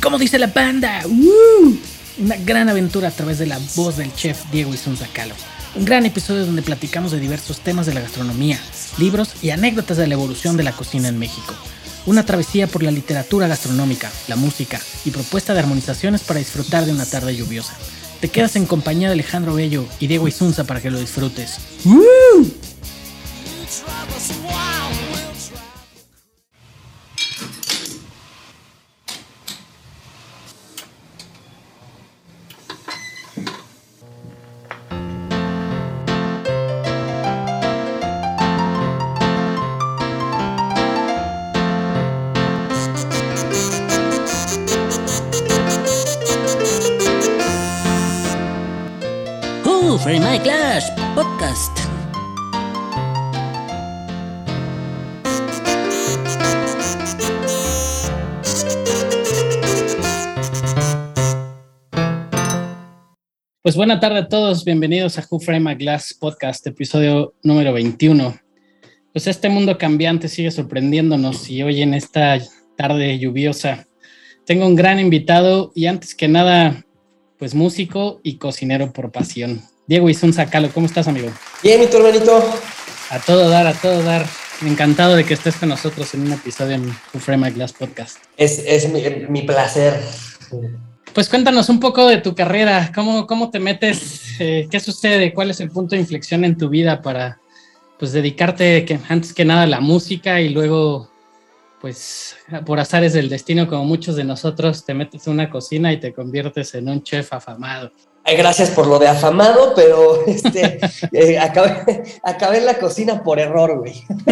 como 0.00 0.18
dice 0.18 0.38
la 0.38 0.46
banda, 0.48 1.02
una 2.18 2.36
gran 2.36 2.68
aventura 2.68 3.08
a 3.08 3.10
través 3.10 3.38
de 3.38 3.46
la 3.46 3.58
voz 3.76 3.96
del 3.96 4.14
chef 4.14 4.44
Diego 4.50 4.72
Isunza 4.72 5.06
Calo. 5.12 5.34
Un 5.74 5.84
gran 5.84 6.06
episodio 6.06 6.46
donde 6.46 6.62
platicamos 6.62 7.12
de 7.12 7.20
diversos 7.20 7.60
temas 7.60 7.86
de 7.86 7.94
la 7.94 8.00
gastronomía, 8.00 8.58
libros 8.98 9.34
y 9.42 9.50
anécdotas 9.50 9.98
de 9.98 10.06
la 10.06 10.14
evolución 10.14 10.56
de 10.56 10.64
la 10.64 10.72
cocina 10.72 11.08
en 11.08 11.18
México. 11.18 11.54
Una 12.06 12.24
travesía 12.24 12.66
por 12.66 12.82
la 12.82 12.90
literatura 12.90 13.46
gastronómica, 13.46 14.10
la 14.26 14.36
música 14.36 14.80
y 15.04 15.10
propuesta 15.10 15.52
de 15.52 15.60
armonizaciones 15.60 16.22
para 16.22 16.40
disfrutar 16.40 16.86
de 16.86 16.92
una 16.92 17.06
tarde 17.06 17.36
lluviosa. 17.36 17.76
Te 18.20 18.28
quedas 18.28 18.56
en 18.56 18.66
compañía 18.66 19.08
de 19.08 19.14
Alejandro 19.14 19.54
Bello 19.54 19.86
y 19.98 20.06
Diego 20.06 20.28
Isunza 20.28 20.64
para 20.64 20.80
que 20.80 20.90
lo 20.90 20.98
disfrutes. 20.98 21.58
Pues 63.70 63.76
buena 63.76 64.00
tarde 64.00 64.18
a 64.18 64.28
todos, 64.28 64.64
bienvenidos 64.64 65.16
a 65.16 65.24
Who 65.30 65.38
Frame 65.38 65.70
a 65.70 65.74
Glass 65.74 66.12
Podcast, 66.18 66.66
episodio 66.66 67.34
número 67.44 67.72
21. 67.72 68.36
Pues 69.12 69.28
este 69.28 69.48
mundo 69.48 69.78
cambiante 69.78 70.26
sigue 70.26 70.50
sorprendiéndonos 70.50 71.48
y 71.48 71.62
hoy 71.62 71.80
en 71.80 71.94
esta 71.94 72.40
tarde 72.76 73.16
lluviosa 73.20 73.86
tengo 74.44 74.66
un 74.66 74.74
gran 74.74 74.98
invitado 74.98 75.70
y 75.76 75.86
antes 75.86 76.16
que 76.16 76.26
nada, 76.26 76.84
pues 77.38 77.54
músico 77.54 78.20
y 78.24 78.38
cocinero 78.38 78.92
por 78.92 79.12
pasión. 79.12 79.62
Diego 79.86 80.10
Isunza 80.10 80.50
Calo, 80.50 80.70
¿cómo 80.74 80.86
estás, 80.86 81.06
amigo? 81.06 81.28
Bien, 81.62 81.78
mi 81.78 81.86
tu 81.86 81.98
hermanito. 81.98 82.42
A 83.10 83.20
todo 83.20 83.48
dar, 83.48 83.68
a 83.68 83.74
todo 83.74 84.02
dar. 84.02 84.26
Encantado 84.66 85.14
de 85.14 85.24
que 85.24 85.34
estés 85.34 85.54
con 85.54 85.68
nosotros 85.68 86.12
en 86.14 86.22
un 86.22 86.32
episodio 86.32 86.74
en 86.74 87.20
Frame 87.20 87.50
My 87.50 87.54
Glass 87.54 87.72
Podcast. 87.72 88.16
Es, 88.36 88.64
es 88.66 88.92
mi, 88.92 89.00
mi, 89.28 89.42
placer. 89.42 90.02
Pues 91.14 91.28
cuéntanos 91.28 91.68
un 91.68 91.80
poco 91.80 92.06
de 92.06 92.18
tu 92.18 92.34
carrera, 92.36 92.92
cómo, 92.94 93.26
cómo 93.26 93.50
te 93.50 93.58
metes, 93.58 94.38
eh, 94.38 94.68
qué 94.70 94.78
sucede, 94.78 95.34
cuál 95.34 95.50
es 95.50 95.60
el 95.60 95.70
punto 95.70 95.96
de 95.96 96.00
inflexión 96.00 96.44
en 96.44 96.56
tu 96.56 96.68
vida 96.68 97.02
para 97.02 97.40
pues 97.98 98.12
dedicarte 98.12 98.84
que, 98.84 98.98
antes 99.08 99.34
que 99.34 99.44
nada 99.44 99.62
a 99.62 99.66
la 99.66 99.80
música 99.80 100.40
y 100.40 100.50
luego 100.50 101.10
pues 101.80 102.36
por 102.64 102.78
azares 102.78 103.12
del 103.12 103.28
destino 103.28 103.66
como 103.66 103.84
muchos 103.84 104.14
de 104.14 104.24
nosotros 104.24 104.84
te 104.84 104.94
metes 104.94 105.26
en 105.26 105.32
una 105.32 105.50
cocina 105.50 105.92
y 105.92 105.98
te 105.98 106.12
conviertes 106.12 106.74
en 106.74 106.88
un 106.88 107.02
chef 107.02 107.32
afamado. 107.32 107.90
Ay, 108.22 108.36
gracias 108.36 108.70
por 108.70 108.86
lo 108.86 108.98
de 108.98 109.08
afamado, 109.08 109.72
pero 109.74 110.24
este, 110.26 110.78
eh, 111.12 111.38
acabé, 111.38 112.04
acabé, 112.22 112.58
en 112.58 112.66
la 112.66 112.78
cocina 112.78 113.22
por 113.22 113.40
error, 113.40 113.78
güey. 113.78 114.04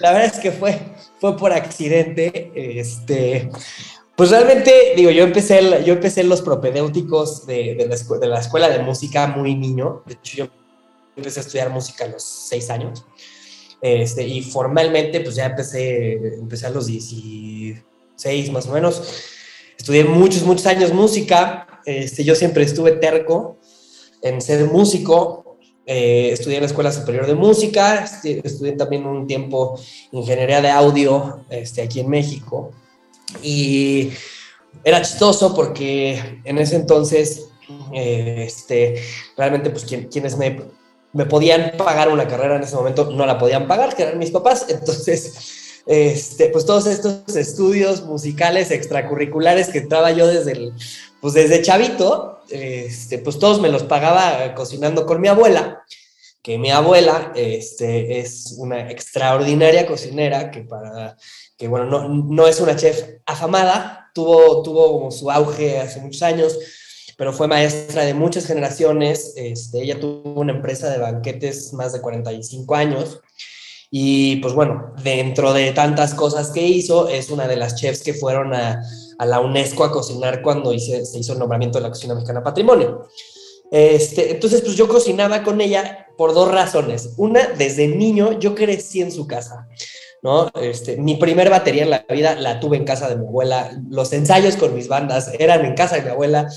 la 0.00 0.12
verdad 0.12 0.24
es 0.24 0.38
que 0.38 0.52
fue, 0.52 0.78
fue 1.18 1.36
por 1.36 1.52
accidente. 1.52 2.52
Este, 2.54 3.50
pues 4.16 4.30
realmente, 4.30 4.92
digo, 4.96 5.10
yo 5.10 5.24
empecé, 5.24 5.60
yo 5.84 5.94
empecé 5.94 6.24
los 6.24 6.42
propedéuticos 6.42 7.46
de, 7.46 7.74
de, 7.74 7.86
la 7.86 7.96
de, 8.18 8.26
la 8.26 8.40
escuela 8.40 8.68
de 8.68 8.78
música 8.80 9.26
muy 9.26 9.54
niño. 9.54 10.02
De 10.06 10.14
hecho, 10.14 10.36
yo 10.36 10.48
empecé 11.16 11.40
a 11.40 11.42
estudiar 11.42 11.70
música 11.70 12.04
a 12.04 12.08
los 12.08 12.22
seis 12.22 12.70
años. 12.70 13.04
Este, 13.80 14.26
y 14.26 14.42
formalmente, 14.42 15.20
pues 15.20 15.34
ya 15.34 15.46
empecé, 15.46 16.12
empecé 16.34 16.66
a 16.66 16.70
los 16.70 16.86
16 16.86 18.52
más 18.52 18.66
o 18.66 18.72
menos. 18.72 19.02
Estudié 19.78 20.04
muchos, 20.04 20.42
muchos 20.42 20.66
años 20.66 20.92
música 20.92 21.66
este, 21.84 22.24
yo 22.24 22.34
siempre 22.34 22.64
estuve 22.64 22.92
terco 22.92 23.58
en 24.22 24.40
ser 24.40 24.64
músico. 24.66 25.58
Eh, 25.84 26.30
estudié 26.32 26.56
en 26.56 26.62
la 26.62 26.68
Escuela 26.68 26.92
Superior 26.92 27.26
de 27.26 27.34
Música, 27.34 28.04
estudié 28.04 28.72
también 28.72 29.04
un 29.04 29.26
tiempo 29.26 29.78
ingeniería 30.12 30.60
de 30.60 30.70
audio 30.70 31.44
este, 31.50 31.82
aquí 31.82 32.00
en 32.00 32.08
México. 32.08 32.70
Y 33.42 34.10
era 34.84 35.02
chistoso 35.02 35.54
porque 35.54 36.40
en 36.44 36.58
ese 36.58 36.76
entonces, 36.76 37.46
eh, 37.92 38.44
este, 38.46 39.02
realmente, 39.36 39.70
pues 39.70 39.84
quienes 39.84 40.36
me, 40.36 40.60
me 41.12 41.26
podían 41.26 41.72
pagar 41.76 42.08
una 42.08 42.26
carrera 42.26 42.56
en 42.56 42.62
ese 42.62 42.76
momento 42.76 43.10
no 43.10 43.26
la 43.26 43.38
podían 43.38 43.68
pagar, 43.68 43.94
que 43.94 44.02
eran 44.02 44.18
mis 44.18 44.30
papás. 44.30 44.66
Entonces, 44.68 45.82
este, 45.86 46.48
pues 46.48 46.64
todos 46.64 46.86
estos 46.86 47.36
estudios 47.36 48.04
musicales 48.04 48.70
extracurriculares 48.70 49.68
que 49.68 49.78
entraba 49.78 50.12
yo 50.12 50.26
desde 50.26 50.52
el, 50.52 50.72
pues 51.20 51.34
desde 51.34 51.62
chavito, 51.62 52.40
este, 52.50 53.18
pues 53.18 53.38
todos 53.38 53.60
me 53.60 53.68
los 53.68 53.82
pagaba 53.84 54.54
cocinando 54.54 55.06
con 55.06 55.20
mi 55.20 55.28
abuela, 55.28 55.82
que 56.42 56.58
mi 56.58 56.70
abuela 56.70 57.32
este, 57.34 58.20
es 58.20 58.54
una 58.58 58.90
extraordinaria 58.90 59.86
cocinera 59.86 60.50
que 60.50 60.62
para, 60.62 61.16
que 61.56 61.68
bueno, 61.68 61.86
no, 61.86 62.08
no 62.08 62.46
es 62.46 62.60
una 62.60 62.76
chef 62.76 63.02
afamada, 63.26 64.10
tuvo, 64.14 64.62
tuvo 64.62 65.10
su 65.10 65.30
auge 65.30 65.78
hace 65.78 66.00
muchos 66.00 66.22
años, 66.22 66.58
pero 67.16 67.32
fue 67.32 67.48
maestra 67.48 68.04
de 68.04 68.14
muchas 68.14 68.46
generaciones, 68.46 69.34
este, 69.36 69.82
ella 69.82 70.00
tuvo 70.00 70.40
una 70.40 70.52
empresa 70.52 70.90
de 70.90 70.98
banquetes 70.98 71.72
más 71.72 71.92
de 71.92 72.00
45 72.00 72.74
años, 72.74 73.20
y 73.94 74.36
pues 74.36 74.54
bueno, 74.54 74.94
dentro 75.02 75.52
de 75.52 75.72
tantas 75.72 76.14
cosas 76.14 76.50
que 76.50 76.66
hizo, 76.66 77.08
es 77.08 77.28
una 77.28 77.46
de 77.46 77.56
las 77.56 77.74
chefs 77.74 78.02
que 78.02 78.14
fueron 78.14 78.54
a, 78.54 78.82
a 79.18 79.26
la 79.26 79.40
UNESCO 79.40 79.84
a 79.84 79.92
cocinar 79.92 80.40
cuando 80.40 80.76
se 80.78 81.18
hizo 81.18 81.34
el 81.34 81.38
nombramiento 81.38 81.78
de 81.78 81.82
la 81.82 81.90
cocina 81.90 82.14
mexicana 82.14 82.42
patrimonio. 82.42 83.06
Este, 83.70 84.32
entonces, 84.32 84.62
pues 84.62 84.76
yo 84.76 84.88
cocinaba 84.88 85.42
con 85.42 85.60
ella 85.60 86.06
por 86.18 86.34
dos 86.34 86.50
razones. 86.50 87.14
Una, 87.16 87.46
desde 87.48 87.86
niño 87.86 88.38
yo 88.38 88.54
crecí 88.54 89.00
en 89.00 89.12
su 89.12 89.26
casa, 89.26 89.66
¿no? 90.22 90.50
Este, 90.60 90.96
mi 90.96 91.16
primer 91.16 91.50
batería 91.50 91.82
en 91.82 91.90
la 91.90 92.06
vida 92.08 92.36
la 92.36 92.60
tuve 92.60 92.76
en 92.76 92.84
casa 92.84 93.08
de 93.08 93.16
mi 93.16 93.26
abuela. 93.26 93.70
Los 93.90 94.12
ensayos 94.12 94.56
con 94.56 94.74
mis 94.74 94.88
bandas 94.88 95.30
eran 95.38 95.64
en 95.64 95.74
casa 95.74 95.96
de 95.96 96.02
mi 96.02 96.08
abuela. 96.08 96.48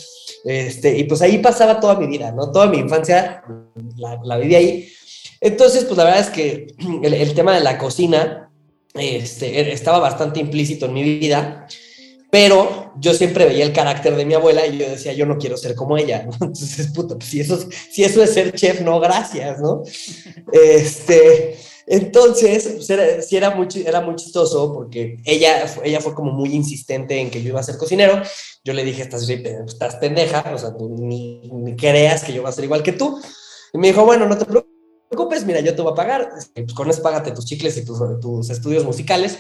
Este, 0.46 0.98
y 0.98 1.04
pues 1.06 1.22
ahí 1.22 1.40
pasaba 1.40 1.80
toda 1.80 1.96
mi 1.96 2.06
vida, 2.06 2.32
¿no? 2.32 2.52
Toda 2.52 2.68
mi 2.68 2.78
infancia 2.78 3.44
la, 3.98 4.20
la 4.24 4.38
viví 4.38 4.56
ahí. 4.56 4.90
Entonces, 5.42 5.84
pues 5.86 5.98
la 5.98 6.06
verdad 6.06 6.22
es 6.22 6.30
que 6.30 6.68
el, 7.04 7.34
tema 7.34 7.56
de 7.56 7.62
la 7.62 7.78
cocina 7.78 8.52
este, 8.94 9.60
er, 9.60 9.70
estaba 9.70 10.00
bastante 10.00 10.40
implícito 10.40 10.86
en 10.86 10.94
mi 10.94 11.04
vida, 11.04 11.68
pero 12.32 12.94
yo 13.00 13.14
siempre 13.14 13.46
veía 13.46 13.66
el 13.66 13.74
carácter 13.74 14.16
de 14.16 14.26
mi 14.26 14.34
abuela 14.34 14.66
y 14.68 14.78
yo 14.78 14.90
decía, 14.90 15.14
yo 15.14 15.26
no 15.26 15.38
quiero 15.38 15.58
ser 15.58 15.76
como 15.76 15.98
ella, 15.98 16.24
¿no? 16.24 16.32
Entonces, 16.42 16.88
puta, 16.88 17.16
pues 17.16 17.30
si 17.30 17.40
eso, 17.40 17.60
si 17.92 18.04
eso 18.04 18.24
es 18.24 18.34
ser 18.34 18.54
chef, 18.54 18.82
no, 18.82 19.00
gracias, 19.00 19.60
¿no? 19.60 19.84
Este, 20.52 21.58
entonces, 21.88 22.68
pues 22.76 22.90
era, 22.90 23.22
sí 23.22 23.38
era 23.38 23.52
muy, 23.52 23.68
era 23.86 24.02
muy 24.02 24.16
chistoso 24.16 24.74
porque 24.74 25.18
ella, 25.24 25.66
ella 25.84 26.02
fue 26.02 26.16
como 26.16 26.32
muy 26.32 26.54
insistente 26.54 27.20
en 27.20 27.30
que 27.30 27.42
yo 27.44 27.50
iba 27.50 27.60
a 27.60 27.64
ser 27.64 27.78
cocinero. 27.78 28.22
Yo 28.64 28.74
le 28.74 28.84
dije, 28.84 29.04
estás, 29.04 29.30
estás 29.30 29.96
pendeja, 29.98 30.44
o 30.54 30.58
sea, 30.58 30.72
ni, 30.80 31.42
ni 31.52 31.76
creas 31.76 32.24
que 32.24 32.34
yo 32.34 32.42
voy 32.42 32.50
a 32.50 32.54
ser 32.54 32.64
igual 32.64 32.84
que 32.84 32.94
tú. 32.94 33.20
Y 33.74 33.78
me 33.78 33.88
dijo, 33.88 34.04
bueno, 34.04 34.28
no 34.28 34.38
te 34.38 34.46
preocupes 34.46 34.76
preocupes, 35.10 35.46
mira, 35.46 35.62
yo 35.62 35.76
te 35.76 35.82
voy 35.82 35.92
a 35.92 35.96
pagar, 35.96 36.30
este, 36.38 36.64
pues 36.64 36.74
con 36.74 36.90
eso 36.90 37.02
págate 37.02 37.32
tus 37.32 37.46
chicles 37.46 37.78
y 37.78 37.86
tus, 37.86 38.00
tus 38.20 38.50
estudios 38.50 38.84
musicales. 38.84 39.38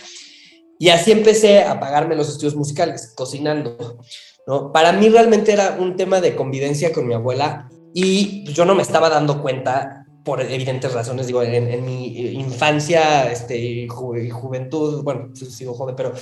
Y 0.77 0.89
así 0.89 1.11
empecé 1.11 1.63
a 1.63 1.79
pagarme 1.79 2.15
los 2.15 2.29
estudios 2.29 2.55
musicales, 2.55 3.13
cocinando, 3.15 3.99
¿no? 4.47 4.71
Para 4.71 4.91
mí 4.91 5.09
realmente 5.09 5.53
era 5.53 5.77
un 5.79 5.95
tema 5.95 6.21
de 6.21 6.35
convivencia 6.35 6.91
con 6.91 7.07
mi 7.07 7.13
abuela 7.13 7.69
y 7.93 8.43
yo 8.51 8.65
no 8.65 8.75
me 8.75 8.81
estaba 8.81 9.09
dando 9.09 9.41
cuenta 9.41 10.04
por 10.25 10.41
evidentes 10.41 10.91
razones, 10.91 11.27
digo, 11.27 11.43
en, 11.43 11.85
mi 11.85 12.07
infancia 12.33 13.31
este, 13.31 13.57
y 13.57 13.87
juventud, 13.87 15.03
bueno, 15.03 15.29
sigo 15.35 15.75
joven, 15.75 15.95
pero 15.95 16.13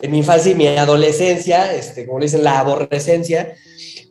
en 0.00 0.10
mi 0.10 0.18
infancia 0.18 0.50
y 0.50 0.54
mi 0.54 0.66
adolescencia, 0.66 1.72
este, 1.74 2.06
como 2.06 2.18
le 2.18 2.24
dicen, 2.24 2.42
la 2.42 2.58
aborrecencia, 2.58 3.54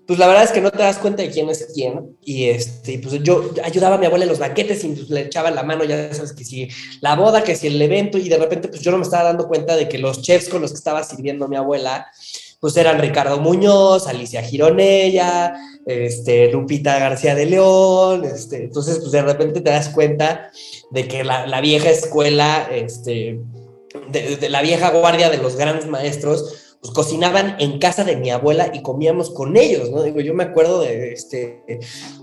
pues 0.06 0.18
la 0.18 0.28
verdad 0.28 0.44
es 0.44 0.52
que 0.52 0.62
no 0.62 0.72
te 0.72 0.78
das 0.78 1.00
cuenta 1.00 1.24
de 1.24 1.30
quién 1.30 1.50
es 1.50 1.68
quién. 1.74 2.18
Y 2.24 2.46
este, 2.46 3.00
pues 3.00 3.22
yo 3.22 3.52
ayudaba 3.64 3.96
a 3.96 3.98
mi 3.98 4.06
abuela 4.06 4.26
en 4.26 4.30
los 4.30 4.40
banquetes 4.40 4.84
y 4.84 4.90
pues 4.90 5.10
le 5.10 5.22
echaba 5.22 5.52
la 5.52 5.64
mano, 5.64 5.84
ya 5.84 6.14
sabes 6.14 6.34
que 6.34 6.44
si 6.44 6.68
la 7.02 7.16
boda, 7.16 7.44
que 7.44 7.56
si 7.56 7.68
el 7.68 7.82
evento, 7.82 8.18
y 8.18 8.30
de 8.30 8.38
repente 8.38 8.70
pues 8.70 8.82
yo 8.82 8.92
no 8.92 8.98
me 8.98 9.04
estaba 9.04 9.24
dando 9.24 9.48
cuenta 9.48 9.76
de 9.76 9.90
que 9.90 9.98
los 9.98 10.22
chefs 10.22 10.50
con 10.50 10.62
los 10.62 10.72
que 10.72 10.78
estaba 10.78 11.04
sirviendo 11.04 11.48
mi 11.48 11.58
abuela, 11.58 12.08
pues 12.60 12.76
eran 12.78 13.00
Ricardo 13.00 13.40
Muñoz, 13.40 14.08
Alicia 14.08 14.42
Gironella, 14.42 15.54
este, 15.86 16.52
Lupita 16.52 17.00
García 17.00 17.36
de 17.36 17.46
León, 17.46 18.26
este, 18.26 18.64
entonces 18.66 19.00
pues 19.00 19.12
de 19.12 19.22
repente 19.22 19.62
te 19.62 19.70
das 19.70 19.90
cuenta 19.90 20.52
de 20.92 21.08
que 21.08 21.24
la, 21.24 21.48
la 21.48 21.62
vieja 21.62 21.90
escuela, 21.90 22.68
este, 22.72 23.40
de, 24.12 24.50
la 24.50 24.62
vieja 24.62 24.92
guardia 24.92 25.30
de 25.30 25.38
los 25.38 25.56
grandes 25.56 25.88
maestros, 25.88 26.76
pues 26.82 26.94
cocinaban 26.94 27.56
en 27.60 27.78
casa 27.78 28.04
de 28.04 28.16
mi 28.16 28.30
abuela 28.30 28.72
y 28.74 28.82
comíamos 28.82 29.32
con 29.32 29.58
ellos, 29.58 29.90
¿no? 29.92 30.02
Digo, 30.02 30.22
yo 30.22 30.34
me 30.34 30.44
acuerdo 30.44 30.82
de, 30.82 31.12
este, 31.12 31.62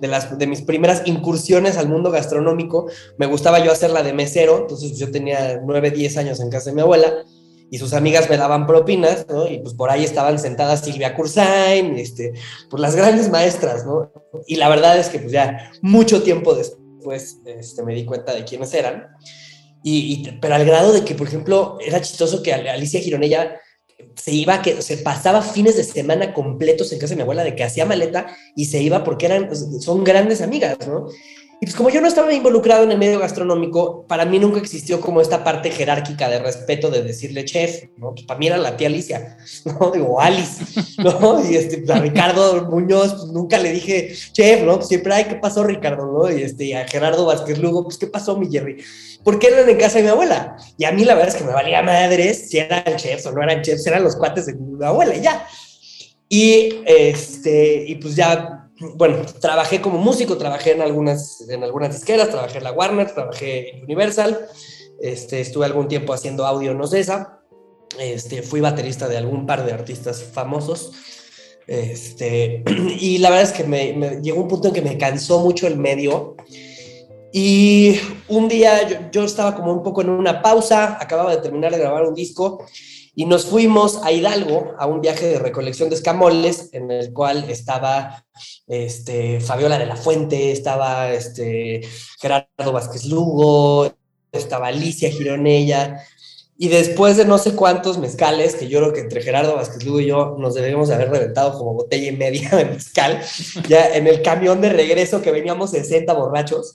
de, 0.00 0.08
las, 0.08 0.38
de 0.38 0.46
mis 0.46 0.62
primeras 0.62 1.02
incursiones 1.06 1.76
al 1.76 1.88
mundo 1.88 2.10
gastronómico, 2.10 2.86
me 3.18 3.26
gustaba 3.26 3.62
yo 3.62 3.70
hacer 3.70 3.90
la 3.90 4.02
de 4.02 4.14
mesero, 4.14 4.58
entonces 4.58 4.98
yo 4.98 5.10
tenía 5.10 5.60
9, 5.62 5.90
10 5.90 6.16
años 6.16 6.40
en 6.40 6.50
casa 6.50 6.70
de 6.70 6.76
mi 6.76 6.82
abuela, 6.82 7.24
y 7.70 7.78
sus 7.78 7.92
amigas 7.92 8.30
me 8.30 8.36
daban 8.36 8.66
propinas, 8.66 9.26
¿no? 9.28 9.48
Y 9.48 9.58
pues 9.58 9.74
por 9.74 9.90
ahí 9.90 10.04
estaban 10.04 10.38
sentadas 10.38 10.84
Silvia 10.84 11.14
Cursain, 11.14 11.96
este, 11.96 12.32
pues 12.70 12.80
las 12.80 12.94
grandes 12.94 13.30
maestras, 13.30 13.84
¿no? 13.84 14.12
Y 14.46 14.56
la 14.56 14.68
verdad 14.68 14.98
es 14.98 15.08
que 15.08 15.18
pues 15.18 15.32
ya 15.32 15.72
mucho 15.82 16.22
tiempo 16.22 16.54
después 16.54 17.38
este, 17.44 17.82
me 17.82 17.94
di 17.94 18.04
cuenta 18.04 18.34
de 18.34 18.44
quiénes 18.44 18.72
eran. 18.74 19.08
Y, 19.82 20.32
pero 20.40 20.56
al 20.56 20.64
grado 20.64 20.92
de 20.92 21.04
que, 21.04 21.14
por 21.14 21.28
ejemplo, 21.28 21.78
era 21.80 22.00
chistoso 22.00 22.42
que 22.42 22.52
Alicia 22.52 23.00
Gironella 23.00 23.60
se 24.16 24.32
iba, 24.32 24.62
que 24.62 24.82
se 24.82 24.98
pasaba 24.98 25.42
fines 25.42 25.76
de 25.76 25.84
semana 25.84 26.34
completos 26.34 26.92
en 26.92 26.98
casa 26.98 27.10
de 27.10 27.16
mi 27.16 27.22
abuela, 27.22 27.44
de 27.44 27.54
que 27.54 27.64
hacía 27.64 27.86
maleta 27.86 28.26
y 28.56 28.66
se 28.66 28.82
iba 28.82 29.04
porque 29.04 29.26
eran, 29.26 29.48
son 29.80 30.04
grandes 30.04 30.40
amigas, 30.40 30.78
¿no? 30.86 31.06
Y 31.58 31.64
pues 31.64 31.74
como 31.74 31.88
yo 31.88 32.02
no 32.02 32.08
estaba 32.08 32.34
involucrado 32.34 32.84
en 32.84 32.92
el 32.92 32.98
medio 32.98 33.18
gastronómico, 33.18 34.04
para 34.06 34.26
mí 34.26 34.38
nunca 34.38 34.58
existió 34.58 35.00
como 35.00 35.22
esta 35.22 35.42
parte 35.42 35.70
jerárquica 35.70 36.28
de 36.28 36.38
respeto 36.38 36.90
de 36.90 37.02
decirle 37.02 37.46
chef, 37.46 37.84
¿no? 37.96 38.10
Pues 38.12 38.26
para 38.26 38.38
mí 38.38 38.46
era 38.46 38.58
la 38.58 38.76
tía 38.76 38.88
Alicia, 38.88 39.38
¿no? 39.64 39.90
Digo, 39.90 40.20
Alice, 40.20 40.62
¿no? 40.98 41.42
Y 41.50 41.56
este, 41.56 41.78
pues, 41.78 41.90
a 41.90 42.00
Ricardo 42.00 42.66
Muñoz, 42.66 43.14
pues 43.14 43.32
nunca 43.32 43.56
le 43.58 43.72
dije 43.72 44.14
chef, 44.32 44.64
¿no? 44.64 44.76
Pues 44.76 44.88
siempre, 44.88 45.14
ay, 45.14 45.24
¿qué 45.24 45.36
pasó 45.36 45.64
Ricardo, 45.64 46.06
no? 46.12 46.30
Y 46.30 46.42
este, 46.42 46.64
y 46.64 46.72
a 46.74 46.86
Gerardo 46.86 47.24
Vázquez 47.24 47.58
Lugo, 47.58 47.84
pues 47.84 47.96
¿qué 47.96 48.06
pasó 48.06 48.36
mi 48.36 48.50
Jerry? 48.50 48.84
Porque 49.24 49.46
eran 49.46 49.66
en 49.66 49.78
casa 49.78 49.96
de 49.96 50.04
mi 50.04 50.10
abuela. 50.10 50.58
Y 50.76 50.84
a 50.84 50.92
mí 50.92 51.06
la 51.06 51.14
verdad 51.14 51.34
es 51.34 51.36
que 51.36 51.44
me 51.44 51.52
valía 51.52 51.82
madres 51.82 52.50
si 52.50 52.58
eran 52.58 52.96
chefs 52.96 53.24
o 53.26 53.32
no 53.32 53.42
eran 53.42 53.62
chefs, 53.62 53.86
eran 53.86 54.04
los 54.04 54.14
cuates 54.16 54.44
de 54.44 54.54
mi 54.54 54.84
abuela 54.84 55.14
y 55.14 55.22
ya. 55.22 55.46
Y, 56.28 56.82
este, 56.86 57.84
y 57.86 57.94
pues 57.94 58.14
ya 58.14 58.65
bueno, 58.80 59.18
trabajé 59.40 59.80
como 59.80 59.98
músico, 59.98 60.36
trabajé 60.36 60.72
en 60.72 60.82
algunas, 60.82 61.48
en 61.48 61.64
algunas 61.64 61.94
disqueras, 61.94 62.30
trabajé 62.30 62.58
en 62.58 62.64
la 62.64 62.72
Warner, 62.72 63.12
trabajé 63.12 63.76
en 63.76 63.84
Universal, 63.84 64.46
este, 65.00 65.40
estuve 65.40 65.66
algún 65.66 65.88
tiempo 65.88 66.12
haciendo 66.12 66.46
audio 66.46 66.72
en 66.72 66.80
Ocesa, 66.80 67.40
este, 67.98 68.42
fui 68.42 68.60
baterista 68.60 69.08
de 69.08 69.16
algún 69.16 69.46
par 69.46 69.64
de 69.64 69.72
artistas 69.72 70.22
famosos, 70.22 70.92
este, 71.66 72.62
y 73.00 73.18
la 73.18 73.30
verdad 73.30 73.50
es 73.50 73.52
que 73.52 73.64
me, 73.64 74.20
llegó 74.22 74.42
un 74.42 74.48
punto 74.48 74.68
en 74.68 74.74
que 74.74 74.82
me 74.82 74.98
cansó 74.98 75.40
mucho 75.40 75.66
el 75.66 75.78
medio, 75.78 76.36
y 77.32 77.98
un 78.28 78.48
día 78.48 78.88
yo, 78.88 78.96
yo 79.10 79.24
estaba 79.24 79.54
como 79.54 79.72
un 79.72 79.82
poco 79.82 80.02
en 80.02 80.10
una 80.10 80.42
pausa, 80.42 80.98
acababa 81.00 81.34
de 81.34 81.42
terminar 81.42 81.72
de 81.72 81.78
grabar 81.78 82.04
un 82.04 82.14
disco, 82.14 82.64
y 83.18 83.24
nos 83.24 83.46
fuimos 83.46 84.02
a 84.04 84.12
Hidalgo 84.12 84.74
a 84.78 84.86
un 84.86 85.00
viaje 85.00 85.26
de 85.26 85.38
recolección 85.38 85.88
de 85.88 85.96
escamoles 85.96 86.68
en 86.72 86.90
el 86.90 87.14
cual 87.14 87.48
estaba 87.48 88.26
este, 88.66 89.40
Fabiola 89.40 89.78
de 89.78 89.86
la 89.86 89.96
Fuente, 89.96 90.52
estaba 90.52 91.10
este, 91.10 91.80
Gerardo 92.20 92.72
Vázquez 92.72 93.06
Lugo, 93.06 93.90
estaba 94.30 94.66
Alicia 94.66 95.10
Gironella, 95.10 96.04
y 96.58 96.68
después 96.68 97.16
de 97.16 97.24
no 97.24 97.38
sé 97.38 97.54
cuántos 97.54 97.96
mezcales, 97.96 98.54
que 98.54 98.68
yo 98.68 98.80
creo 98.80 98.92
que 98.92 99.00
entre 99.00 99.22
Gerardo 99.22 99.56
Vázquez 99.56 99.82
Lugo 99.84 100.00
y 100.00 100.06
yo 100.08 100.36
nos 100.38 100.54
debemos 100.54 100.90
haber 100.90 101.10
reventado 101.10 101.56
como 101.56 101.72
botella 101.72 102.08
y 102.08 102.16
media 102.16 102.50
de 102.50 102.66
mezcal, 102.66 103.22
ya 103.68 103.94
en 103.96 104.06
el 104.06 104.20
camión 104.20 104.60
de 104.60 104.68
regreso 104.68 105.22
que 105.22 105.32
veníamos 105.32 105.70
60 105.70 106.12
borrachos, 106.12 106.74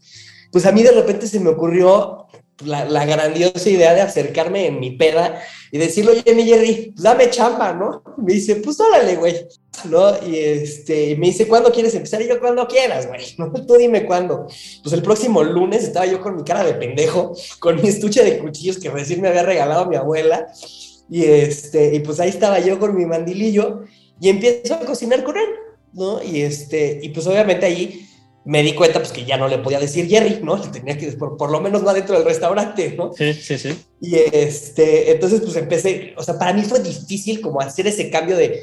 pues 0.52 0.66
a 0.66 0.72
mí 0.72 0.82
de 0.82 0.92
repente 0.92 1.28
se 1.28 1.40
me 1.40 1.52
ocurrió 1.52 2.26
la, 2.66 3.06
grandiosa 3.06 3.70
idea 3.70 3.94
de 3.94 4.02
acercarme 4.02 4.68
en 4.68 4.80
mi 4.80 4.92
peda 4.92 5.42
y 5.72 5.78
decirle, 5.78 6.12
oye, 6.12 6.36
mi 6.36 6.44
Jerry, 6.44 6.94
dame 6.98 7.30
chamba, 7.30 7.74
¿no? 7.74 8.04
Me 8.18 8.34
dice, 8.34 8.56
pues 8.58 8.80
órale, 8.80 9.16
güey, 9.16 9.36
¿no? 9.90 10.12
Y 10.26 10.38
este, 10.38 11.16
me 11.18 11.28
dice, 11.28 11.48
¿cuándo 11.48 11.72
quieres 11.72 11.96
empezar? 11.96 12.22
Y 12.22 12.28
yo, 12.28 12.40
cuando 12.40 12.68
quieras, 12.68 13.08
güey, 13.08 13.22
¿no? 13.38 13.52
Tú 13.68 13.76
dime 13.76 14.06
cuándo. 14.06 14.48
Pues 14.84 14.94
el 14.94 15.02
próximo 15.02 15.44
lunes 15.44 15.84
estaba 15.84 16.06
yo 16.06 16.22
con 16.22 16.36
mi 16.36 16.44
cara 16.44 16.64
de 16.64 16.74
pendejo, 16.74 17.34
con 17.60 17.82
mi 17.82 17.88
estuche 17.88 18.24
de 18.24 18.40
cuchillos 18.40 18.78
que 18.78 18.90
recién 18.90 19.22
me 19.22 19.30
había 19.30 19.44
regalado 19.44 19.88
mi 19.88 19.96
abuela, 19.96 20.48
y 21.10 21.26
este, 21.26 21.94
y 21.94 22.00
pues 22.00 22.20
ahí 22.20 22.30
estaba 22.30 22.60
yo 22.60 22.80
con 22.80 22.96
mi 22.96 23.06
mandilillo, 23.06 23.82
y 24.20 24.30
empiezo 24.30 24.76
a 24.76 24.80
cocinar 24.80 25.24
con 25.24 25.38
él, 25.38 25.50
¿no? 25.94 26.22
Y 26.24 26.42
este, 26.42 27.00
y 27.02 27.10
pues 27.10 27.26
obviamente 27.28 27.66
ahí 27.66 28.08
me 28.44 28.64
di 28.64 28.74
cuenta 28.74 29.00
pues 29.00 29.12
que 29.12 29.26
ya 29.26 29.38
no 29.38 29.48
le 29.48 29.60
podía 29.60 29.80
decir 29.80 30.08
Jerry, 30.08 30.40
¿no? 30.44 30.60
Tenía 30.60 30.98
que, 30.98 31.12
por, 31.12 31.38
por, 31.38 31.52
lo 31.52 31.62
menos 31.62 31.84
no 31.84 31.90
adentro 31.90 32.16
del 32.16 32.26
restaurante, 32.26 32.96
¿no? 32.98 33.14
Sí, 33.14 33.34
sí, 33.34 33.58
sí. 33.58 33.78
Y 34.00 34.16
este, 34.16 35.12
entonces 35.12 35.42
pues 35.42 35.56
empecé, 35.58 36.14
o 36.18 36.24
sea, 36.24 36.40
para 36.40 36.54
mí 36.54 36.64
fue 36.64 36.80
difícil 36.80 37.42
como 37.42 37.62
hacer 37.62 37.88
ese 37.88 38.10
cambio 38.10 38.36
de, 38.36 38.62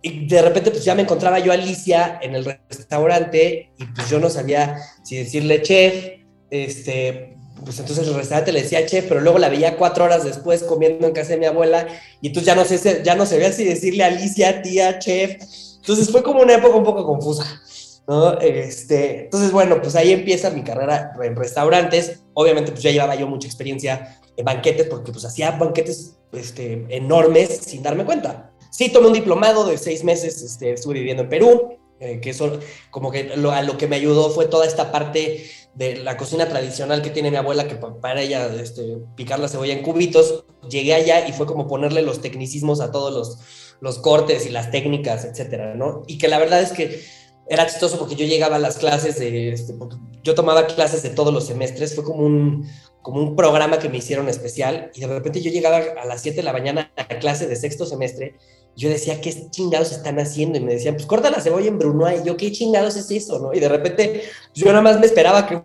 y 0.00 0.26
de 0.26 0.42
repente 0.42 0.70
pues 0.70 0.84
ya 0.84 0.94
me 0.94 1.02
encontraba 1.02 1.38
yo 1.40 1.52
a 1.52 1.56
Alicia 1.56 2.18
en 2.22 2.34
el 2.34 2.44
restaurante 2.44 3.72
y 3.76 3.84
pues 3.84 4.08
yo 4.08 4.18
no 4.18 4.30
sabía 4.30 4.78
si 5.04 5.16
decirle 5.16 5.60
chef, 5.60 6.20
este, 6.50 7.36
pues 7.64 7.78
entonces 7.80 8.08
el 8.08 8.14
restaurante 8.14 8.52
le 8.52 8.62
decía 8.62 8.86
chef, 8.86 9.06
pero 9.08 9.20
luego 9.20 9.38
la 9.38 9.50
veía 9.50 9.76
cuatro 9.76 10.04
horas 10.04 10.24
después 10.24 10.62
comiendo 10.62 11.06
en 11.06 11.12
casa 11.12 11.30
de 11.30 11.38
mi 11.38 11.46
abuela 11.46 11.86
y 12.22 12.28
entonces 12.28 12.46
ya 12.46 12.54
no 12.54 12.64
sé, 12.64 13.02
ya 13.04 13.14
no 13.14 13.26
sabía 13.26 13.52
si 13.52 13.64
decirle 13.64 14.04
Alicia, 14.04 14.62
tía, 14.62 14.98
chef. 14.98 15.36
Entonces 15.76 16.10
fue 16.10 16.22
como 16.22 16.42
una 16.42 16.54
época 16.54 16.76
un 16.76 16.84
poco 16.84 17.04
confusa. 17.04 17.60
¿No? 18.08 18.38
Este, 18.40 19.24
entonces, 19.24 19.52
bueno, 19.52 19.80
pues 19.82 19.94
ahí 19.94 20.12
empieza 20.12 20.50
mi 20.50 20.64
carrera 20.64 21.12
en 21.22 21.36
restaurantes. 21.36 22.24
Obviamente, 22.32 22.72
pues 22.72 22.82
ya 22.82 22.90
llevaba 22.90 23.14
yo 23.14 23.28
mucha 23.28 23.46
experiencia 23.46 24.18
en 24.36 24.44
banquetes, 24.44 24.86
porque 24.86 25.12
pues 25.12 25.24
hacía 25.26 25.52
banquetes 25.52 26.16
este, 26.32 26.86
enormes 26.88 27.50
sin 27.58 27.82
darme 27.82 28.06
cuenta. 28.06 28.50
Sí, 28.70 28.88
tomé 28.88 29.08
un 29.08 29.12
diplomado 29.12 29.66
de 29.66 29.76
seis 29.76 30.04
meses, 30.04 30.42
este, 30.42 30.72
estuve 30.72 30.94
viviendo 30.94 31.24
en 31.24 31.28
Perú, 31.28 31.78
eh, 32.00 32.20
que 32.20 32.30
eso 32.30 32.58
como 32.90 33.10
que 33.10 33.36
lo, 33.36 33.50
a 33.50 33.62
lo 33.62 33.76
que 33.76 33.88
me 33.88 33.96
ayudó 33.96 34.30
fue 34.30 34.46
toda 34.46 34.66
esta 34.66 34.90
parte 34.90 35.44
de 35.74 35.96
la 35.96 36.16
cocina 36.16 36.48
tradicional 36.48 37.02
que 37.02 37.10
tiene 37.10 37.30
mi 37.30 37.36
abuela, 37.36 37.68
que 37.68 37.74
para 37.76 38.22
ella 38.22 38.46
este, 38.54 38.98
picar 39.16 39.38
la 39.38 39.48
cebolla 39.48 39.74
en 39.74 39.82
cubitos, 39.82 40.44
llegué 40.70 40.94
allá 40.94 41.28
y 41.28 41.32
fue 41.32 41.46
como 41.46 41.66
ponerle 41.66 42.02
los 42.02 42.20
tecnicismos 42.20 42.80
a 42.80 42.90
todos 42.90 43.12
los, 43.12 43.38
los 43.80 43.98
cortes 43.98 44.46
y 44.46 44.50
las 44.50 44.70
técnicas, 44.70 45.24
etcétera, 45.24 45.74
¿no? 45.74 46.04
Y 46.06 46.18
que 46.18 46.28
la 46.28 46.38
verdad 46.38 46.62
es 46.62 46.72
que 46.72 47.02
era 47.48 47.66
chistoso 47.66 47.98
porque 47.98 48.14
yo 48.14 48.26
llegaba 48.26 48.56
a 48.56 48.58
las 48.58 48.76
clases 48.76 49.18
de, 49.18 49.52
este, 49.52 49.74
yo 50.22 50.34
tomaba 50.34 50.66
clases 50.66 51.02
de 51.02 51.10
todos 51.10 51.32
los 51.32 51.46
semestres, 51.46 51.94
fue 51.94 52.04
como 52.04 52.24
un, 52.24 52.68
como 53.02 53.20
un 53.20 53.36
programa 53.36 53.78
que 53.78 53.88
me 53.88 53.98
hicieron 53.98 54.28
especial 54.28 54.90
y 54.94 55.00
de 55.00 55.06
repente 55.06 55.40
yo 55.40 55.50
llegaba 55.50 55.78
a 56.00 56.04
las 56.04 56.22
7 56.22 56.36
de 56.36 56.42
la 56.42 56.52
mañana 56.52 56.92
a 56.96 57.06
clase 57.18 57.46
de 57.46 57.56
sexto 57.56 57.86
semestre 57.86 58.34
yo 58.78 58.88
decía, 58.88 59.20
¿qué 59.20 59.50
chingados 59.50 59.90
están 59.90 60.20
haciendo? 60.20 60.56
Y 60.56 60.60
me 60.60 60.74
decían, 60.74 60.94
pues 60.94 61.04
corta 61.04 61.32
la 61.32 61.40
cebolla 61.40 61.66
en 61.66 61.80
Brunoa. 61.80 62.14
Y 62.14 62.22
yo, 62.22 62.36
¿qué 62.36 62.52
chingados 62.52 62.94
es 62.94 63.10
eso? 63.10 63.40
¿no? 63.40 63.52
Y 63.52 63.58
de 63.58 63.68
repente, 63.68 64.22
yo 64.54 64.66
nada 64.66 64.82
más 64.82 65.00
me 65.00 65.06
esperaba 65.06 65.48
que, 65.48 65.60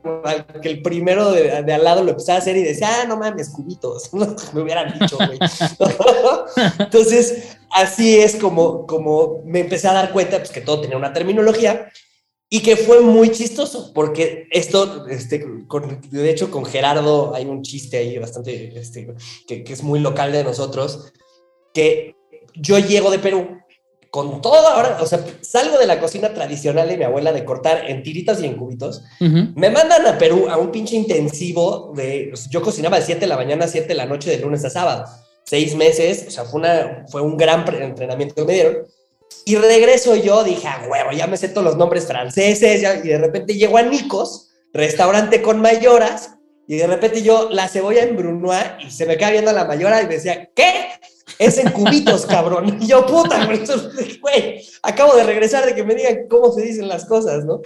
que 0.60 0.68
el 0.68 0.82
primero 0.82 1.32
de, 1.32 1.62
de, 1.62 1.74
al 1.74 1.84
lado 1.84 2.04
lo 2.04 2.10
empezara 2.10 2.40
a 2.40 2.42
hacer 2.42 2.58
y 2.58 2.64
decía, 2.64 2.90
ah, 2.90 3.06
no 3.08 3.16
mames, 3.16 3.50
cubitos. 3.50 4.10
me 4.54 4.62
hubieran 4.62 4.98
dicho, 4.98 5.16
güey. 5.18 5.38
Entonces, 6.80 7.56
así 7.70 8.18
es 8.18 8.36
como, 8.36 8.88
como 8.88 9.44
me 9.46 9.60
empecé 9.60 9.88
a 9.90 9.94
dar 9.94 10.12
cuenta 10.12 10.40
pues, 10.40 10.50
que 10.50 10.62
todo 10.62 10.82
tenía 10.82 10.98
una 10.98 11.14
terminología 11.14 11.92
y 12.54 12.60
que 12.60 12.78
fue 12.78 13.02
muy 13.02 13.32
chistoso, 13.32 13.92
porque 13.96 14.48
esto, 14.52 15.08
este, 15.08 15.44
con, 15.68 16.00
de 16.12 16.30
hecho, 16.30 16.52
con 16.52 16.66
Gerardo 16.66 17.34
hay 17.34 17.46
un 17.46 17.64
chiste 17.64 17.98
ahí 17.98 18.20
bastante, 18.20 18.80
este, 18.80 19.08
que, 19.48 19.64
que 19.64 19.74
es 19.74 19.82
muy 19.82 20.00
local 20.00 20.32
de 20.32 20.44
nosotros, 20.44 21.12
que 21.74 22.16
yo 22.54 22.78
llego 22.78 23.10
de 23.10 23.18
Perú 23.18 23.58
con 24.12 24.40
todo 24.44 24.68
ahora, 24.68 25.00
o 25.02 25.08
sea, 25.08 25.26
salgo 25.42 25.80
de 25.80 25.88
la 25.88 26.00
cocina 26.00 26.32
tradicional 26.36 26.88
de 26.88 26.98
mi 26.98 27.06
abuela 27.06 27.32
de 27.32 27.44
cortar 27.44 27.90
en 27.90 28.04
tiritas 28.04 28.40
y 28.40 28.46
en 28.46 28.56
cubitos, 28.56 29.02
uh 29.20 29.26
-huh. 29.26 29.54
me 29.56 29.72
mandan 29.72 30.06
a 30.06 30.20
Perú 30.20 30.46
a 30.48 30.58
un 30.58 30.70
pinche 30.70 30.96
intensivo 30.96 31.92
de, 31.96 32.32
yo 32.52 32.62
cocinaba 32.62 33.00
de 33.00 33.06
7 33.08 33.22
de 33.22 33.28
la 33.28 33.38
mañana 33.38 33.66
a 33.66 33.68
7 33.68 33.88
de 33.88 33.96
la 33.96 34.06
noche 34.06 34.30
de 34.30 34.38
lunes 34.38 34.64
a 34.64 34.70
sábado, 34.70 35.06
seis 35.44 35.76
meses, 35.76 36.26
o 36.28 36.30
sea, 36.30 36.44
fue, 36.46 36.60
una, 36.60 37.06
fue 37.10 37.22
un 37.22 37.36
gran 37.36 37.66
entrenamiento 37.82 38.36
que 38.36 38.46
me 38.46 38.54
dieron, 38.54 38.78
y 39.46 39.56
regreso 39.56 40.16
yo, 40.16 40.44
dije, 40.44 40.68
ah, 40.68 40.86
huevo, 40.88 41.12
ya 41.12 41.28
me 41.28 41.38
sé 41.38 41.50
todos 41.50 41.66
los 41.66 41.78
nombres 41.78 42.06
franceses, 42.06 42.82
ya, 42.82 42.96
y 42.96 43.08
de 43.08 43.18
repente 43.18 43.56
llego 43.56 43.78
a 43.78 43.84
Nicos, 43.84 44.50
restaurante 44.74 45.42
con 45.42 45.62
mayoras, 45.62 46.36
y 46.68 46.78
de 46.78 46.88
repente 46.88 47.22
yo 47.22 47.50
la 47.50 47.68
cebolla 47.68 48.04
en 48.04 48.16
Brunois, 48.16 48.64
y 48.86 48.90
se 48.90 49.06
me 49.06 49.18
queda 49.18 49.32
viendo 49.32 49.52
la 49.52 49.66
mayora 49.66 50.02
y 50.02 50.08
me 50.08 50.16
decía, 50.16 50.50
¿qué? 50.56 50.88
Es 51.40 51.58
en 51.58 51.72
cubitos, 51.72 52.26
cabrón. 52.28 52.78
Y 52.82 52.88
yo, 52.88 53.06
puta, 53.06 53.48
güey, 54.22 54.66
acabo 54.82 55.16
de 55.16 55.24
regresar 55.24 55.66
de 55.66 55.76
que 55.76 55.84
me 55.84 55.96
digan 55.96 56.28
cómo 56.30 56.52
se 56.52 56.62
dicen 56.62 56.88
las 56.88 57.06
cosas, 57.06 57.44
¿no? 57.46 57.62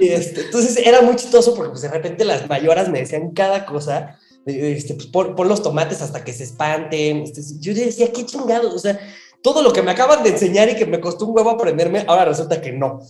Y 0.00 0.08
este, 0.08 0.42
entonces 0.42 0.76
era 0.76 1.02
muy 1.02 1.16
chistoso 1.16 1.54
porque 1.54 1.70
pues, 1.70 1.82
de 1.82 1.88
repente 1.88 2.24
las 2.24 2.48
mayoras 2.48 2.88
me 2.88 3.00
decían 3.00 3.30
cada 3.30 3.64
cosa, 3.64 4.18
este, 4.46 4.94
pues, 4.94 5.06
pon, 5.06 5.34
pon, 5.34 5.48
los 5.48 5.62
tomates 5.62 6.02
hasta 6.02 6.24
que 6.24 6.32
se 6.32 6.44
espanten. 6.44 7.22
Este, 7.22 7.42
yo 7.60 7.74
decía, 7.74 8.12
qué 8.12 8.26
chingados, 8.26 8.74
o 8.74 8.78
sea, 8.78 8.98
todo 9.44 9.60
lo 9.60 9.74
que 9.74 9.82
me 9.82 9.90
acaban 9.90 10.22
de 10.22 10.30
enseñar 10.30 10.70
y 10.70 10.74
que 10.74 10.86
me 10.86 11.00
costó 11.00 11.26
un 11.26 11.36
huevo 11.36 11.50
aprenderme, 11.50 12.02
ahora 12.08 12.24
resulta 12.24 12.62
que 12.62 12.72
no. 12.72 13.00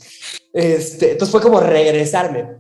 Este, 0.53 1.13
entonces 1.13 1.31
fue 1.31 1.41
como 1.41 1.61
regresarme. 1.61 2.57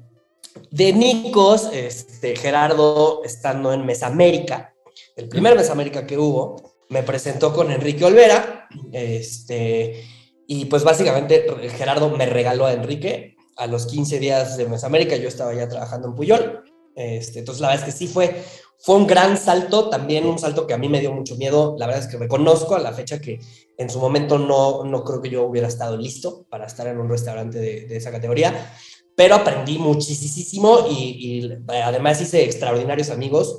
De 0.70 0.92
Nicos, 0.92 1.68
este, 1.72 2.36
Gerardo 2.36 3.24
estando 3.24 3.72
en 3.72 3.84
Mesamérica, 3.84 4.72
el 5.16 5.28
primer 5.28 5.56
Mesamérica 5.56 6.06
que 6.06 6.16
hubo, 6.16 6.76
me 6.88 7.02
presentó 7.02 7.52
con 7.52 7.72
Enrique 7.72 8.04
Olvera, 8.04 8.68
este, 8.92 10.04
y 10.46 10.66
pues 10.66 10.84
básicamente 10.84 11.44
Gerardo 11.76 12.10
me 12.10 12.26
regaló 12.26 12.66
a 12.66 12.72
Enrique 12.74 13.34
a 13.56 13.66
los 13.66 13.86
15 13.86 14.20
días 14.20 14.56
de 14.56 14.68
Mesamérica, 14.68 15.16
yo 15.16 15.26
estaba 15.26 15.52
ya 15.52 15.68
trabajando 15.68 16.06
en 16.06 16.14
Puyol, 16.14 16.62
este, 16.94 17.40
entonces 17.40 17.60
la 17.60 17.70
verdad 17.70 17.88
es 17.88 17.92
que 17.92 17.98
sí 17.98 18.06
fue, 18.06 18.40
fue 18.78 18.96
un 18.96 19.06
gran 19.06 19.38
salto, 19.38 19.88
también 19.88 20.26
un 20.26 20.38
salto 20.38 20.66
que 20.66 20.74
a 20.74 20.78
mí 20.78 20.88
me 20.88 21.00
dio 21.00 21.12
mucho 21.12 21.36
miedo, 21.36 21.74
la 21.78 21.86
verdad 21.86 22.04
es 22.04 22.10
que 22.10 22.18
reconozco 22.18 22.74
a 22.74 22.80
la 22.80 22.92
fecha 22.92 23.20
que 23.20 23.40
en 23.78 23.88
su 23.88 23.98
momento 23.98 24.38
no, 24.38 24.84
no 24.84 25.04
creo 25.04 25.22
que 25.22 25.30
yo 25.30 25.44
hubiera 25.44 25.68
estado 25.68 25.96
listo 25.96 26.44
para 26.50 26.66
estar 26.66 26.86
en 26.86 26.98
un 26.98 27.08
restaurante 27.08 27.58
de, 27.58 27.86
de 27.86 27.96
esa 27.96 28.10
categoría, 28.10 28.72
pero 29.16 29.36
aprendí 29.36 29.78
muchísimo 29.78 30.86
y, 30.90 30.94
y, 31.38 31.58
además 31.68 32.20
hice 32.20 32.44
extraordinarios 32.44 33.10
amigos 33.10 33.58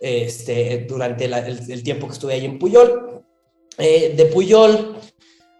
este, 0.00 0.86
durante 0.88 1.28
la, 1.28 1.38
el, 1.38 1.70
el, 1.70 1.82
tiempo 1.82 2.06
que 2.06 2.12
estuve 2.12 2.34
ahí 2.34 2.44
en 2.44 2.58
Puyol. 2.58 3.22
Eh, 3.78 4.14
de 4.16 4.26
Puyol 4.26 4.96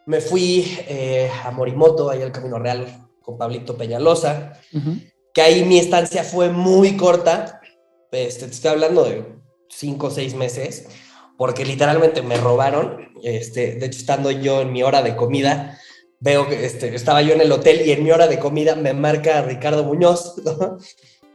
me 0.07 0.21
fui 0.21 0.77
eh, 0.89 1.31
a 1.45 1.51
Morimoto, 1.51 2.11
ahí 2.11 2.23
al 2.23 2.33
Camino 2.33 2.59
Real, 2.59 2.87
con 3.23 3.39
Pablito 3.39 3.77
Peñalosa, 3.77 4.53
uh 4.73 4.79
-huh. 4.79 5.13
que 5.33 5.43
ahí 5.43 5.65
mi 5.65 5.79
estancia 5.79 6.23
fue 6.25 6.51
muy 6.51 6.97
corta, 6.97 7.61
este, 8.15 8.47
te 8.47 8.53
estoy 8.53 8.71
hablando 8.71 9.05
de 9.05 9.25
cinco 9.69 10.07
o 10.07 10.11
seis 10.11 10.35
meses, 10.35 10.87
porque 11.37 11.65
literalmente 11.65 12.23
me 12.23 12.37
robaron, 12.37 13.11
este, 13.23 13.75
de 13.75 13.87
hecho 13.87 13.99
estando 13.99 14.31
yo 14.31 14.63
en 14.63 14.73
mi 14.73 14.83
hora 14.83 15.03
de 15.03 15.17
comida, 15.17 15.79
veo 16.21 16.49
que 16.49 16.65
este, 16.65 16.95
estaba 16.95 17.23
yo 17.23 17.35
en 17.35 17.41
el 17.41 17.53
hotel 17.53 17.87
y 17.87 17.93
en 17.93 18.05
mi 18.05 18.11
hora 18.11 18.27
de 18.27 18.39
comida 18.39 18.77
me 18.77 18.95
marca 18.95 19.43
Ricardo 19.43 19.85
Muñoz, 19.85 20.37
¿no? 20.45 20.79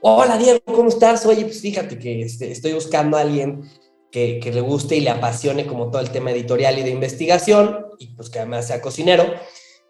Hola 0.01 0.37
Diego, 0.37 0.59
¿cómo 0.65 0.87
estás? 0.87 1.25
Oye, 1.25 1.43
pues 1.43 1.61
fíjate 1.61 1.99
que 1.99 2.21
este, 2.21 2.51
estoy 2.51 2.73
buscando 2.73 3.17
a 3.17 3.21
alguien 3.21 3.69
que, 4.11 4.39
que, 4.39 4.53
le 4.53 4.61
guste 4.61 4.95
y 4.95 5.01
le 5.01 5.09
apasione 5.09 5.67
como 5.67 5.91
todo 5.91 6.01
el 6.01 6.09
tema 6.09 6.31
editorial 6.31 6.79
y 6.79 6.83
de 6.83 6.89
investigación, 6.89 7.85
y 7.99 8.07
pues 8.15 8.29
que 8.29 8.39
además 8.39 8.67
sea 8.67 8.81
cocinero, 8.81 9.25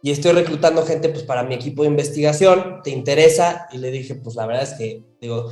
y 0.01 0.11
estoy 0.11 0.31
reclutando 0.31 0.85
gente 0.85 1.09
pues 1.09 1.23
para 1.23 1.43
mi 1.43 1.55
equipo 1.55 1.83
de 1.83 1.89
investigación, 1.89 2.81
¿te 2.83 2.89
interesa? 2.89 3.67
Y 3.71 3.77
le 3.77 3.91
dije, 3.91 4.15
pues 4.15 4.35
la 4.35 4.45
verdad 4.45 4.63
es 4.63 4.73
que, 4.73 5.03
digo, 5.21 5.49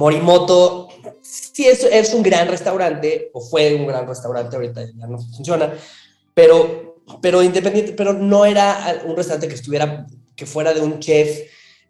Morimoto 0.00 0.88
sí 1.20 1.66
es, 1.66 1.84
es 1.84 2.14
un 2.14 2.22
gran 2.22 2.48
restaurante, 2.48 3.30
o 3.34 3.40
fue 3.42 3.74
un 3.74 3.86
gran 3.86 4.08
restaurante, 4.08 4.56
ahorita 4.56 4.86
ya 4.96 5.06
no 5.06 5.18
funciona, 5.18 5.74
pero, 6.32 7.02
pero 7.20 7.42
independiente, 7.42 7.92
pero 7.92 8.14
no 8.14 8.46
era 8.46 9.02
un 9.04 9.14
restaurante 9.14 9.46
que 9.46 9.56
estuviera, 9.56 10.06
que 10.34 10.46
fuera 10.46 10.72
de 10.72 10.80
un 10.80 11.00
chef, 11.00 11.40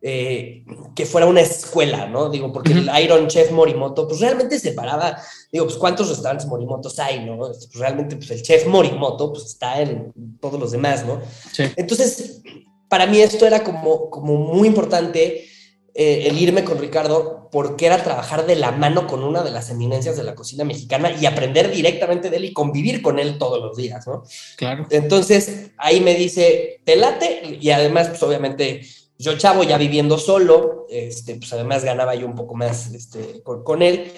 eh, 0.03 0.65
que 0.97 1.07
fuera 1.07 1.29
una 1.29 1.43
escuela, 1.43 2.09
¿no? 2.09 2.31
Digo, 2.31 2.53
porque 2.53 2.73
uh 2.73 2.79
-huh. 2.79 2.97
el 2.99 3.05
Iron 3.05 3.29
Chef 3.29 3.53
Morimoto, 3.53 4.09
pues 4.09 4.19
realmente 4.19 4.59
separaba, 4.59 5.17
digo, 5.53 5.67
pues 5.67 5.77
cuántos 5.77 6.09
restaurantes 6.09 6.49
Morimotos 6.49 6.99
hay, 6.99 7.25
¿no? 7.25 7.39
Pues 7.39 7.69
realmente, 7.75 8.17
pues 8.17 8.33
el 8.33 8.43
Chef 8.43 8.67
Morimoto, 8.67 9.33
pues 9.33 9.45
está 9.45 9.81
en 9.81 10.13
todos 10.41 10.59
los 10.59 10.73
demás, 10.73 11.07
¿no? 11.07 11.21
Sí. 11.53 11.63
Entonces, 11.77 12.43
para 12.89 13.07
mí 13.07 13.21
esto 13.21 13.47
era 13.47 13.63
como, 13.63 14.11
como 14.11 14.35
muy 14.35 14.67
importante 14.67 15.47
eh, 15.95 16.27
el 16.27 16.37
irme 16.39 16.65
con 16.65 16.79
Ricardo, 16.79 17.40
porque 17.51 17.87
era 17.87 18.03
trabajar 18.03 18.47
de 18.47 18.57
la 18.57 18.73
mano 18.73 19.07
con 19.07 19.23
una 19.23 19.43
de 19.43 19.51
las 19.51 19.71
eminencias 19.71 20.17
de 20.17 20.25
la 20.25 20.35
cocina 20.35 20.65
mexicana 20.65 21.11
y 21.13 21.27
aprender 21.27 21.71
directamente 21.71 22.31
de 22.31 22.37
él 22.37 22.45
y 22.47 22.53
convivir 22.53 23.03
con 23.03 23.19
él 23.19 23.39
todos 23.39 23.61
los 23.61 23.77
días, 23.77 24.07
¿no? 24.07 24.23
Claro. 24.57 24.87
Entonces, 24.91 25.71
ahí 25.77 26.01
me 26.01 26.15
dice, 26.15 26.81
te 26.85 26.97
late, 26.97 27.59
y 27.61 27.71
además, 27.71 28.09
pues 28.09 28.23
obviamente 28.23 28.83
yo 29.21 29.37
chavo 29.37 29.65
ya 29.65 29.77
viviendo 29.77 30.17
solo, 30.17 30.87
este, 30.89 31.35
pues 31.35 31.53
además 31.53 31.85
ganaba 31.85 32.15
yo 32.15 32.27
un 32.27 32.35
poco 32.35 32.55
más 32.55 32.91
este, 32.95 33.43
con, 33.43 33.63
con, 33.63 33.83
él, 33.83 34.13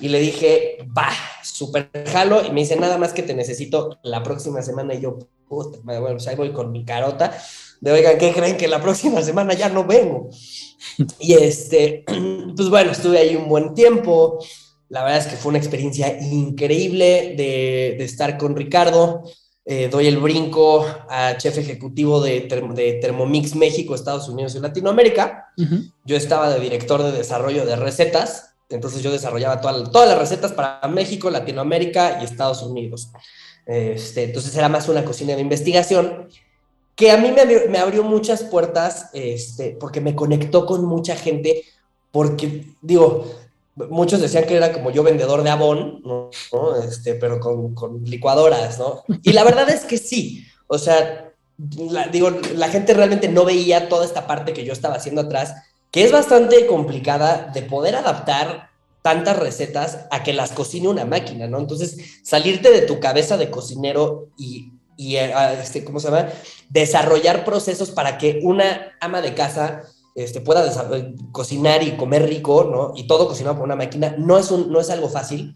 y 0.00 0.08
le 0.08 0.18
dije, 0.18 0.78
va, 0.96 1.10
súper 1.44 1.90
jalo, 2.08 2.44
y 2.44 2.50
me 2.50 2.62
dice, 2.62 2.74
nada 2.74 2.98
más 2.98 3.12
que 3.12 3.22
te 3.22 3.34
necesito 3.34 4.00
la 4.02 4.24
próxima 4.24 4.60
semana, 4.62 4.94
y 4.94 5.00
yo, 5.00 5.18
puta, 5.48 5.78
bueno, 5.84 6.08
pues 6.08 6.26
ahí 6.26 6.34
voy 6.34 6.52
con 6.52 6.72
mi 6.72 6.84
carota, 6.84 7.40
de 7.80 7.92
oigan, 7.92 8.18
¿qué 8.18 8.32
creen 8.32 8.56
que 8.56 8.68
la 8.68 8.80
próxima 8.80 9.22
semana 9.22 9.54
ya 9.54 9.68
no 9.68 9.84
vengo? 9.84 10.30
Y 11.20 11.34
este, 11.34 12.04
pues 12.56 12.68
bueno, 12.68 12.92
estuve 12.92 13.18
ahí 13.18 13.36
un 13.36 13.48
buen 13.48 13.74
tiempo, 13.74 14.38
la 14.88 15.04
verdad 15.04 15.18
es 15.18 15.26
que 15.26 15.36
fue 15.36 15.50
una 15.50 15.58
experiencia 15.58 16.18
increíble 16.20 17.34
de, 17.36 17.96
de 17.98 18.04
estar 18.04 18.38
con 18.38 18.56
Ricardo, 18.56 19.22
eh, 19.70 19.90
doy 19.90 20.06
el 20.06 20.16
brinco 20.16 20.86
a 21.10 21.36
chef 21.36 21.58
ejecutivo 21.58 22.22
de, 22.22 22.40
Term 22.40 22.74
de, 22.74 22.94
Thermomix 22.94 23.54
México, 23.54 23.94
Estados 23.94 24.26
Unidos 24.26 24.54
y 24.54 24.60
Latinoamérica. 24.60 25.52
Uh 25.58 25.62
-huh. 25.62 25.92
Yo 26.06 26.16
estaba 26.16 26.48
de 26.48 26.58
director 26.58 27.02
de 27.02 27.12
desarrollo 27.12 27.66
de 27.66 27.76
recetas, 27.76 28.54
entonces 28.70 29.02
yo 29.02 29.12
desarrollaba 29.12 29.60
toda, 29.60 29.92
todas 29.92 30.08
las 30.08 30.18
recetas 30.18 30.52
para 30.52 30.88
México, 30.88 31.28
Latinoamérica 31.28 32.18
y 32.18 32.24
Estados 32.24 32.62
Unidos. 32.62 33.10
Este, 33.66 34.24
entonces 34.24 34.56
era 34.56 34.70
más 34.70 34.88
una 34.88 35.04
cocina 35.04 35.34
de 35.34 35.42
investigación 35.42 36.28
que 36.98 37.12
a 37.12 37.16
mí 37.16 37.30
me 37.30 37.42
abrió, 37.42 37.60
me 37.68 37.78
abrió 37.78 38.02
muchas 38.02 38.42
puertas 38.42 39.08
este, 39.12 39.76
porque 39.78 40.00
me 40.00 40.16
conectó 40.16 40.66
con 40.66 40.84
mucha 40.84 41.14
gente, 41.14 41.62
porque 42.10 42.74
digo, 42.82 43.24
muchos 43.88 44.20
decían 44.20 44.46
que 44.46 44.56
era 44.56 44.72
como 44.72 44.90
yo 44.90 45.04
vendedor 45.04 45.44
de 45.44 45.50
Avon, 45.50 46.02
¿no? 46.02 46.28
Este, 46.82 47.14
pero 47.14 47.38
con, 47.38 47.72
con, 47.76 48.04
licuadoras, 48.04 48.80
¿no? 48.80 49.04
Y 49.22 49.32
la 49.32 49.44
verdad 49.44 49.70
es 49.70 49.84
que 49.84 49.96
sí, 49.96 50.44
o 50.66 50.76
sea, 50.76 51.32
la, 51.76 52.08
digo, 52.08 52.30
la 52.56 52.68
gente 52.68 52.94
realmente 52.94 53.28
no 53.28 53.44
veía 53.44 53.88
toda 53.88 54.04
esta 54.04 54.26
parte 54.26 54.52
que 54.52 54.64
yo 54.64 54.72
estaba 54.72 54.96
haciendo 54.96 55.20
atrás, 55.20 55.54
que 55.92 56.02
es 56.02 56.10
bastante 56.10 56.66
complicada 56.66 57.52
de 57.54 57.62
poder 57.62 57.94
adaptar 57.94 58.70
tantas 59.02 59.38
recetas 59.38 60.06
a 60.10 60.24
que 60.24 60.32
las 60.32 60.50
cocine 60.50 60.88
una 60.88 61.04
máquina, 61.04 61.46
¿no? 61.46 61.60
Entonces, 61.60 62.18
salirte 62.24 62.72
de 62.72 62.80
tu 62.80 62.98
cabeza 62.98 63.36
de 63.36 63.50
cocinero 63.50 64.30
y, 64.36 64.72
y 64.98 65.16
este, 65.16 65.84
¿cómo 65.84 66.00
se 66.00 66.10
llama? 66.10 66.28
Desarrollar 66.68 67.44
procesos 67.44 67.92
para 67.92 68.18
que 68.18 68.40
una 68.42 68.96
ama 69.00 69.22
de 69.22 69.32
casa 69.32 69.84
este, 70.16 70.40
pueda 70.40 70.68
cocinar 71.30 71.84
y 71.84 71.96
comer 71.96 72.28
rico, 72.28 72.64
¿no? 72.64 72.92
Y 72.96 73.06
todo 73.06 73.28
cocinado 73.28 73.54
por 73.54 73.64
una 73.64 73.76
máquina, 73.76 74.16
no 74.18 74.36
es, 74.36 74.50
un, 74.50 74.72
no 74.72 74.80
es 74.80 74.90
algo 74.90 75.08
fácil. 75.08 75.54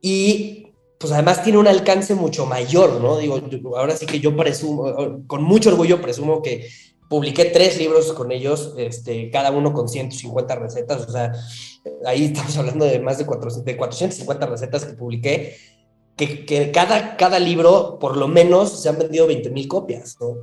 Y 0.00 0.66
pues 0.98 1.12
además 1.12 1.44
tiene 1.44 1.58
un 1.58 1.68
alcance 1.68 2.16
mucho 2.16 2.44
mayor, 2.44 3.00
¿no? 3.00 3.18
Digo, 3.18 3.40
ahora 3.76 3.96
sí 3.96 4.04
que 4.04 4.18
yo 4.18 4.36
presumo, 4.36 5.22
con 5.28 5.44
mucho 5.44 5.70
orgullo 5.70 6.02
presumo 6.02 6.42
que 6.42 6.68
publiqué 7.08 7.44
tres 7.44 7.78
libros 7.78 8.12
con 8.12 8.32
ellos, 8.32 8.74
este, 8.78 9.30
cada 9.30 9.52
uno 9.52 9.72
con 9.72 9.88
150 9.88 10.56
recetas, 10.56 11.06
o 11.06 11.12
sea, 11.12 11.32
ahí 12.06 12.24
estamos 12.24 12.56
hablando 12.56 12.84
de 12.84 12.98
más 12.98 13.18
de, 13.18 13.26
400, 13.26 13.64
de 13.64 13.76
450 13.76 14.46
recetas 14.46 14.84
que 14.86 14.94
publiqué, 14.94 15.56
que, 16.16 16.70
cada, 16.72 17.16
cada 17.16 17.38
libro 17.38 17.98
por 17.98 18.16
lo 18.16 18.28
menos 18.28 18.82
se 18.82 18.88
han 18.88 18.98
vendido 18.98 19.26
20 19.26 19.50
mil 19.50 19.68
copias, 19.68 20.16
¿no? 20.20 20.36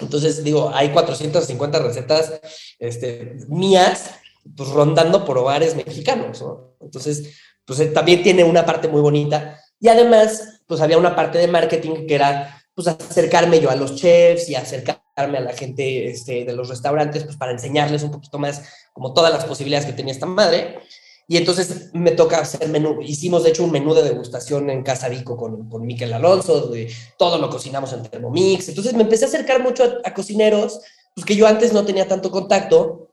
Entonces, 0.00 0.42
digo, 0.42 0.70
hay 0.74 0.90
450 0.90 1.78
recetas 1.78 2.40
este, 2.78 3.36
mías, 3.48 4.10
pues 4.56 4.68
rondando 4.70 5.24
por 5.24 5.38
hogares 5.38 5.76
mexicanos, 5.76 6.42
¿no? 6.42 6.74
Entonces, 6.80 7.36
pues 7.64 7.80
eh, 7.80 7.86
también 7.86 8.22
tiene 8.22 8.44
una 8.44 8.66
parte 8.66 8.88
muy 8.88 9.00
bonita. 9.00 9.60
Y 9.80 9.88
además, 9.88 10.62
pues 10.66 10.80
había 10.80 10.98
una 10.98 11.14
parte 11.14 11.38
de 11.38 11.48
marketing 11.48 12.06
que 12.06 12.14
era, 12.14 12.62
pues 12.74 12.88
acercarme 12.88 13.60
yo 13.60 13.70
a 13.70 13.76
los 13.76 13.94
chefs 13.94 14.48
y 14.48 14.54
acercarme 14.54 15.38
a 15.38 15.40
la 15.40 15.52
gente 15.52 16.08
este, 16.10 16.44
de 16.44 16.52
los 16.52 16.68
restaurantes, 16.68 17.24
pues 17.24 17.36
para 17.36 17.52
enseñarles 17.52 18.02
un 18.02 18.10
poquito 18.10 18.38
más 18.38 18.62
como 18.92 19.14
todas 19.14 19.32
las 19.32 19.44
posibilidades 19.44 19.86
que 19.86 19.92
tenía 19.92 20.12
esta 20.12 20.26
madre. 20.26 20.80
Y 21.26 21.38
entonces 21.38 21.90
me 21.94 22.10
toca 22.10 22.40
hacer 22.40 22.68
menú. 22.68 23.00
Hicimos, 23.00 23.44
de 23.44 23.50
hecho, 23.50 23.64
un 23.64 23.70
menú 23.70 23.94
de 23.94 24.02
degustación 24.02 24.68
en 24.68 24.82
Casa 24.82 25.08
Vico 25.08 25.36
con, 25.36 25.70
con 25.70 25.86
Miquel 25.86 26.12
Alonso, 26.12 26.66
de 26.68 26.92
todo 27.16 27.38
lo 27.38 27.48
cocinamos 27.48 27.92
en 27.92 28.02
Thermomix. 28.02 28.68
Entonces 28.68 28.92
me 28.92 29.02
empecé 29.02 29.24
a 29.24 29.28
acercar 29.28 29.62
mucho 29.62 29.84
a, 29.84 30.08
a, 30.08 30.12
cocineros, 30.12 30.80
pues 31.14 31.24
que 31.24 31.36
yo 31.36 31.46
antes 31.46 31.72
no 31.72 31.84
tenía 31.86 32.06
tanto 32.06 32.30
contacto. 32.30 33.08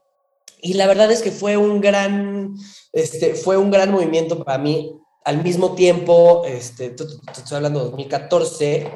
Y 0.61 0.73
la 0.73 0.87
verdad 0.87 1.11
es 1.11 1.21
que 1.21 1.31
fue 1.31 1.55
un 1.55 1.79
gran, 1.79 2.53
este, 2.91 3.33
fue 3.33 3.57
un 3.57 3.71
gran 3.71 3.91
movimiento 3.91 4.43
para 4.43 4.57
mí. 4.57 4.93
Al 5.23 5.41
mismo 5.41 5.73
tiempo, 5.73 6.43
este, 6.45 6.89
te 6.89 7.03
estoy 7.31 7.55
hablando 7.57 7.79
de 7.79 7.85
2014, 7.85 8.91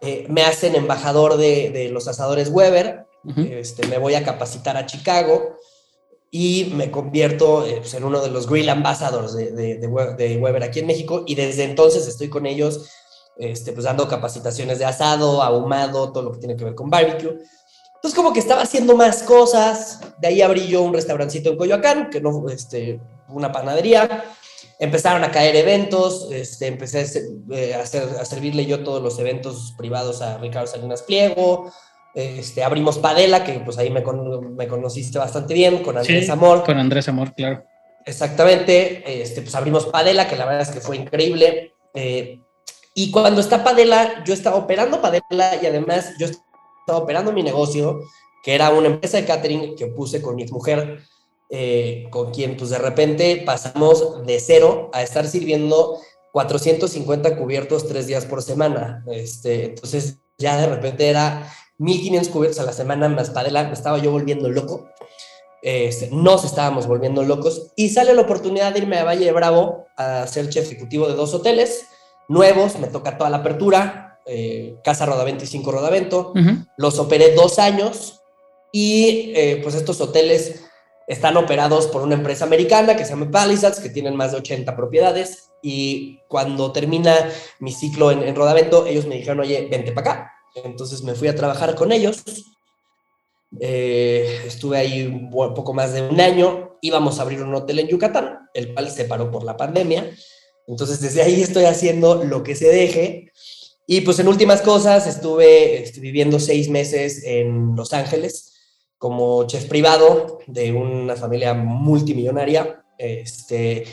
eh, 0.00 0.26
me 0.28 0.42
hacen 0.42 0.74
embajador 0.74 1.36
de, 1.36 1.70
de 1.70 1.88
los 1.88 2.08
asadores 2.08 2.50
Weber. 2.50 3.06
Uh 3.24 3.30
-huh. 3.30 3.52
este, 3.52 3.86
me 3.86 3.96
voy 3.96 4.14
a 4.16 4.22
capacitar 4.22 4.76
a 4.76 4.84
Chicago 4.84 5.56
y 6.36 6.72
me 6.74 6.90
convierto 6.90 7.64
eh, 7.64 7.76
pues, 7.78 7.94
en 7.94 8.02
uno 8.02 8.20
de 8.20 8.28
los 8.28 8.48
Grill 8.48 8.68
Ambassadors 8.68 9.34
de, 9.34 9.52
de, 9.52 9.78
de, 9.78 10.36
Weber 10.36 10.64
aquí 10.64 10.80
en 10.80 10.88
México 10.88 11.22
y 11.28 11.36
desde 11.36 11.62
entonces 11.62 12.08
estoy 12.08 12.28
con 12.28 12.44
ellos 12.44 12.90
este, 13.36 13.72
pues 13.72 13.84
dando 13.84 14.08
capacitaciones 14.08 14.80
de 14.80 14.84
asado, 14.84 15.44
ahumado, 15.44 16.10
todo 16.10 16.24
lo 16.24 16.32
que 16.32 16.40
tiene 16.40 16.56
que 16.56 16.64
ver 16.64 16.74
con 16.74 16.90
barbecue. 16.90 17.38
Entonces 17.94 18.16
como 18.16 18.32
que 18.32 18.40
estaba 18.40 18.62
haciendo 18.62 18.96
más 18.96 19.22
cosas, 19.22 20.00
de 20.18 20.26
ahí 20.26 20.42
abrí 20.42 20.66
yo 20.66 20.82
un 20.82 20.92
restaurancito 20.92 21.50
en 21.50 21.56
Coyoacán, 21.56 22.10
que 22.10 22.20
no, 22.20 22.48
este, 22.48 23.00
una 23.28 23.52
panadería, 23.52 24.24
empezaron 24.80 25.22
a 25.22 25.30
caer 25.30 25.54
eventos, 25.54 26.32
este, 26.32 26.66
empecé 26.66 26.98
a, 26.98 27.54
eh, 27.54 27.74
a, 27.74 27.82
hacer, 27.82 28.08
a 28.20 28.24
servirle 28.24 28.66
yo 28.66 28.82
todos 28.82 29.00
los 29.00 29.20
eventos 29.20 29.72
privados 29.78 30.20
a 30.20 30.38
Ricardo 30.38 30.66
Salinas 30.66 31.02
Pliego, 31.02 31.70
este, 32.14 32.62
abrimos 32.62 32.98
Padela, 32.98 33.44
que 33.44 33.54
pues 33.60 33.76
ahí 33.78 33.90
me, 33.90 34.02
con, 34.02 34.54
me 34.54 34.68
conociste 34.68 35.18
bastante 35.18 35.54
bien, 35.54 35.82
con 35.82 35.98
Andrés 35.98 36.26
sí, 36.26 36.30
Amor. 36.30 36.64
Con 36.64 36.78
Andrés 36.78 37.08
Amor, 37.08 37.34
claro. 37.34 37.64
Exactamente, 38.06 39.22
este, 39.22 39.42
pues 39.42 39.54
abrimos 39.54 39.86
Padela, 39.86 40.28
que 40.28 40.36
la 40.36 40.44
verdad 40.44 40.62
es 40.62 40.70
que 40.70 40.80
fue 40.80 40.96
increíble. 40.96 41.72
Eh, 41.94 42.40
Y 42.94 43.10
cuando 43.10 43.40
está 43.40 43.64
Padela, 43.64 44.22
yo 44.24 44.34
estaba 44.34 44.56
operando 44.56 45.00
Padela 45.00 45.58
y 45.60 45.66
además 45.66 46.12
yo 46.18 46.26
estaba 46.26 46.98
operando 46.98 47.32
mi 47.32 47.42
negocio, 47.42 48.00
que 48.44 48.54
era 48.54 48.70
una 48.70 48.88
empresa 48.88 49.16
de 49.16 49.24
catering 49.24 49.74
que 49.74 49.86
puse 49.86 50.22
con 50.22 50.36
mi 50.36 50.44
mujer, 50.44 51.00
eh, 51.50 52.06
con 52.10 52.30
quien 52.30 52.56
pues 52.56 52.70
de 52.70 52.78
repente 52.78 53.42
pasamos 53.44 54.24
de 54.26 54.38
cero 54.38 54.90
a 54.92 55.02
estar 55.02 55.26
sirviendo 55.26 55.98
450 56.32 57.36
cubiertos 57.36 57.88
tres 57.88 58.06
días 58.06 58.26
por 58.26 58.42
semana. 58.42 59.02
Este, 59.10 59.64
entonces 59.66 60.18
ya 60.38 60.56
de 60.56 60.66
repente 60.66 61.08
era 61.08 61.50
1500 61.78 62.32
cubiertos 62.32 62.60
a 62.60 62.64
la 62.64 62.72
semana 62.72 63.08
más 63.08 63.30
Padela, 63.30 63.64
me 63.64 63.72
estaba 63.72 63.98
yo 63.98 64.10
volviendo 64.10 64.48
loco. 64.48 64.88
Este, 65.62 66.10
nos 66.12 66.44
estábamos 66.44 66.86
volviendo 66.86 67.22
locos 67.22 67.72
y 67.74 67.88
sale 67.88 68.12
la 68.12 68.20
oportunidad 68.20 68.72
de 68.72 68.80
irme 68.80 68.98
a 68.98 69.04
Valle 69.04 69.24
de 69.24 69.32
Bravo 69.32 69.86
a 69.96 70.26
ser 70.26 70.50
chef 70.50 70.66
ejecutivo 70.66 71.08
de 71.08 71.14
dos 71.14 71.32
hoteles 71.32 71.86
nuevos, 72.28 72.78
me 72.78 72.88
toca 72.88 73.16
toda 73.16 73.30
la 73.30 73.38
apertura, 73.38 74.20
eh, 74.26 74.76
Casa 74.84 75.06
Rodavento 75.06 75.44
y 75.44 75.46
Cinco 75.46 75.72
Rodavento, 75.72 76.32
los 76.76 76.98
operé 76.98 77.34
dos 77.34 77.58
años 77.58 78.20
y 78.72 79.32
eh, 79.34 79.60
pues 79.62 79.74
estos 79.74 80.00
hoteles 80.00 80.64
están 81.06 81.36
operados 81.36 81.86
por 81.86 82.02
una 82.02 82.14
empresa 82.14 82.44
americana 82.44 82.96
que 82.96 83.04
se 83.04 83.10
llama 83.10 83.30
Palisades, 83.30 83.80
que 83.80 83.90
tienen 83.90 84.16
más 84.16 84.32
de 84.32 84.38
80 84.38 84.74
propiedades 84.76 85.50
y 85.62 86.20
cuando 86.28 86.72
termina 86.72 87.14
mi 87.58 87.72
ciclo 87.72 88.10
en, 88.10 88.22
en 88.22 88.34
Rodavento, 88.34 88.86
ellos 88.86 89.06
me 89.06 89.16
dijeron, 89.16 89.40
oye, 89.40 89.68
vente 89.70 89.92
para 89.92 90.10
acá. 90.10 90.33
Entonces 90.54 91.02
me 91.02 91.14
fui 91.14 91.28
a 91.28 91.34
trabajar 91.34 91.74
con 91.74 91.92
ellos 91.92 92.22
eh, 93.60 94.42
estuve 94.46 94.78
ahí 94.78 95.06
un 95.06 95.30
poco 95.30 95.72
más 95.72 95.92
de 95.92 96.02
un 96.02 96.20
año. 96.20 96.76
Íbamos 96.80 97.18
a 97.18 97.22
abrir 97.22 97.42
un 97.42 97.54
hotel 97.54 97.78
en 97.78 97.88
Yucatán, 97.88 98.38
el 98.52 98.74
cual 98.74 98.90
se 98.90 99.04
paró 99.04 99.30
por 99.30 99.44
la 99.44 99.56
pandemia. 99.56 100.10
Entonces, 100.66 101.00
desde 101.00 101.22
ahí 101.22 101.42
estoy 101.42 101.64
haciendo 101.64 102.24
lo 102.24 102.42
que 102.42 102.54
se 102.54 102.68
deje. 102.68 103.32
Y 103.86 104.00
pues 104.00 104.18
en 104.18 104.28
últimas 104.28 104.62
cosas, 104.62 105.06
estuve 105.06 105.82
este, 105.82 106.00
viviendo 106.00 106.40
seis 106.40 106.68
meses 106.68 107.22
en 107.24 107.76
Los 107.76 107.92
Ángeles 107.92 108.50
como 108.96 109.46
chef 109.46 109.66
privado 109.66 110.38
de 110.46 110.72
una 110.72 111.14
familia 111.16 111.52
multimillonaria, 111.52 112.82
este, 112.96 113.84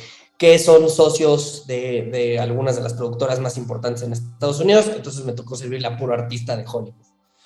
que 0.41 0.57
son 0.57 0.89
socios 0.89 1.67
de, 1.67 2.09
de 2.11 2.39
algunas 2.39 2.75
de 2.75 2.81
las 2.81 2.95
productoras 2.95 3.39
más 3.39 3.57
importantes 3.57 4.01
en 4.01 4.13
Estados 4.13 4.59
Unidos. 4.59 4.89
Entonces 4.95 5.23
me 5.23 5.33
tocó 5.33 5.55
servir 5.55 5.83
la 5.83 5.95
puro 5.95 6.15
artista 6.15 6.57
de 6.57 6.65
Hollywood. 6.65 6.95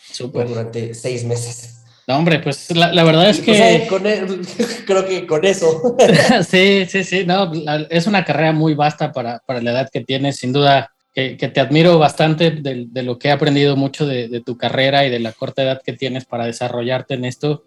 Super. 0.09 0.47
Durante 0.47 0.93
seis 0.93 1.25
meses. 1.25 1.83
No, 2.07 2.15
hombre, 2.15 2.39
pues 2.39 2.73
la, 2.73 3.03
verdad 3.03 3.29
es 3.29 3.41
que... 3.41 3.51
E, 3.51 3.87
creo 4.87 5.05
que 5.05 5.27
con 5.27 5.43
eso. 5.43 5.97
sí, 6.49 6.85
sí, 6.87 7.03
sí, 7.03 7.25
no, 7.25 7.51
es 7.89 8.07
una 8.07 8.23
carrera 8.23 8.53
muy 8.53 8.75
vasta 8.75 9.11
para, 9.11 9.39
para 9.45 9.59
la 9.59 9.71
edad 9.71 9.89
que 9.91 9.99
tienes, 9.99 10.37
sin 10.37 10.53
duda, 10.53 10.93
que, 11.13 11.35
te 11.35 11.59
admiro 11.59 11.99
bastante 11.99 12.49
de, 12.49 13.03
lo 13.03 13.19
que 13.19 13.27
he 13.27 13.31
aprendido 13.31 13.75
mucho 13.75 14.05
de, 14.05 14.41
tu 14.45 14.55
carrera 14.55 15.05
y 15.05 15.09
de 15.09 15.19
la 15.19 15.33
corta 15.33 15.63
edad 15.63 15.81
que 15.85 15.91
tienes 15.91 16.23
para 16.23 16.45
desarrollarte 16.45 17.15
en 17.15 17.25
esto, 17.25 17.65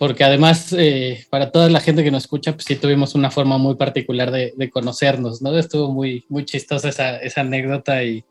porque 0.00 0.24
además, 0.24 0.74
eh, 0.78 1.26
para 1.28 1.52
toda 1.52 1.68
la 1.68 1.78
gente 1.78 2.02
que 2.02 2.10
nos 2.10 2.22
escucha, 2.22 2.54
pues 2.54 2.64
sí 2.64 2.76
tuvimos 2.76 3.14
una 3.14 3.30
forma 3.30 3.58
muy 3.58 3.74
particular 3.74 4.30
de, 4.30 4.70
conocernos, 4.70 5.42
¿no? 5.42 5.58
Estuvo 5.58 5.92
muy, 5.92 6.24
muy 6.30 6.46
chistosa 6.46 6.88
esa, 6.88 7.18
esa 7.18 7.42
anécdota 7.42 8.02
y 8.02 8.24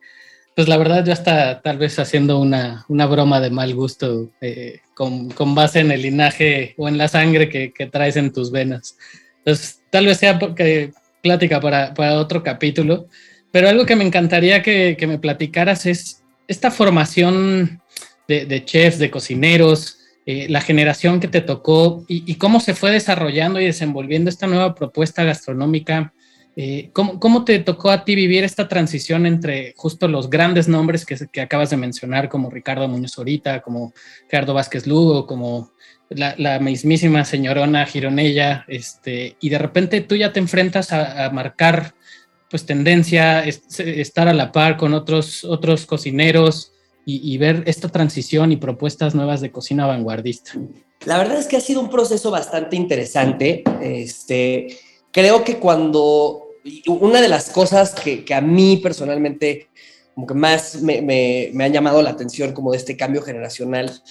pues 0.56 0.68
la 0.68 0.78
verdad 0.78 1.06
ya 1.06 1.14
está 1.14 1.62
tal 1.62 1.78
vez 1.78 2.00
haciendo 2.00 2.40
una, 2.40 2.86
una 2.90 3.06
broma 3.06 3.40
de 3.40 3.52
mal 3.52 3.76
gusto 3.76 4.32
eh, 4.42 4.80
con, 4.96 5.30
con, 5.30 5.54
base 5.54 5.82
en 5.82 5.92
el 5.92 6.02
linaje 6.02 6.74
o 6.76 6.90
en 6.90 6.98
la 6.98 7.08
sangre 7.08 7.50
que, 7.50 7.72
que 7.72 7.86
traes 7.86 8.16
en 8.16 8.34
tus 8.34 8.50
venas. 8.50 8.98
Entonces, 9.38 9.84
tal 9.92 10.08
vez 10.08 10.18
sea 10.18 10.40
porque, 10.40 10.92
plática 11.22 11.62
para, 11.62 11.94
para, 11.94 12.18
otro 12.18 12.42
capítulo, 12.42 13.06
pero 13.52 13.70
algo 13.70 13.86
que 13.86 13.96
me 13.96 14.06
encantaría 14.06 14.64
que, 14.64 14.98
que 14.98 15.06
me 15.06 15.20
platicaras 15.20 15.86
es 15.86 16.24
esta 16.48 16.72
formación 16.72 17.80
de, 18.28 18.48
de 18.48 18.66
chefs, 18.66 18.98
de 18.98 19.12
cocineros, 19.12 19.99
eh, 20.32 20.46
la 20.48 20.62
generación 20.62 21.20
que 21.20 21.28
te 21.28 21.42
tocó 21.42 22.06
y, 22.08 22.36
cómo 22.36 22.60
se 22.60 22.76
fue 22.76 22.92
desarrollando 22.92 23.60
y 23.60 23.66
desenvolviendo 23.66 24.30
esta 24.30 24.46
nueva 24.46 24.76
propuesta 24.76 25.24
gastronómica 25.24 26.14
eh, 26.56 26.92
¿cómo, 26.94 27.46
te 27.46 27.58
tocó 27.58 27.90
a 27.90 28.06
ti 28.06 28.14
vivir 28.14 28.44
esta 28.44 28.68
transición 28.68 29.26
entre 29.26 29.74
justo 29.76 30.08
los 30.08 30.30
grandes 30.30 30.68
nombres 30.68 31.04
que, 31.04 31.18
que 31.32 31.42
acabas 31.42 31.72
de 31.72 31.78
mencionar, 31.78 32.30
como 32.30 32.52
Ricardo 32.52 32.88
Muñoz 32.88 33.18
Orita, 33.18 33.62
como 33.62 33.92
Gerardo 34.30 34.54
Vázquez 34.54 34.86
Lugo, 34.86 35.26
como 35.26 35.72
la, 36.10 36.60
mismísima 36.60 37.26
señorona 37.26 37.88
Gironella, 37.88 38.66
este, 38.68 39.36
y 39.42 39.50
de 39.50 39.58
repente 39.58 40.02
tú 40.02 40.16
ya 40.16 40.32
te 40.32 40.40
enfrentas 40.40 40.94
a, 40.94 41.32
marcar 41.32 41.96
pues 42.52 42.68
tendencia, 42.68 43.44
estar 43.46 44.28
a 44.28 44.34
la 44.34 44.52
par 44.52 44.78
con 44.78 44.94
otros, 44.94 45.44
otros 45.44 45.88
cocineros 45.88 46.74
y, 47.18 47.38
ver 47.38 47.64
esta 47.66 47.90
transición 47.90 48.52
y 48.52 48.58
propuestas 48.58 49.16
nuevas 49.16 49.42
de 49.42 49.52
cocina 49.52 49.88
vanguardista? 49.88 50.52
La 51.06 51.18
verdad 51.18 51.40
es 51.40 51.48
que 51.48 51.58
ha 51.58 51.62
sido 51.62 51.82
un 51.82 51.90
proceso 51.90 52.30
bastante 52.30 52.76
interesante. 52.76 53.64
Este, 53.82 54.78
creo 55.12 55.44
que 55.44 55.58
cuando 55.58 56.50
una 56.88 57.22
de 57.22 57.28
las 57.28 57.50
cosas 57.50 57.96
que, 57.96 58.26
a 58.34 58.42
mí 58.42 58.78
personalmente 58.78 59.70
más 60.16 60.82
me, 60.82 61.02
me, 61.02 61.64
han 61.64 61.74
llamado 61.74 62.02
la 62.02 62.10
atención 62.10 62.54
como 62.54 62.72
de 62.72 62.78
este 62.78 62.98
cambio 62.98 63.22
generacional, 63.22 64.02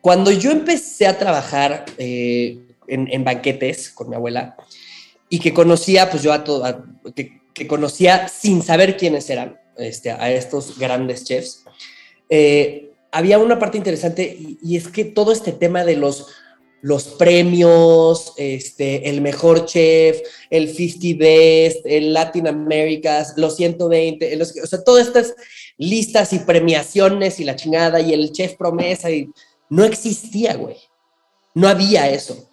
cuando 0.00 0.30
yo 0.30 0.50
empecé 0.50 1.06
a 1.06 1.18
trabajar 1.18 1.84
eh, 1.98 2.58
en, 2.86 3.24
banquetes 3.24 3.90
con 3.90 4.08
mi 4.08 4.16
abuela 4.16 4.56
y 5.28 5.40
que 5.40 5.52
conocía, 5.52 6.10
pues 6.10 6.22
yo 6.22 6.32
a 6.32 6.44
todo, 6.44 6.84
que, 7.14 7.66
conocía 7.66 8.28
sin 8.28 8.62
saber 8.62 8.96
quiénes 8.96 9.28
eran 9.30 9.58
este, 9.78 10.10
a 10.10 10.30
estos 10.30 10.78
grandes 10.78 11.24
chefs, 11.24 11.64
eh, 12.28 12.90
había 13.12 13.38
una 13.38 13.58
parte 13.58 13.78
interesante 13.78 14.36
y 14.62 14.76
es 14.76 14.88
que 14.88 15.04
todo 15.04 15.32
este 15.32 15.52
tema 15.52 15.84
de 15.84 15.96
los 15.96 16.26
los 16.82 17.04
premios, 17.04 18.32
este, 18.36 19.10
el 19.10 19.20
mejor 19.20 19.66
chef, 19.66 20.20
el 20.50 20.72
50 20.72 21.18
Best, 21.18 21.80
el 21.84 22.12
Latin 22.12 22.46
Americas, 22.46 23.34
los 23.36 23.56
120, 23.56 24.36
los, 24.36 24.54
o 24.62 24.66
sea, 24.68 24.84
todas 24.84 25.08
estas 25.08 25.34
listas 25.78 26.32
y 26.32 26.38
premiaciones 26.38 27.40
y 27.40 27.44
la 27.44 27.56
chingada 27.56 28.00
y 28.00 28.12
el 28.12 28.30
chef 28.30 28.54
promesa 28.54 29.10
y 29.10 29.28
no 29.68 29.84
existía, 29.84 30.54
güey. 30.54 30.76
No 31.54 31.66
había 31.66 32.08
eso. 32.08 32.48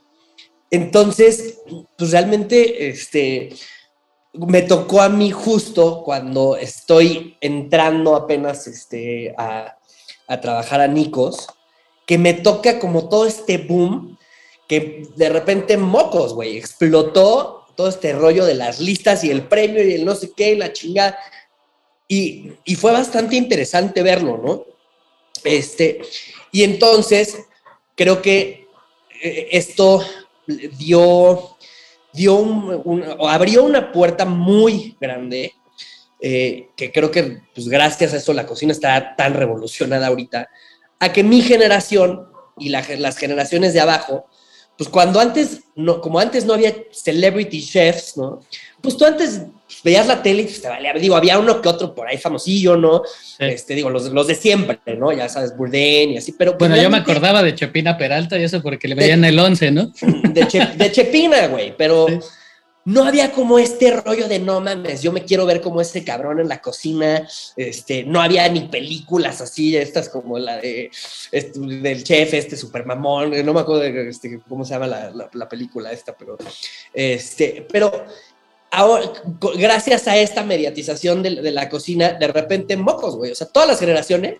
Entonces, 0.72 1.60
pues 1.96 2.10
realmente, 2.10 2.90
este, 2.90 3.50
me 4.34 4.63
tocó 4.63 5.02
a 5.02 5.10
mí 5.10 5.32
justo 5.32 6.04
cuando 6.04 6.58
estoy 6.58 7.38
entrando 7.41 8.15
apenas 8.15 8.67
este, 8.67 9.34
a, 9.38 9.78
a 10.28 10.41
trabajar 10.41 10.82
a 10.82 10.88
Nicos, 10.88 11.48
que 12.06 12.17
me 12.17 12.34
toca 12.34 12.80
como 12.80 13.08
todo 13.10 13.26
este 13.26 13.58
boom 13.58 14.17
que 14.67 15.08
de 15.15 15.30
repente 15.30 15.78
mocos, 15.78 16.34
güey, 16.34 16.58
explotó 16.58 17.67
todo 17.76 17.89
este 17.89 18.13
rollo 18.13 18.46
de 18.46 18.56
las 18.56 18.80
listas 18.80 19.24
y 19.24 19.32
el 19.32 19.48
premio 19.48 19.84
y 19.84 19.93
el 19.93 20.06
no 20.06 20.15
sé 20.15 20.32
qué 20.36 20.54
y 20.54 20.56
la 20.56 20.74
chingada. 20.74 21.17
Y, 22.08 22.54
y 22.63 22.76
fue 22.76 22.91
bastante 22.91 23.36
interesante 23.36 24.04
verlo, 24.04 24.38
¿no? 24.38 24.65
Este, 25.43 26.02
y 26.52 26.63
entonces 26.63 27.38
creo 27.96 28.22
que 28.22 28.67
eh, 29.22 29.50
esto 29.52 30.04
dio, 30.78 31.58
dio 32.13 32.36
un, 32.36 33.04
abrió 33.28 33.63
una 33.63 33.91
puerta 33.91 34.26
muy 34.26 34.95
grande, 34.99 35.54
eh, 36.19 36.69
que 36.76 36.91
creo 36.91 37.12
que 37.12 37.41
pues 37.54 37.67
gracias 37.67 38.13
a 38.13 38.17
eso 38.17 38.34
la 38.34 38.45
cocina 38.45 38.71
está 38.71 39.15
tan 39.15 39.34
revolucionada 39.34 40.08
ahorita, 40.08 40.49
a 40.99 41.12
que 41.12 41.23
mi 41.23 41.41
generación 41.41 42.28
y 42.58 42.69
las 42.69 43.17
generaciones 43.17 43.73
de 43.73 43.82
abajo 43.82 44.26
pues 44.78 44.89
cuando 44.89 45.19
antes, 45.19 45.62
no, 45.76 46.02
como 46.02 46.19
antes 46.19 46.45
no 46.45 46.54
había 46.54 46.76
celebrity 46.91 47.63
chefs, 47.63 48.17
¿no? 48.17 48.39
Pues 48.82 48.97
tú 48.97 49.06
antes 49.06 49.43
veías 49.84 50.08
la 50.08 50.22
tele 50.22 50.44
y 50.44 50.46
te 50.46 50.68
valía, 50.68 50.94
digo, 50.94 51.16
había 51.16 51.40
uno 51.40 51.62
que 51.62 51.70
otro 51.70 51.96
por 51.96 52.08
ahí 52.08 52.18
famosillo, 52.18 52.78
¿no? 52.78 53.04
Este, 53.40 53.76
digo, 53.76 53.90
los, 53.90 54.12
los, 54.12 54.28
de 54.28 54.36
siempre, 54.36 54.80
¿no? 54.98 55.12
Ya 55.12 55.30
sabes, 55.30 55.56
Burden 55.56 56.12
y 56.12 56.18
así, 56.18 56.34
pero... 56.34 56.58
Pues 56.58 56.70
bueno, 56.70 56.82
yo 56.82 56.90
me 56.90 56.98
acordaba 56.98 57.44
de 57.44 57.56
Chepina 57.56 57.98
Peralta 57.98 58.38
y 58.38 58.44
eso 58.44 58.62
porque 58.62 58.88
le 58.88 58.96
veían 58.96 59.24
el 59.26 59.38
11, 59.38 59.72
¿no? 59.72 59.92
De, 60.02 60.68
de 60.76 60.92
Chepina, 60.92 61.48
güey, 61.48 61.76
pero 61.78 62.08
no 62.86 63.06
había 63.06 63.32
como 63.32 63.60
este 63.60 63.92
rollo 63.92 64.28
de 64.28 64.40
no 64.40 64.60
mames, 64.60 65.02
yo 65.02 65.12
me 65.12 65.24
quiero 65.24 65.46
ver 65.46 65.62
como 65.62 65.80
ese 65.80 66.04
cabrón 66.04 66.40
en 66.40 66.50
la 66.50 66.62
cocina, 66.62 67.28
este, 67.56 68.04
no 68.04 68.22
había 68.22 68.48
ni 68.50 68.62
películas 68.68 69.40
así, 69.42 69.78
estas 69.78 70.10
como 70.10 70.38
la 70.38 70.58
de 70.58 70.92
este, 71.32 71.60
del 71.60 72.04
chef, 72.04 72.34
este 72.34 72.58
super 72.58 72.86
mamón, 72.86 73.46
no 73.46 73.54
me 73.54 73.62
acuerdo 73.62 73.82
de 73.82 74.10
este, 74.10 74.40
cómo 74.48 74.66
se 74.66 74.74
llama 74.74 74.88
la, 74.88 75.50
película 75.50 75.92
esta, 75.92 76.16
pero 76.16 76.38
este, 76.94 77.66
pero 77.72 78.06
ahora, 78.74 79.14
gracias 79.56 80.08
a 80.08 80.18
esta 80.18 80.44
mediatización 80.44 81.24
de, 81.24 81.42
de 81.42 81.52
la 81.52 81.70
cocina, 81.70 82.14
de 82.14 82.28
repente 82.28 82.76
mocos, 82.76 83.16
güey, 83.16 83.32
o 83.32 83.36
sea, 83.36 83.48
todas 83.48 83.70
las 83.70 83.80
generaciones, 83.80 84.40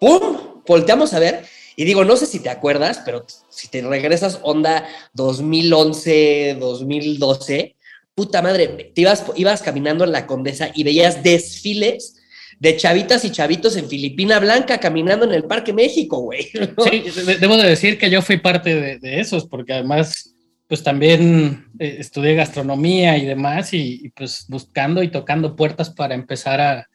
¡pum! 0.00 0.62
Volteamos 0.66 1.14
a 1.14 1.20
ver 1.20 1.44
y 1.76 1.84
digo, 1.84 2.04
no 2.04 2.16
sé 2.16 2.26
si 2.26 2.40
te 2.40 2.48
acuerdas, 2.48 3.02
pero 3.04 3.24
si 3.50 3.68
te 3.68 3.82
regresas 3.82 4.40
onda 4.42 4.88
2011, 5.12 6.56
2012, 6.58 7.76
puta 8.14 8.42
madre, 8.42 8.68
te 8.94 9.00
ibas, 9.02 9.24
ibas 9.36 9.62
caminando 9.62 10.04
en 10.04 10.12
la 10.12 10.26
Condesa 10.26 10.70
y 10.74 10.84
veías 10.84 11.22
desfiles 11.22 12.16
de 12.58 12.76
chavitas 12.76 13.24
y 13.26 13.30
chavitos 13.30 13.76
en 13.76 13.88
Filipina 13.88 14.40
Blanca 14.40 14.80
caminando 14.80 15.26
en 15.26 15.32
el 15.32 15.44
Parque 15.44 15.74
México, 15.74 16.20
güey. 16.20 16.50
Sí, 16.50 17.04
debo 17.38 17.56
de 17.58 17.68
decir 17.68 17.98
que 17.98 18.08
yo 18.08 18.22
fui 18.22 18.38
parte 18.38 18.98
de, 18.98 19.20
esos, 19.20 19.46
porque 19.46 19.74
además, 19.74 20.34
pues 20.68 20.82
también 20.82 21.68
eh, 21.78 21.96
estudié 21.98 22.34
gastronomía 22.34 23.16
y 23.18 23.24
demás, 23.24 23.72
y, 23.72 24.12
pues 24.16 24.46
buscando 24.48 25.02
y 25.02 25.08
tocando 25.08 25.56
puertas 25.56 25.90
para 25.90 26.14
empezar 26.14 26.60
a, 26.60 26.88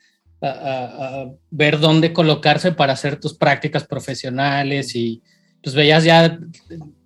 ver 1.52 1.78
dónde 1.80 2.14
colocarse 2.14 2.72
para 2.72 2.94
hacer 2.94 3.20
tus 3.20 3.38
prácticas 3.38 3.86
profesionales 3.86 4.96
y 4.96 5.22
pues 5.62 5.76
veías 5.76 6.04
ya 6.04 6.40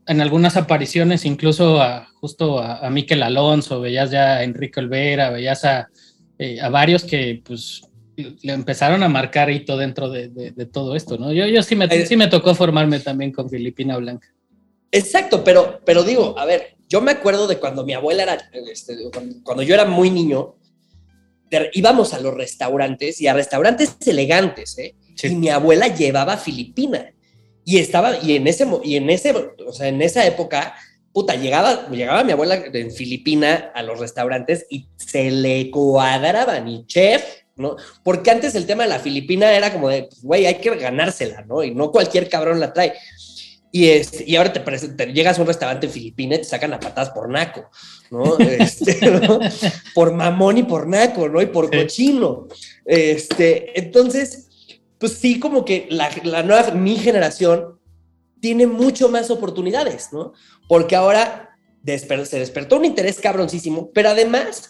en 0.08 0.21
algunas 0.21 0.56
apariciones 0.56 1.25
incluso 1.25 1.82
a, 1.82 2.08
justo 2.21 2.60
a, 2.60 2.89
Miquel 2.89 3.21
Alonso, 3.23 3.82
veías 3.82 4.10
ya 4.10 4.38
a 4.38 4.43
Enrique 4.43 4.80
Olvera, 4.80 5.32
veías 5.32 5.65
a, 5.65 5.89
eh, 6.39 6.62
a 6.62 6.69
varios 6.69 7.04
que 7.04 7.41
pues 7.43 7.82
le 8.15 8.54
empezaron 8.54 9.04
a 9.04 9.10
marcar 9.10 9.49
hito 9.49 9.75
dentro 9.75 10.10
de, 10.10 10.30
de, 10.30 10.65
todo 10.65 10.95
esto, 10.95 11.17
¿no? 11.17 11.34
Yo, 11.34 11.45
yo 11.47 11.62
sí, 11.62 11.75
me, 11.75 11.89
sí 12.06 12.15
me 12.15 12.28
tocó 12.28 12.56
formarme 12.56 13.01
también 13.01 13.34
con 13.34 13.49
Filipina 13.49 13.97
Blanca. 13.97 14.30
Exacto, 14.95 15.43
pero, 15.43 15.81
pero 15.84 16.03
digo, 16.03 16.39
a 16.39 16.45
ver, 16.45 16.77
yo 16.88 17.01
me 17.01 17.12
acuerdo 17.12 17.47
de 17.47 17.60
cuando 17.60 17.84
mi 17.84 17.91
abuela 17.91 18.23
era, 18.23 18.49
este, 18.71 18.95
cuando, 19.43 19.62
yo 19.62 19.73
era 19.73 19.84
muy 19.84 20.10
niño, 20.10 20.55
íbamos 21.73 22.13
a 22.13 22.19
los 22.21 22.34
restaurantes 22.34 23.19
y 23.19 23.27
a 23.27 23.34
restaurantes 23.34 23.97
elegantes, 24.08 24.77
¿eh? 24.77 24.95
Y 25.21 25.36
mi 25.36 25.49
abuela 25.49 25.89
llevaba 25.89 26.38
Filipina. 26.38 27.12
Y 27.65 27.79
estaba, 27.79 28.17
y 28.23 28.38
en 28.38 28.47
ese, 28.47 28.65
y 28.86 28.95
en 28.95 29.10
ese, 29.10 29.34
o 29.34 29.73
sea, 29.73 29.89
en 29.89 30.01
esa 30.01 30.25
época, 30.25 30.75
puta, 31.12 31.36
llegaba, 31.36 31.89
llegaba 31.89 32.23
mi 32.23 32.31
abuela 32.31 32.63
en 32.71 32.89
Filipina 32.89 33.73
a 33.75 33.84
los 33.84 33.99
restaurantes 33.99 34.65
y 34.69 34.88
se 34.95 35.29
le 35.29 35.71
cuadraban, 35.71 36.69
y 36.69 36.86
chef, 36.86 37.21
¿no? 37.58 37.75
Porque 38.03 38.31
antes 38.31 38.55
el 38.55 38.65
tema 38.65 38.84
de 38.84 38.89
la 38.89 38.99
Filipina 38.99 39.53
era 39.53 39.71
como 39.71 39.89
de, 39.89 40.03
pues, 40.03 40.21
güey, 40.23 40.45
hay 40.45 40.55
que 40.55 40.75
ganársela, 40.75 41.41
¿no? 41.41 41.63
Y 41.63 41.73
no 41.73 41.91
cualquier 41.91 42.29
cabrón 42.29 42.60
la 42.60 42.73
trae. 42.73 42.93
Y, 43.75 43.89
es, 43.89 44.25
y 44.25 44.38
ahora 44.38 44.53
te, 44.53 45.11
llegas 45.11 45.38
a 45.38 45.41
un 45.41 45.47
restaurante 45.47 45.88
en 45.88 45.91
Filipina 45.91 46.35
y 46.35 46.38
te 46.38 46.45
sacan 46.45 46.71
a 46.71 46.79
patadas 46.79 47.09
por 47.09 47.27
naco, 47.29 47.69
¿no? 48.09 48.39
Este, 48.39 48.97
Por 49.93 50.13
mamón 50.13 50.59
y 50.59 50.63
por 50.63 50.88
naco, 50.88 51.27
¿no? 51.27 51.41
Y 51.41 51.47
por 51.47 51.69
cochino. 51.69 52.47
Este, 52.85 53.77
entonces, 53.77 54.47
pues 54.97 55.15
sí, 55.15 55.41
como 55.41 55.65
que 55.65 55.88
la, 55.89 56.09
la 56.23 56.41
nueva, 56.41 56.71
mi 56.71 56.95
generación 56.95 57.77
tiene 58.39 58.65
mucho 58.65 59.09
más 59.09 59.29
oportunidades, 59.29 60.07
¿no? 60.13 60.31
Porque 60.69 60.95
ahora 60.95 61.57
se 61.85 62.39
despertó 62.39 62.77
un 62.77 62.85
interés 62.85 63.19
cabroncísimo, 63.19 63.91
pero 63.93 64.07
además 64.07 64.69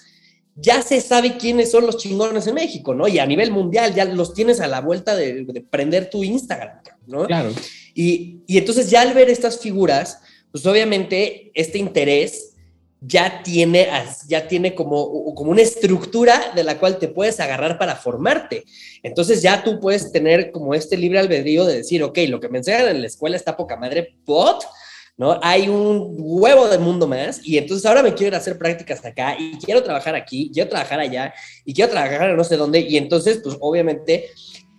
ya 0.55 0.81
se 0.81 0.99
sabe 0.99 1.37
quiénes 1.37 1.69
son 1.69 1.85
los 1.85 1.97
chingones 1.97 2.47
en 2.47 2.55
México, 2.55 2.95
¿no? 2.95 3.07
Y 3.07 3.19
a 3.19 3.27
nivel 3.27 3.51
mundial 3.51 3.93
ya 3.93 4.05
los 4.05 4.33
tienes 4.33 4.61
a 4.61 4.67
la 4.67 4.81
vuelta 4.81 5.15
de, 5.15 5.63
prender 5.69 6.09
tu 6.09 6.23
Instagram, 6.23 6.79
¿no? 7.05 7.27
Claro. 7.27 7.51
Y, 7.95 8.43
entonces 8.49 8.89
ya 8.89 9.01
al 9.01 9.13
ver 9.13 9.29
estas 9.29 9.59
figuras, 9.59 10.19
pues 10.51 10.65
obviamente 10.65 11.51
este 11.55 11.79
interés 11.79 12.51
ya 12.99 13.41
tiene, 13.43 13.87
ya 14.27 14.47
tiene 14.47 14.75
como, 14.75 15.33
como 15.33 15.51
una 15.51 15.61
estructura 15.61 16.51
de 16.55 16.63
la 16.63 16.77
cual 16.77 16.99
te 16.99 17.07
puedes 17.07 17.39
agarrar 17.39 17.77
para 17.77 17.95
formarte. 17.95 18.65
Entonces 19.01 19.41
ya 19.41 19.63
tú 19.63 19.79
puedes 19.79 20.11
tener 20.11 20.51
como 20.51 20.73
este 20.73 20.97
libre 20.97 21.19
albedrío 21.19 21.65
de 21.65 21.77
decir, 21.77 22.03
ok, 22.03 22.19
lo 22.27 22.39
que 22.39 22.49
me 22.49 22.57
enseñan 22.57 22.89
en 22.89 23.01
la 23.01 23.07
escuela 23.07 23.37
está 23.37 23.55
poca 23.55 23.77
madre, 23.77 24.17
but, 24.25 24.63
¿no? 25.17 25.39
Hay 25.41 25.69
un 25.69 26.15
huevo 26.17 26.67
de 26.67 26.77
mundo 26.77 27.07
más 27.07 27.39
y 27.43 27.57
entonces 27.57 27.85
ahora 27.85 28.03
me 28.03 28.13
quiero 28.13 28.29
ir 28.29 28.35
a 28.35 28.39
hacer 28.39 28.57
prácticas 28.57 29.05
acá 29.05 29.37
y 29.39 29.57
quiero 29.59 29.81
trabajar 29.81 30.15
aquí, 30.15 30.51
quiero 30.53 30.69
trabajar 30.69 30.99
allá 30.99 31.33
y 31.63 31.73
quiero 31.73 31.91
trabajar 31.91 32.35
no 32.35 32.43
sé 32.43 32.57
dónde 32.57 32.81
y 32.81 32.97
entonces 32.97 33.39
pues 33.41 33.55
obviamente 33.61 34.29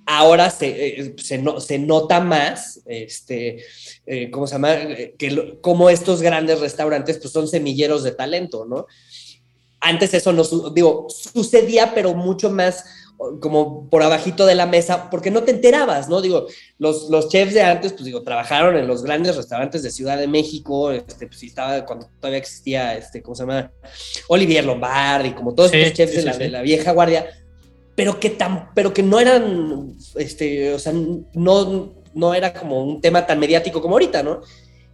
ahora 0.07 0.51
se, 0.51 1.01
eh, 1.01 1.15
se, 1.19 1.39
no, 1.39 1.61
se 1.61 1.79
nota 1.79 2.21
más, 2.21 2.81
este, 2.87 3.65
eh, 4.07 4.31
¿cómo 4.31 4.47
se 4.47 4.55
llama? 4.55 4.77
Que 5.19 5.59
como 5.61 5.91
estos 5.91 6.23
grandes 6.23 6.61
restaurantes 6.61 7.19
pues 7.19 7.33
son 7.33 7.49
semilleros 7.49 8.05
de 8.05 8.13
talento, 8.13 8.65
¿no? 8.65 8.87
Antes 9.81 10.15
eso 10.15 10.33
no, 10.33 10.45
digo, 10.71 11.09
sucedía, 11.11 11.93
pero 11.95 12.15
mucho 12.15 12.51
más 12.51 12.85
como 13.41 13.89
por 13.89 14.03
abajito 14.03 14.45
de 14.45 14.55
la 14.55 14.67
mesa, 14.67 15.09
porque 15.11 15.31
no 15.31 15.43
te 15.43 15.51
enterabas, 15.51 16.09
¿no? 16.09 16.21
Digo, 16.21 16.47
los, 16.79 17.09
los 17.09 17.29
chefs 17.29 17.55
de 17.55 17.63
antes, 17.63 17.93
pues 17.93 18.05
digo, 18.05 18.23
trabajaron 18.23 18.77
en 18.77 18.87
los 18.87 19.03
grandes 19.03 19.37
restaurantes 19.37 19.83
de 19.83 19.91
Ciudad 19.91 20.19
de 20.19 20.29
México, 20.29 20.91
este, 20.91 21.27
pues 21.27 21.43
estaba 21.43 21.85
cuando 21.87 22.09
todavía 22.21 22.39
existía, 22.39 22.95
este, 22.95 23.23
¿cómo 23.23 23.35
se 23.35 23.45
llama? 23.45 23.73
Olivier 24.29 24.65
Lombardi, 24.65 25.33
como 25.33 25.55
todos 25.55 25.73
estos 25.73 25.95
chefs 25.95 26.17
de, 26.17 26.23
la, 26.23 26.37
de, 26.37 26.49
la, 26.51 26.63
vieja 26.63 26.93
guardia, 26.93 27.27
pero 27.97 28.21
que, 28.21 28.31
tan, 28.31 28.73
pero 28.75 28.93
que 28.93 29.03
no 29.03 29.19
eran, 29.19 29.97
este, 30.17 30.73
o 30.75 30.79
sea, 30.79 30.93
no, 31.33 31.95
no 32.15 32.35
era 32.35 32.53
como 32.53 32.85
un 32.85 33.01
tema 33.01 33.27
tan 33.27 33.41
mediático 33.41 33.81
como 33.81 33.95
ahorita, 33.95 34.23
¿no? 34.23 34.43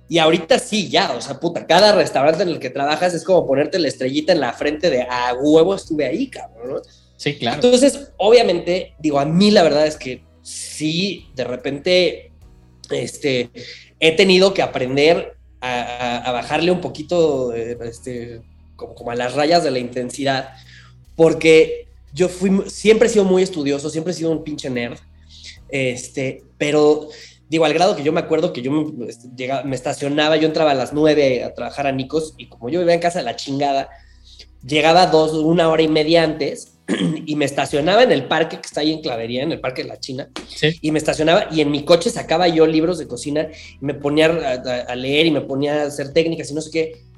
Y 0.08 0.18
ahorita 0.18 0.58
sí, 0.58 0.88
ya, 0.88 1.12
o 1.12 1.20
sea, 1.20 1.40
puta, 1.40 1.66
cada 1.66 1.92
restaurante 1.92 2.44
en 2.44 2.50
el 2.50 2.60
que 2.60 2.70
trabajas 2.70 3.12
es 3.12 3.24
como 3.24 3.46
ponerte 3.46 3.80
la 3.80 3.88
estrellita 3.88 4.32
en 4.32 4.40
la 4.40 4.52
frente 4.52 4.88
de 4.88 5.02
a 5.02 5.34
huevo 5.34 5.74
estuve 5.74 6.06
ahí, 6.06 6.28
cabrón, 6.28 6.74
¿no? 6.74 6.82
Sí, 7.16 7.34
claro. 7.36 7.56
Entonces, 7.56 8.12
obviamente, 8.18 8.94
digo, 9.00 9.18
a 9.18 9.24
mí 9.24 9.50
la 9.50 9.64
verdad 9.64 9.86
es 9.86 9.96
que 9.96 10.24
sí, 10.42 11.28
de 11.34 11.44
repente, 11.44 12.32
este, 12.90 13.50
he 13.98 14.12
tenido 14.12 14.54
que 14.54 14.62
aprender 14.62 15.36
a, 15.60 16.30
bajarle 16.32 16.70
un 16.70 16.80
poquito, 16.80 17.52
eh, 17.54 17.76
este, 17.82 18.42
como, 18.76 18.94
como 18.94 19.10
a 19.10 19.16
las 19.16 19.34
rayas 19.34 19.64
de 19.64 19.70
la 19.72 19.78
intensidad, 19.78 20.50
porque 21.16 21.91
yo 22.12 22.28
fui, 22.28 22.62
siempre 22.66 23.08
he 23.08 23.10
sido 23.10 23.24
muy 23.24 23.42
estudioso, 23.42 23.90
siempre 23.90 24.12
he 24.12 24.16
sido 24.16 24.30
un 24.30 24.44
pinche 24.44 24.68
nerd, 24.68 24.98
este, 25.68 26.44
pero 26.58 27.08
digo, 27.48 27.64
al 27.64 27.74
grado 27.74 27.96
que 27.96 28.02
yo 28.02 28.12
me 28.12 28.20
acuerdo 28.20 28.52
que 28.52 28.62
yo 28.62 28.70
me, 28.70 29.08
este, 29.08 29.28
me 29.64 29.74
estacionaba, 29.74 30.36
yo 30.36 30.46
entraba 30.46 30.72
a 30.72 30.74
las 30.74 30.92
nueve 30.92 31.44
a 31.44 31.54
trabajar 31.54 31.86
a 31.86 31.92
Nicos 31.92 32.34
y 32.36 32.46
como 32.46 32.68
yo 32.68 32.80
vivía 32.80 32.94
en 32.94 33.00
casa 33.00 33.20
de 33.20 33.24
la 33.24 33.36
chingada, 33.36 33.88
llegaba 34.64 35.06
dos, 35.06 35.32
una 35.32 35.68
hora 35.68 35.82
y 35.82 35.88
media 35.88 36.22
antes 36.22 36.78
y 37.26 37.36
me 37.36 37.46
estacionaba 37.46 38.02
en 38.02 38.12
el 38.12 38.26
parque 38.26 38.56
que 38.56 38.66
está 38.66 38.80
ahí 38.80 38.92
en 38.92 39.00
Clavería, 39.00 39.42
en 39.42 39.52
el 39.52 39.60
parque 39.60 39.82
de 39.82 39.88
la 39.88 39.98
China, 39.98 40.28
y 40.80 40.90
me 40.90 40.98
estacionaba 40.98 41.48
y 41.50 41.62
en 41.62 41.70
mi 41.70 41.84
coche 41.84 42.10
sacaba 42.10 42.48
yo 42.48 42.66
libros 42.66 42.98
de 42.98 43.06
cocina 43.06 43.48
y 43.80 43.84
me 43.84 43.94
ponía 43.94 44.26
a, 44.26 44.92
a 44.92 44.96
leer 44.96 45.26
y 45.26 45.30
me 45.30 45.40
ponía 45.40 45.82
a 45.82 45.86
hacer 45.86 46.12
técnicas 46.12 46.50
y 46.50 46.54
no 46.54 46.60
sé 46.60 46.70
qué 46.70 47.11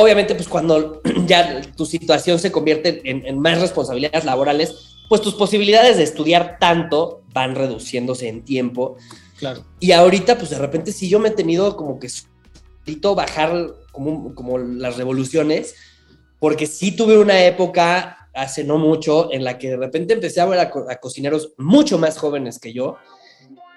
obviamente, 0.00 0.36
pues 0.36 0.46
cuando 0.46 1.02
ya 1.26 1.60
tu 1.76 1.84
situación 1.84 2.38
se 2.38 2.52
convierte 2.52 3.00
en, 3.04 3.40
más 3.40 3.60
responsabilidades 3.60 4.24
laborales, 4.24 4.96
pues 5.08 5.20
tus 5.20 5.34
posibilidades 5.34 5.96
de 5.96 6.04
estudiar 6.04 6.58
tanto 6.60 7.22
van 7.32 7.56
reduciéndose 7.56 8.28
en 8.28 8.44
tiempo. 8.44 8.96
Claro. 9.38 9.64
Y 9.80 9.90
ahorita, 9.90 10.38
pues 10.38 10.50
de 10.50 10.58
repente 10.58 10.92
sí 10.92 11.08
yo 11.08 11.18
me 11.18 11.30
he 11.30 11.32
tenido 11.32 11.76
como 11.76 11.98
que 11.98 12.08
bajar 13.16 13.74
como, 13.90 14.34
como 14.36 14.58
las 14.58 14.96
revoluciones, 14.96 15.74
porque 16.38 16.66
sí 16.66 16.92
tuve 16.92 17.18
una 17.18 17.44
época 17.44 18.30
hace 18.34 18.62
no 18.62 18.78
mucho 18.78 19.32
en 19.32 19.42
la 19.42 19.58
que 19.58 19.70
de 19.70 19.76
repente 19.76 20.14
empecé 20.14 20.40
a 20.40 20.46
ver 20.46 20.60
a 20.60 21.00
cocineros 21.00 21.54
mucho 21.58 21.98
más 21.98 22.18
jóvenes 22.18 22.60
que 22.60 22.72
yo, 22.72 22.96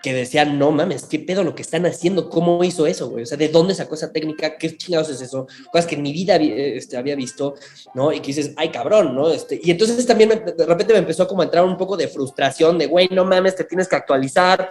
que 0.01 0.13
decían, 0.13 0.57
no 0.57 0.71
mames, 0.71 1.05
qué 1.05 1.19
pedo 1.19 1.43
lo 1.43 1.53
que 1.53 1.61
están 1.61 1.85
haciendo, 1.85 2.29
cómo 2.29 2.63
hizo 2.63 2.87
eso, 2.87 3.09
güey, 3.09 3.23
o 3.23 3.25
sea, 3.25 3.37
de 3.37 3.49
dónde 3.49 3.75
sacó 3.75 3.95
esa 3.95 4.11
técnica, 4.11 4.57
qué 4.57 4.75
chingados 4.75 5.09
es 5.09 5.21
eso, 5.21 5.47
cosas 5.71 5.85
que 5.85 5.95
en 5.95 6.01
mi 6.01 6.11
vida 6.11 6.35
este, 6.37 6.97
había 6.97 7.15
visto, 7.15 7.55
¿no? 7.93 8.11
Y 8.11 8.19
que 8.19 8.27
dices, 8.27 8.53
ay, 8.57 8.69
cabrón, 8.69 9.15
¿no? 9.15 9.31
Este, 9.31 9.59
y 9.61 9.71
entonces 9.71 10.05
también 10.05 10.29
de 10.29 10.65
repente 10.65 10.93
me 10.93 10.99
empezó 10.99 11.27
como 11.27 11.41
a 11.41 11.45
entrar 11.45 11.63
un 11.63 11.77
poco 11.77 11.95
de 11.97 12.07
frustración, 12.07 12.77
de, 12.77 12.87
güey, 12.87 13.07
no 13.11 13.25
mames, 13.25 13.55
te 13.55 13.63
tienes 13.63 13.87
que 13.87 13.95
actualizar, 13.95 14.69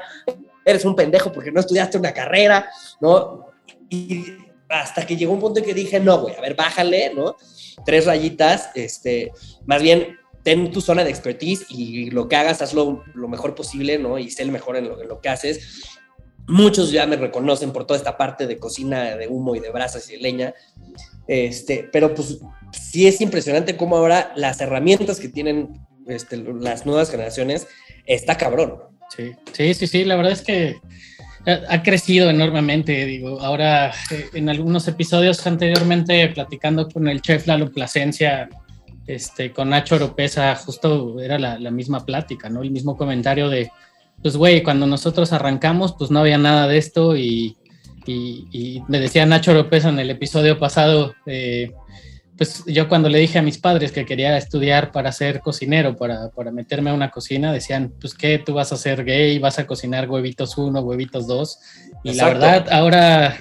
eres 0.65 0.85
un 0.85 0.97
pendejo 0.97 1.33
porque 1.33 1.53
no 1.53 1.61
estudiaste 1.61 1.99
una 1.99 2.13
carrera, 2.13 2.69
¿no? 3.01 3.47
Y 3.89 4.25
hasta 4.69 5.05
que 5.07 5.17
llegó 5.17 5.33
un 5.33 5.41
punto 5.41 5.61
en 5.61 5.67
que 5.67 5.75
dije, 5.75 6.01
no, 6.01 6.21
güey, 6.21 6.35
a 6.35 6.41
ver, 6.41 6.55
bájale, 6.55 7.13
¿no? 7.15 7.37
Tres 7.85 8.07
rayitas, 8.07 8.71
este, 8.75 9.33
más 9.67 9.83
bien 9.83 10.20
ten 10.43 10.71
tu 10.71 10.81
zona 10.81 11.05
de 11.05 11.11
expertise 11.11 11.67
y 11.69 12.11
lo 12.11 12.29
que 12.29 12.37
hagas, 12.37 12.63
hazlo 12.63 13.05
lo 13.15 13.29
mejor 13.29 13.55
posible, 13.55 13.99
¿no? 13.99 14.19
Y 14.19 14.31
sé 14.31 14.43
el 14.43 14.53
mejor 14.53 14.77
en 14.77 14.89
lo, 14.89 15.21
que 15.21 15.29
haces. 15.29 15.85
Muchos 16.47 16.91
ya 16.91 17.07
me 17.07 17.17
reconocen 17.17 17.73
por 17.73 17.87
toda 17.87 17.99
esta 17.99 18.17
parte 18.17 18.47
de 18.47 18.59
cocina 18.59 19.17
de 19.17 19.29
humo 19.29 19.55
y 19.55 19.61
de 19.61 19.71
brasas 19.71 20.09
y 20.11 20.15
de 20.15 20.23
leña. 20.23 20.55
Este, 21.27 21.89
pero 21.93 22.15
pues 22.15 22.41
sí 22.73 23.07
es 23.07 23.21
impresionante 23.21 23.77
cómo 23.77 23.97
ahora 23.97 24.33
las 24.35 24.61
herramientas 24.61 25.21
que 25.21 25.29
tienen 25.29 25.87
este, 26.07 26.39
las 26.39 26.87
nuevas 26.87 27.11
generaciones 27.11 27.69
está 28.07 28.37
cabrón. 28.37 28.79
Sí, 29.17 29.33
sí, 29.53 29.75
sí, 29.75 29.87
sí, 29.87 30.05
la 30.05 30.17
verdad 30.17 30.33
es 30.33 30.43
que 30.43 30.77
ha 31.47 31.83
crecido 31.83 32.29
enormemente, 32.29 33.07
digo, 33.07 33.41
ahora 33.41 33.93
eh, 34.11 34.27
en 34.35 34.49
algunos 34.49 34.87
episodios 34.89 35.47
anteriormente 35.47 36.29
platicando 36.29 36.89
con 36.89 37.09
el 37.09 37.23
chef 37.23 37.47
Lalo 37.47 37.71
Plasencia, 37.73 38.49
este, 39.15 39.53
con 39.53 39.71
Nacho 39.71 39.97
Oropesa 39.97 40.55
justo 40.57 41.21
era 41.21 41.39
la, 41.39 41.71
misma 41.71 42.05
plática, 42.07 42.49
¿no? 42.49 42.63
El 42.63 42.71
mismo 42.71 42.97
comentario 42.97 43.49
de, 43.49 43.71
pues, 44.23 44.37
güey, 44.37 44.63
cuando 44.63 44.87
nosotros 44.87 45.33
arrancamos, 45.33 45.95
pues 45.99 46.11
no 46.11 46.21
había 46.21 46.39
nada 46.39 46.67
de 46.69 46.79
esto 46.79 47.17
y, 47.17 47.57
me 48.89 48.99
decía 48.99 49.25
Nacho 49.27 49.53
Oropesa 49.53 49.89
en 49.89 50.01
el 50.01 50.11
episodio 50.11 50.59
pasado, 50.59 51.15
eh, 51.27 51.73
pues 52.37 52.65
yo 52.67 52.89
cuando 52.89 53.09
le 53.09 53.19
dije 53.19 53.39
a 53.39 53.43
mis 53.43 53.59
padres 53.59 53.93
que 53.93 54.07
quería 54.07 54.37
estudiar 54.37 54.91
para 54.91 55.13
ser 55.13 55.41
cocinero, 55.41 55.95
para, 55.97 56.31
para 56.31 56.51
meterme 56.51 56.91
a 56.91 56.95
una 56.95 57.11
cocina, 57.11 57.53
decían, 57.53 57.93
pues 58.01 58.15
qué, 58.15 58.39
tú 58.39 58.55
vas 58.55 58.73
a 58.73 58.77
ser 58.77 59.05
gay, 59.05 59.39
vas 59.39 59.59
a 59.59 59.67
cocinar 59.67 60.09
huevitos 60.09 60.57
uno, 60.59 60.81
huevitos 60.81 61.27
dos. 61.27 61.61
Y 62.03 62.15
la 62.15 62.25
verdad, 62.25 62.67
ahora 62.73 63.37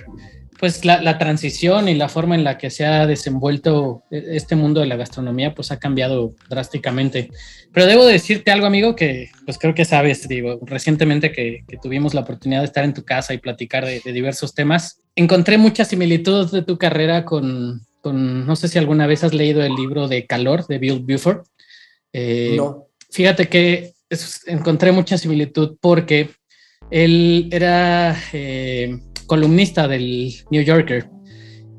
pues 0.60 0.84
la, 0.84 1.18
transición 1.18 1.88
y 1.88 1.96
la 1.96 2.10
forma 2.10 2.36
en 2.36 2.44
la 2.44 2.58
que 2.58 2.70
se 2.70 2.86
ha 2.86 3.08
desenvuelto 3.08 4.04
e, 4.12 4.36
este 4.36 4.58
mundo 4.58 4.82
de 4.82 4.88
la 4.88 4.98
gastronomía, 4.98 5.56
pues 5.56 5.72
ha 5.72 5.80
cambiado 5.80 6.36
drásticamente. 6.50 7.30
Pero 7.72 7.86
debo 7.86 8.06
decirte 8.06 8.52
algo, 8.52 8.68
amigo, 8.68 8.94
que 8.96 9.30
pues 9.46 9.58
creo 9.58 9.74
que 9.74 9.86
sabes, 9.86 10.28
digo, 10.28 10.60
recientemente 10.64 11.32
que, 11.32 11.64
tuvimos 11.82 12.14
la 12.14 12.22
oportunidad 12.22 12.60
de 12.60 12.66
estar 12.66 12.84
en 12.84 12.94
tu 12.94 13.06
casa 13.06 13.34
y 13.34 13.38
platicar 13.38 13.86
de, 13.86 14.02
diversos 14.12 14.54
temas, 14.54 15.02
encontré 15.16 15.58
muchas 15.58 15.88
similitudes 15.88 16.52
de 16.52 16.62
tu 16.62 16.78
carrera 16.78 17.24
con, 17.24 17.82
con, 18.02 18.46
no 18.46 18.56
sé 18.58 18.68
si 18.68 18.78
alguna 18.78 19.08
vez 19.08 19.24
has 19.24 19.34
leído 19.34 19.64
el 19.64 19.76
libro 19.76 20.10
de 20.10 20.26
Calor 20.26 20.68
de 20.68 20.78
Bill 20.78 21.00
Buford. 21.00 21.46
Eh, 22.12 22.56
no. 22.58 22.88
Fíjate 23.12 23.48
que 23.48 23.94
encontré 24.46 24.92
mucha 24.92 25.18
similitud 25.18 25.78
porque 25.80 26.32
él 26.92 27.48
era... 27.52 28.18
Eh, 28.34 29.00
columnista 29.30 29.88
del 29.88 30.34
New 30.52 30.62
Yorker. 30.62 31.08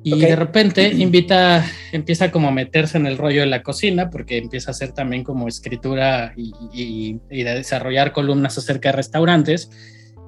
Y 0.03 0.19
de 0.19 0.35
repente 0.35 0.89
invita, 0.97 1.67
empieza 1.93 2.31
como 2.31 2.49
a 2.49 2.53
meterse 2.53 2.97
en 2.97 3.07
el 3.07 3.19
rollo 3.19 3.41
de 3.41 3.47
la 3.47 3.63
cocina, 3.63 4.09
porque 4.09 4.39
empieza 4.39 4.71
a 4.71 4.73
hacer 4.73 4.93
también 4.93 5.25
como 5.25 5.47
escritura 5.47 6.33
y, 6.37 7.21
y, 7.31 7.47
a 7.47 7.55
desarrollar 7.55 8.13
columnas 8.13 8.57
acerca 8.57 8.89
de 8.91 8.97
restaurantes. 8.97 9.69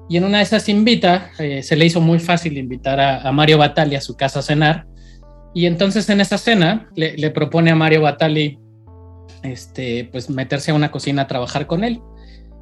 Y 0.09 0.17
en 0.17 0.25
una 0.25 0.37
de 0.37 0.43
esas 0.43 0.69
invita, 0.69 1.31
eh, 1.39 1.63
se 1.63 1.75
le 1.75 1.85
hizo 1.85 2.01
muy 2.01 2.19
fácil 2.19 2.57
invitar 2.57 2.99
a, 2.99 3.31
Mario 3.31 3.57
Batali 3.57 3.95
a 3.95 4.01
su 4.01 4.15
casa 4.15 4.39
a 4.39 4.43
cenar. 4.43 4.85
Y 5.55 5.65
entonces 5.65 6.09
en 6.09 6.19
esa 6.19 6.37
cena 6.37 6.89
le, 6.95 7.17
le 7.17 7.31
propone 7.31 7.71
a 7.71 7.75
Mario 7.75 8.01
Batali 8.01 8.59
este, 9.43 10.09
pues 10.11 10.29
meterse 10.29 10.71
a 10.71 10.73
una 10.73 10.91
cocina 10.91 11.23
a 11.23 11.27
trabajar 11.27 11.67
con 11.67 11.83
él. 11.83 12.01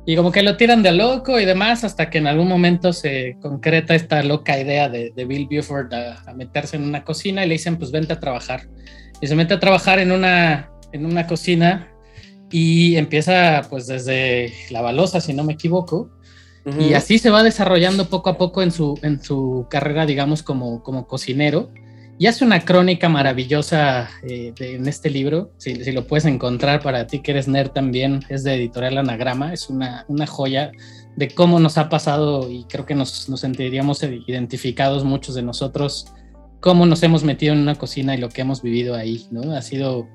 Y 0.06 0.16
como 0.16 0.32
que 0.32 0.42
lo 0.42 0.58
tiran 0.58 0.82
de 0.82 0.92
loco 0.92 1.40
y 1.40 1.46
demás, 1.46 1.84
hasta 1.84 2.10
que 2.10 2.18
en 2.18 2.28
algún 2.28 2.48
momento 2.48 2.92
se 2.92 3.38
concreta 3.40 3.94
esta 3.94 4.24
loca 4.24 4.60
idea 4.60 4.90
de, 4.90 5.14
Bill 5.26 5.48
Buford 5.50 5.94
a, 5.94 6.34
meterse 6.34 6.76
en 6.78 6.84
una 6.84 7.04
cocina 7.04 7.46
y 7.46 7.48
le 7.48 7.54
dicen, 7.54 7.78
pues 7.78 7.92
vente 7.92 8.14
a 8.14 8.20
trabajar. 8.20 8.68
Y 9.22 9.28
se 9.28 9.36
mete 9.36 9.54
a 9.54 9.60
trabajar 9.60 10.00
en 10.00 10.12
una, 10.12 10.72
en 10.92 11.06
una 11.06 11.28
cocina 11.28 11.92
y 12.50 12.96
empieza 12.96 13.62
pues 13.70 13.86
desde 13.86 14.52
la 14.72 14.82
balosa, 14.82 15.22
si 15.22 15.34
no 15.34 15.44
me 15.44 15.54
equivoco. 15.54 16.10
Y 16.80 16.94
así 16.94 17.18
se 17.18 17.32
va 17.32 17.42
desarrollando 17.42 18.08
poco 18.08 18.30
a 18.30 18.38
poco 18.38 18.62
en 18.62 18.72
su, 18.72 19.00
en 19.02 19.24
su 19.24 19.66
carrera, 19.68 20.06
digamos, 20.06 20.44
como, 20.44 20.84
como 20.84 21.08
cocinero 21.08 21.72
y 22.22 22.28
hace 22.28 22.46
una 22.46 22.64
crónica 22.64 23.10
maravillosa 23.10 24.08
eh, 24.22 24.54
en 24.60 24.88
este 24.88 25.10
libro, 25.10 25.54
si, 25.58 25.74
lo 25.92 26.06
puedes 26.06 26.26
encontrar 26.26 26.80
para 26.80 27.08
ti 27.08 27.18
que 27.18 27.32
eres 27.32 27.48
nerd 27.48 27.72
también, 27.72 28.20
es 28.30 28.44
de 28.44 28.54
editorial 28.54 29.00
Anagrama, 29.00 29.54
es 29.54 29.72
una, 29.72 30.06
una 30.08 30.28
joya 30.28 30.72
de 31.16 31.30
cómo 31.32 31.60
nos 31.60 31.80
ha 31.80 31.90
pasado 31.90 32.52
y 32.52 32.66
creo 32.66 32.86
que 32.86 32.94
nos, 32.94 33.28
nos 33.28 33.40
sentiríamos 33.40 34.04
identificados 34.04 35.04
muchos 35.04 35.34
de 35.34 35.42
nosotros, 35.42 36.14
cómo 36.60 36.86
nos 36.86 37.02
hemos 37.02 37.24
metido 37.24 37.54
en 37.54 37.60
una 37.62 37.74
cocina 37.74 38.14
y 38.14 38.20
lo 38.20 38.30
que 38.30 38.42
hemos 38.42 38.62
vivido 38.62 38.94
ahí, 38.94 39.26
¿no? 39.32 39.56
Ha 39.56 39.64
sido 39.64 40.08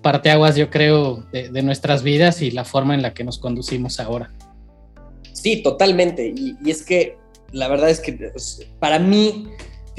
parteaguas, 0.00 0.54
yo 0.54 0.70
creo, 0.70 1.26
de, 1.32 1.62
nuestras 1.64 2.04
vidas 2.04 2.40
y 2.40 2.52
la 2.52 2.64
forma 2.64 2.94
en 2.94 3.02
la 3.02 3.14
que 3.14 3.24
nos 3.24 3.40
conducimos 3.40 3.98
ahora. 3.98 4.32
Sí, 5.32 5.60
totalmente. 5.64 6.28
Y, 6.28 6.54
y 6.64 6.70
es 6.70 6.84
que 6.84 7.16
la 7.50 7.66
verdad 7.66 7.90
es 7.90 7.98
que 7.98 8.12
pues, 8.12 8.64
para 8.78 9.00
mí 9.00 9.48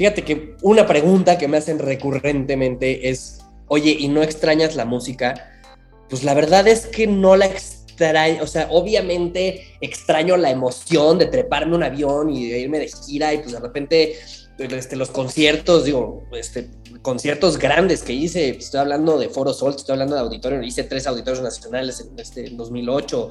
Fíjate 0.00 0.24
que 0.24 0.56
una 0.62 0.86
pregunta 0.86 1.36
que 1.36 1.46
me 1.46 1.58
hacen 1.58 1.78
recurrentemente 1.78 3.10
es, 3.10 3.42
oye, 3.66 3.94
¿y 3.98 4.08
no 4.08 4.22
extrañas 4.22 4.74
la 4.74 4.86
música? 4.86 5.60
Pues 6.08 6.24
la 6.24 6.32
verdad 6.32 6.66
es 6.68 6.86
que 6.86 7.06
no 7.06 7.36
la 7.36 7.44
extraño, 7.44 8.42
o 8.42 8.46
sea, 8.46 8.68
obviamente 8.70 9.76
extraño 9.82 10.38
la 10.38 10.48
emoción 10.48 11.18
de 11.18 11.26
treparme 11.26 11.76
un 11.76 11.82
avión 11.82 12.30
y 12.30 12.48
de 12.48 12.60
irme 12.60 12.78
de 12.78 12.88
gira 12.88 13.34
y 13.34 13.40
pues 13.40 13.52
de 13.52 13.60
repente 13.60 14.16
este, 14.56 14.96
los 14.96 15.10
conciertos, 15.10 15.84
digo, 15.84 16.22
este, 16.32 16.70
conciertos 17.02 17.58
grandes 17.58 18.02
que 18.02 18.14
hice, 18.14 18.48
estoy 18.56 18.80
hablando 18.80 19.18
de 19.18 19.28
Foro 19.28 19.52
Sol, 19.52 19.74
estoy 19.76 19.92
hablando 19.92 20.14
de 20.14 20.22
auditorio, 20.22 20.62
hice 20.62 20.84
tres 20.84 21.06
auditorios 21.06 21.42
nacionales 21.42 22.00
en, 22.00 22.18
este, 22.18 22.46
en 22.46 22.56
2008, 22.56 23.28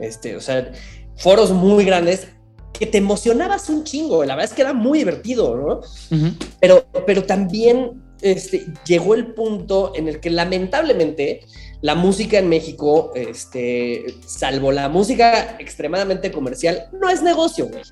este, 0.00 0.36
o 0.36 0.40
sea, 0.42 0.70
foros 1.16 1.50
muy 1.50 1.86
grandes, 1.86 2.28
que 2.72 2.86
te 2.86 2.98
emocionabas 2.98 3.68
un 3.68 3.84
chingo, 3.84 4.24
la 4.24 4.34
verdad 4.34 4.50
es 4.50 4.56
que 4.56 4.62
era 4.62 4.72
muy 4.72 4.98
divertido, 4.98 5.56
¿no? 5.56 5.80
pero, 6.60 6.86
pero 7.06 7.24
también 7.24 8.02
este, 8.22 8.66
llegó 8.86 9.14
el 9.14 9.34
punto 9.34 9.92
en 9.94 10.08
el 10.08 10.20
que 10.20 10.30
lamentablemente 10.30 11.40
la 11.82 11.94
música 11.94 12.38
en 12.38 12.48
México, 12.48 13.12
este, 13.14 14.04
salvo 14.26 14.70
la 14.70 14.88
música 14.88 15.56
extremadamente 15.58 16.30
comercial, 16.30 16.88
no 16.92 17.08
es 17.08 17.22
negocio, 17.22 17.68
güey, 17.68 17.82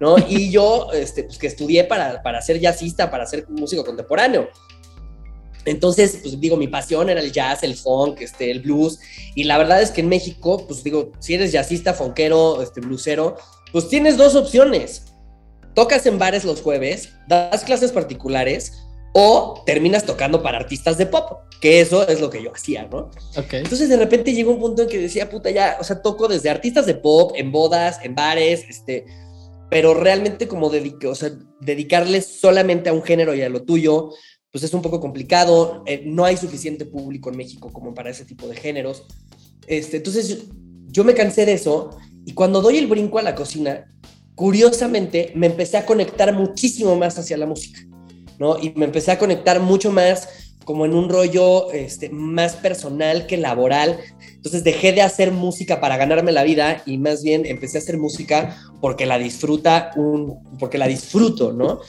¿no? 0.00 0.16
Y 0.28 0.50
yo, 0.50 0.88
este, 0.92 1.24
pues 1.24 1.38
que 1.38 1.46
estudié 1.46 1.84
para, 1.84 2.22
para 2.22 2.40
ser 2.40 2.58
jazzista, 2.58 3.10
para 3.10 3.26
ser 3.26 3.46
músico 3.48 3.84
contemporáneo. 3.84 4.48
Entonces, 5.66 6.18
pues 6.22 6.38
digo, 6.40 6.56
mi 6.56 6.68
pasión 6.68 7.08
era 7.08 7.20
el 7.20 7.32
jazz, 7.32 7.62
el 7.62 7.74
funk, 7.74 8.20
este, 8.20 8.50
el 8.50 8.60
blues, 8.60 8.98
y 9.34 9.44
la 9.44 9.56
verdad 9.58 9.80
es 9.80 9.90
que 9.90 10.02
en 10.02 10.08
México, 10.08 10.66
pues 10.66 10.82
digo, 10.84 11.12
si 11.20 11.34
eres 11.34 11.52
jazzista, 11.52 11.94
funkero, 11.94 12.62
este, 12.62 12.80
bluesero, 12.80 13.36
pues 13.74 13.88
tienes 13.88 14.16
dos 14.16 14.36
opciones. 14.36 15.02
Tocas 15.74 16.06
en 16.06 16.16
bares 16.16 16.44
los 16.44 16.62
jueves, 16.62 17.08
das 17.26 17.64
clases 17.64 17.90
particulares 17.90 18.72
o 19.14 19.64
terminas 19.66 20.06
tocando 20.06 20.44
para 20.44 20.58
artistas 20.58 20.96
de 20.96 21.06
pop, 21.06 21.40
que 21.60 21.80
eso 21.80 22.06
es 22.06 22.20
lo 22.20 22.30
que 22.30 22.40
yo 22.40 22.52
hacía, 22.54 22.86
¿no? 22.86 23.10
Okay. 23.36 23.62
Entonces 23.62 23.88
de 23.88 23.96
repente 23.96 24.32
llegó 24.32 24.52
un 24.52 24.60
punto 24.60 24.82
en 24.82 24.88
que 24.88 24.98
decía, 24.98 25.28
puta, 25.28 25.50
ya, 25.50 25.76
o 25.80 25.82
sea, 25.82 26.00
toco 26.02 26.28
desde 26.28 26.50
artistas 26.50 26.86
de 26.86 26.94
pop, 26.94 27.32
en 27.34 27.50
bodas, 27.50 27.98
en 28.04 28.14
bares, 28.14 28.64
este, 28.68 29.06
pero 29.70 29.92
realmente 29.92 30.46
como 30.46 30.70
dedico, 30.70 31.10
o 31.10 31.14
sea, 31.16 31.32
dedicarles 31.60 32.26
solamente 32.26 32.90
a 32.90 32.92
un 32.92 33.02
género 33.02 33.34
y 33.34 33.42
a 33.42 33.48
lo 33.48 33.64
tuyo, 33.64 34.10
pues 34.52 34.62
es 34.62 34.72
un 34.72 34.82
poco 34.82 35.00
complicado, 35.00 35.82
eh, 35.86 36.04
no 36.06 36.24
hay 36.24 36.36
suficiente 36.36 36.86
público 36.86 37.28
en 37.28 37.38
México 37.38 37.72
como 37.72 37.92
para 37.92 38.10
ese 38.10 38.24
tipo 38.24 38.46
de 38.46 38.54
géneros. 38.54 39.02
Este, 39.66 39.96
entonces 39.96 40.44
yo 40.86 41.02
me 41.02 41.14
cansé 41.14 41.44
de 41.44 41.54
eso 41.54 41.98
y 42.24 42.32
cuando 42.32 42.62
doy 42.62 42.78
el 42.78 42.86
brinco 42.86 43.18
a 43.18 43.22
la 43.22 43.34
cocina, 43.34 43.86
curiosamente 44.34 45.32
me 45.34 45.46
empecé 45.46 45.76
a 45.76 45.86
conectar 45.86 46.32
muchísimo 46.32 46.96
más 46.96 47.18
hacia 47.18 47.36
la 47.36 47.46
música, 47.46 47.80
¿no? 48.38 48.58
Y 48.58 48.72
me 48.76 48.86
empecé 48.86 49.12
a 49.12 49.18
conectar 49.18 49.60
mucho 49.60 49.92
más 49.92 50.28
como 50.64 50.86
en 50.86 50.94
un 50.94 51.08
rollo 51.08 51.70
este, 51.72 52.08
más 52.08 52.56
personal 52.56 53.26
que 53.26 53.36
laboral. 53.36 53.98
Entonces 54.44 54.62
dejé 54.62 54.92
de 54.92 55.00
hacer 55.00 55.32
música 55.32 55.80
para 55.80 55.96
ganarme 55.96 56.30
la 56.30 56.44
vida 56.44 56.82
y 56.84 56.98
más 56.98 57.22
bien 57.22 57.46
empecé 57.46 57.78
a 57.78 57.80
hacer 57.80 57.96
música 57.96 58.58
porque 58.82 59.06
la 59.06 59.16
disfruta 59.16 59.90
un, 59.96 60.38
porque 60.58 60.76
la 60.76 60.86
disfruto, 60.86 61.50
¿no? 61.50 61.80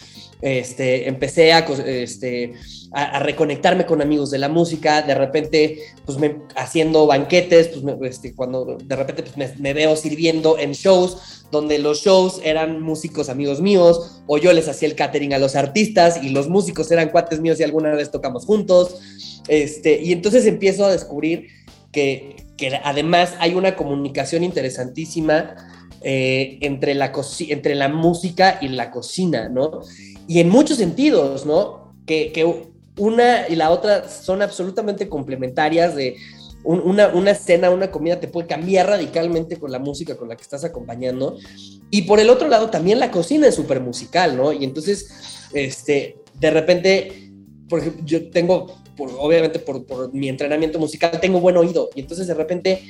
Este, 0.42 1.10
empecé 1.10 1.52
a, 1.52 1.60
este, 1.86 2.54
a, 2.94 3.20
reconectarme 3.20 3.86
con 3.86 4.02
amigos 4.02 4.32
de 4.32 4.38
la 4.38 4.48
música, 4.48 5.02
de 5.02 5.16
repente, 5.16 5.80
pues 6.06 6.18
me, 6.18 6.38
haciendo 6.56 7.06
banquetes, 7.06 7.68
pues 7.68 8.16
este, 8.16 8.34
cuando 8.34 8.78
de 8.82 8.96
repente 8.96 9.24
pues 9.24 9.60
me, 9.60 9.74
veo 9.74 9.98
sirviendo 9.98 10.58
en 10.58 10.72
shows, 10.72 11.44
donde 11.52 11.78
los 11.78 12.04
shows 12.04 12.40
eran 12.42 12.82
músicos 12.82 13.28
amigos 13.28 13.60
míos, 13.60 14.22
o 14.28 14.38
yo 14.38 14.54
les 14.54 14.70
hacía 14.70 14.88
el 14.88 14.96
catering 14.96 15.34
a 15.34 15.40
los 15.40 15.58
artistas 15.58 16.24
y 16.24 16.30
los 16.30 16.48
músicos 16.48 16.90
eran 16.90 17.10
cuates 17.10 17.42
míos 17.42 17.60
y 17.60 17.64
alguna 17.64 17.94
vez 17.94 18.12
tocamos 18.12 18.46
juntos, 18.46 18.96
este, 19.50 20.02
y 20.02 20.14
entonces 20.14 20.46
empiezo 20.46 20.86
a 20.86 20.92
descubrir 20.94 21.48
que, 21.92 22.45
que 22.58 22.80
además 22.84 23.36
hay 23.40 23.54
una 23.56 23.76
comunicación 23.76 24.44
interesantísima 24.44 25.56
eh, 26.02 26.60
entre, 26.62 26.94
la 26.94 27.12
entre 27.50 27.76
la 27.76 27.90
música 27.90 28.60
y 28.62 28.68
la 28.68 28.92
cocina, 28.92 29.50
¿no? 29.50 29.82
Y 30.28 30.40
en 30.40 30.50
muchos 30.50 30.78
sentidos, 30.78 31.46
¿no? 31.46 31.96
Que, 32.06 32.32
una 32.98 33.50
y 33.50 33.56
la 33.56 33.72
otra 33.72 34.08
son 34.08 34.42
absolutamente 34.42 35.10
complementarias 35.10 35.96
de 35.96 36.16
una, 36.64 37.08
una 37.10 37.36
cena, 37.36 37.70
una 37.70 37.92
comida 37.92 38.20
te 38.20 38.28
puede 38.28 38.48
cambiar 38.48 38.88
radicalmente 38.88 39.58
con 39.58 39.72
la 39.72 39.80
música 39.80 40.16
con 40.16 40.30
la 40.30 40.36
que 40.36 40.44
estás 40.44 40.64
acompañando. 40.64 41.38
Y 41.92 42.04
por 42.04 42.20
el 42.20 42.30
otro 42.30 42.48
lado, 42.48 42.70
también 42.70 43.00
la 43.00 43.12
cocina 43.12 43.48
es 43.48 43.56
súper 43.56 43.82
musical, 43.82 44.38
¿no? 44.38 44.54
Y 44.54 44.64
entonces, 44.64 45.10
este, 45.54 46.18
de 46.40 46.52
repente, 46.52 47.32
por 47.68 47.80
ejemplo, 47.80 48.04
yo 48.06 48.30
tengo, 48.30 48.78
obviamente 48.98 49.60
por, 49.60 49.86
por 49.86 50.14
mi 50.14 50.30
entrenamiento 50.30 50.80
musical, 50.80 51.20
tengo 51.20 51.40
buen 51.40 51.58
oído. 51.58 51.90
Y 51.96 52.02
entonces 52.02 52.28
de 52.28 52.34
repente 52.34 52.82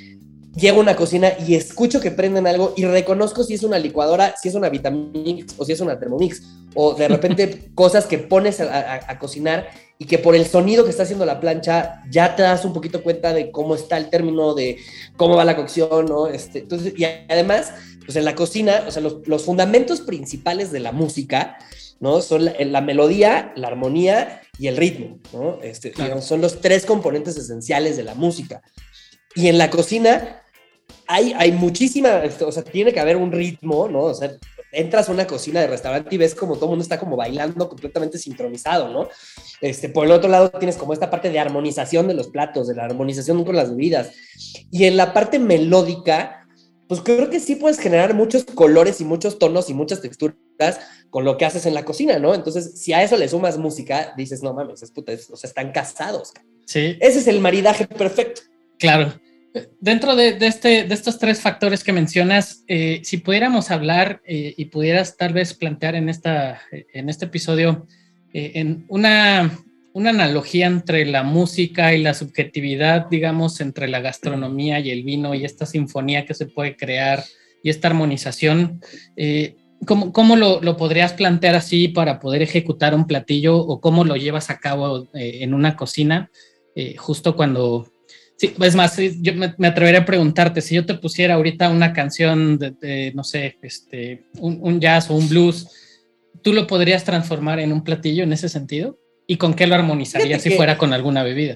llego 0.56 0.78
a 0.78 0.82
una 0.82 0.96
cocina 0.96 1.34
y 1.46 1.56
escucho 1.56 2.00
que 2.00 2.12
prenden 2.12 2.48
algo 2.48 2.74
y 2.76 2.86
reconozco 2.86 3.44
si 3.44 3.54
es 3.54 3.64
una 3.64 3.78
licuadora, 3.78 4.36
si 4.42 4.50
es 4.50 4.56
una 4.56 4.70
Vitamix 4.70 5.54
o 5.58 5.66
si 5.66 5.74
es 5.74 5.82
una 5.82 6.00
Thermomix. 6.00 6.44
O 6.74 6.94
de 6.94 7.08
repente 7.08 7.70
cosas 7.76 8.06
que 8.06 8.18
pones 8.18 8.60
a, 8.62 9.20
cocinar 9.20 9.68
y 9.98 10.06
que 10.06 10.18
por 10.18 10.36
el 10.36 10.46
sonido 10.46 10.84
que 10.84 10.90
está 10.90 11.04
haciendo 11.04 11.26
la 11.26 11.40
plancha 11.40 12.04
ya 12.10 12.36
te 12.36 12.44
das 12.44 12.66
un 12.66 12.74
poquito 12.74 13.02
cuenta 13.02 13.34
de 13.34 13.52
cómo 13.52 13.76
está 13.76 13.98
el 13.98 14.10
término, 14.10 14.54
de 14.54 14.78
cómo 15.16 15.36
va 15.36 15.46
la 15.46 15.56
cocción, 15.56 16.06
¿no? 16.06 16.28
Este, 16.28 16.60
entonces, 16.60 16.94
y 16.98 17.06
además, 17.06 17.74
pues 18.04 18.18
en 18.18 18.26
la 18.26 18.36
cocina, 18.36 18.84
o 18.88 18.92
sea, 18.92 19.02
los, 19.02 19.44
fundamentos 19.44 20.02
principales 20.02 20.72
de 20.72 20.82
la 20.82 20.92
música, 20.92 21.58
¿no? 22.02 22.22
Son 22.22 22.44
la, 22.44 22.54
la 22.60 22.82
melodía, 22.82 23.54
la 23.56 23.70
armonía 23.70 24.42
y 24.58 24.68
el 24.68 24.78
ritmo, 24.78 25.20
¿no? 25.34 25.60
Este, 25.62 25.94
son 26.22 26.42
los 26.42 26.62
tres 26.62 26.86
componentes 26.86 27.38
esenciales 27.38 27.98
de 27.98 28.04
la 28.04 28.16
música. 28.16 28.62
Y 29.36 29.48
en 29.48 29.58
la 29.58 29.70
cocina 29.70 30.42
hay, 31.08 31.34
hay 31.34 31.52
muchísima, 31.52 32.22
o 32.46 32.52
sea, 32.52 32.64
tiene 32.64 32.94
que 32.94 33.00
haber 33.00 33.18
un 33.18 33.32
ritmo, 33.32 33.88
¿no? 33.88 34.04
O 34.04 34.14
sea, 34.14 34.32
entras 34.72 35.10
a 35.10 35.12
una 35.12 35.28
cocina 35.28 35.62
de 35.62 35.68
restaurante 35.68 36.14
y 36.14 36.18
ves 36.18 36.36
como 36.36 36.56
todo 36.56 36.66
el 36.66 36.70
mundo 36.72 36.84
está 36.84 37.00
como 37.00 37.16
bailando 37.16 37.70
completamente 37.70 38.18
sincronizado, 38.18 38.90
¿no? 38.90 39.10
Este, 39.62 39.90
por 39.90 40.06
el 40.06 40.12
otro 40.12 40.30
lado 40.30 40.52
tienes 40.52 40.78
como 40.78 40.94
esta 40.94 41.10
parte 41.10 41.30
de 41.30 41.40
armonización 41.40 42.08
de 42.08 42.14
los 42.14 42.28
platos, 42.28 42.68
de 42.68 42.76
la 42.76 42.86
armonización 42.86 43.44
con 43.44 43.56
las 43.56 43.70
bebidas. 43.70 44.12
Y 44.72 44.86
en 44.86 44.98
la 44.98 45.14
parte 45.14 45.40
melódica, 45.40 46.48
pues 46.88 47.02
creo 47.02 47.30
que 47.30 47.40
sí 47.40 47.56
puedes 47.56 47.80
generar 47.80 48.14
muchos 48.14 48.44
colores 48.44 49.02
y 49.02 49.06
muchos 49.06 49.40
tonos 49.40 49.70
y 49.70 49.74
muchas 49.74 50.02
texturas 50.02 50.36
con 51.10 51.24
lo 51.24 51.38
que 51.38 51.46
haces 51.46 51.66
en 51.66 51.74
la 51.74 51.86
cocina, 51.86 52.20
¿no? 52.20 52.36
Entonces, 52.36 52.80
si 52.80 52.94
a 52.94 53.04
eso 53.04 53.18
le 53.18 53.28
sumas 53.28 53.58
música, 53.58 54.14
dices, 54.18 54.44
no 54.44 54.54
mames, 54.54 54.84
es 54.84 54.92
puta, 54.92 55.14
o 55.14 55.36
sea, 55.38 55.48
están 55.48 55.72
casados. 55.72 56.34
Sí. 56.66 56.98
Ese 57.00 57.20
es 57.20 57.28
el 57.28 57.40
maridaje 57.40 57.88
perfecto. 57.88 58.42
Claro. 58.80 59.14
Dentro 59.80 60.18
de, 60.18 60.38
este, 60.42 60.84
de 60.84 60.94
estos 60.94 61.18
tres 61.18 61.40
factores 61.40 61.84
que 61.84 61.94
mencionas, 61.94 62.64
eh, 62.68 63.00
si 63.04 63.18
pudiéramos 63.18 63.72
hablar 63.72 64.22
eh, 64.26 64.54
y 64.58 64.66
pudieras 64.66 65.16
tal 65.16 65.32
vez 65.32 65.54
plantear 65.54 65.96
en, 65.96 66.10
esta, 66.10 66.62
en 66.72 67.08
este 67.08 67.26
episodio 67.26 67.88
eh, 68.34 68.52
en 68.56 68.86
una, 68.90 69.58
una 69.94 70.10
analogía 70.10 70.68
entre 70.68 71.06
la 71.06 71.24
música 71.24 71.94
y 71.94 72.04
la 72.04 72.14
subjetividad, 72.14 73.08
digamos, 73.10 73.62
entre 73.62 73.88
la 73.88 74.02
gastronomía 74.02 74.82
y 74.82 74.92
el 74.92 75.04
vino 75.04 75.34
y 75.34 75.46
esta 75.46 75.66
sinfonía 75.66 76.26
que 76.26 76.34
se 76.34 76.48
puede 76.48 76.76
crear 76.76 77.24
y 77.64 77.70
esta 77.70 77.88
armonización, 77.88 78.82
¿cómo, 79.86 80.12
cómo 80.12 80.36
lo, 80.36 80.62
lo, 80.62 80.78
podrías 80.78 81.14
plantear 81.14 81.56
así 81.56 81.88
para 81.88 82.20
poder 82.20 82.42
ejecutar 82.42 82.96
un 82.96 83.08
platillo 83.08 83.58
o 83.58 83.80
cómo 83.80 84.04
lo 84.04 84.16
llevas 84.16 84.50
a 84.50 84.60
cabo 84.60 85.08
en 85.14 85.54
una 85.54 85.76
cocina 85.76 86.30
justo 86.98 87.38
cuando 87.38 87.88
Sí, 88.38 88.54
es 88.60 88.76
más, 88.76 88.98
yo 88.98 89.34
me, 89.34 89.68
atrevería 89.68 90.02
a 90.02 90.06
preguntarte, 90.06 90.62
si 90.62 90.76
yo 90.76 90.86
te 90.86 90.96
pusiera 90.96 91.36
ahorita 91.36 91.70
una 91.70 91.94
canción 91.94 92.58
de, 92.60 93.14
no 93.16 93.24
sé, 93.24 93.58
este, 93.62 94.26
un, 94.40 94.80
jazz 94.82 95.10
o 95.10 95.16
un 95.16 95.30
blues, 95.30 95.70
¿tú 96.42 96.52
lo 96.52 96.68
podrías 96.68 97.06
transformar 97.06 97.60
en 97.60 97.72
un 97.72 97.84
platillo 97.84 98.24
en 98.24 98.34
ese 98.34 98.50
sentido? 98.50 99.00
¿Y 99.26 99.38
con 99.38 99.54
qué 99.54 99.68
lo 99.68 99.76
armonizarías 99.76 100.42
si 100.42 100.52
fuera 100.52 100.78
con 100.78 100.92
alguna 100.92 101.24
bebida? 101.24 101.56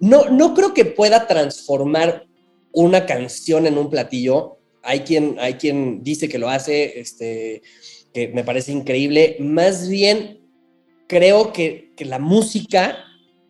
No, 0.00 0.28
no 0.28 0.54
creo 0.54 0.74
que 0.74 0.84
pueda 0.84 1.26
transformar 1.26 2.26
una 2.72 3.06
canción 3.06 3.66
en 3.66 3.78
un 3.78 3.88
platillo. 3.88 4.57
Hay 4.88 5.00
quien, 5.00 5.36
hay 5.38 5.54
quien 5.54 6.02
dice 6.02 6.28
que 6.28 6.38
lo 6.38 6.48
hace, 6.48 6.98
este, 6.98 7.62
que 8.12 8.28
me 8.28 8.42
parece 8.42 8.72
increíble. 8.72 9.36
Más 9.38 9.88
bien, 9.88 10.40
creo 11.06 11.52
que, 11.52 11.92
que 11.94 12.04
la 12.06 12.18
música 12.18 13.04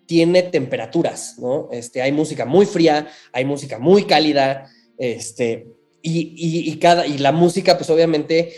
tiene 0.06 0.42
temperaturas, 0.42 1.38
¿no? 1.38 1.68
Este, 1.70 2.02
hay 2.02 2.12
música 2.12 2.44
muy 2.44 2.66
fría, 2.66 3.08
hay 3.32 3.44
música 3.44 3.78
muy 3.78 4.04
cálida, 4.04 4.68
este, 4.96 5.68
y, 6.02 6.76
cada, 6.78 7.06
y 7.06 7.18
la 7.18 7.30
música, 7.30 7.76
pues 7.76 7.90
obviamente, 7.90 8.52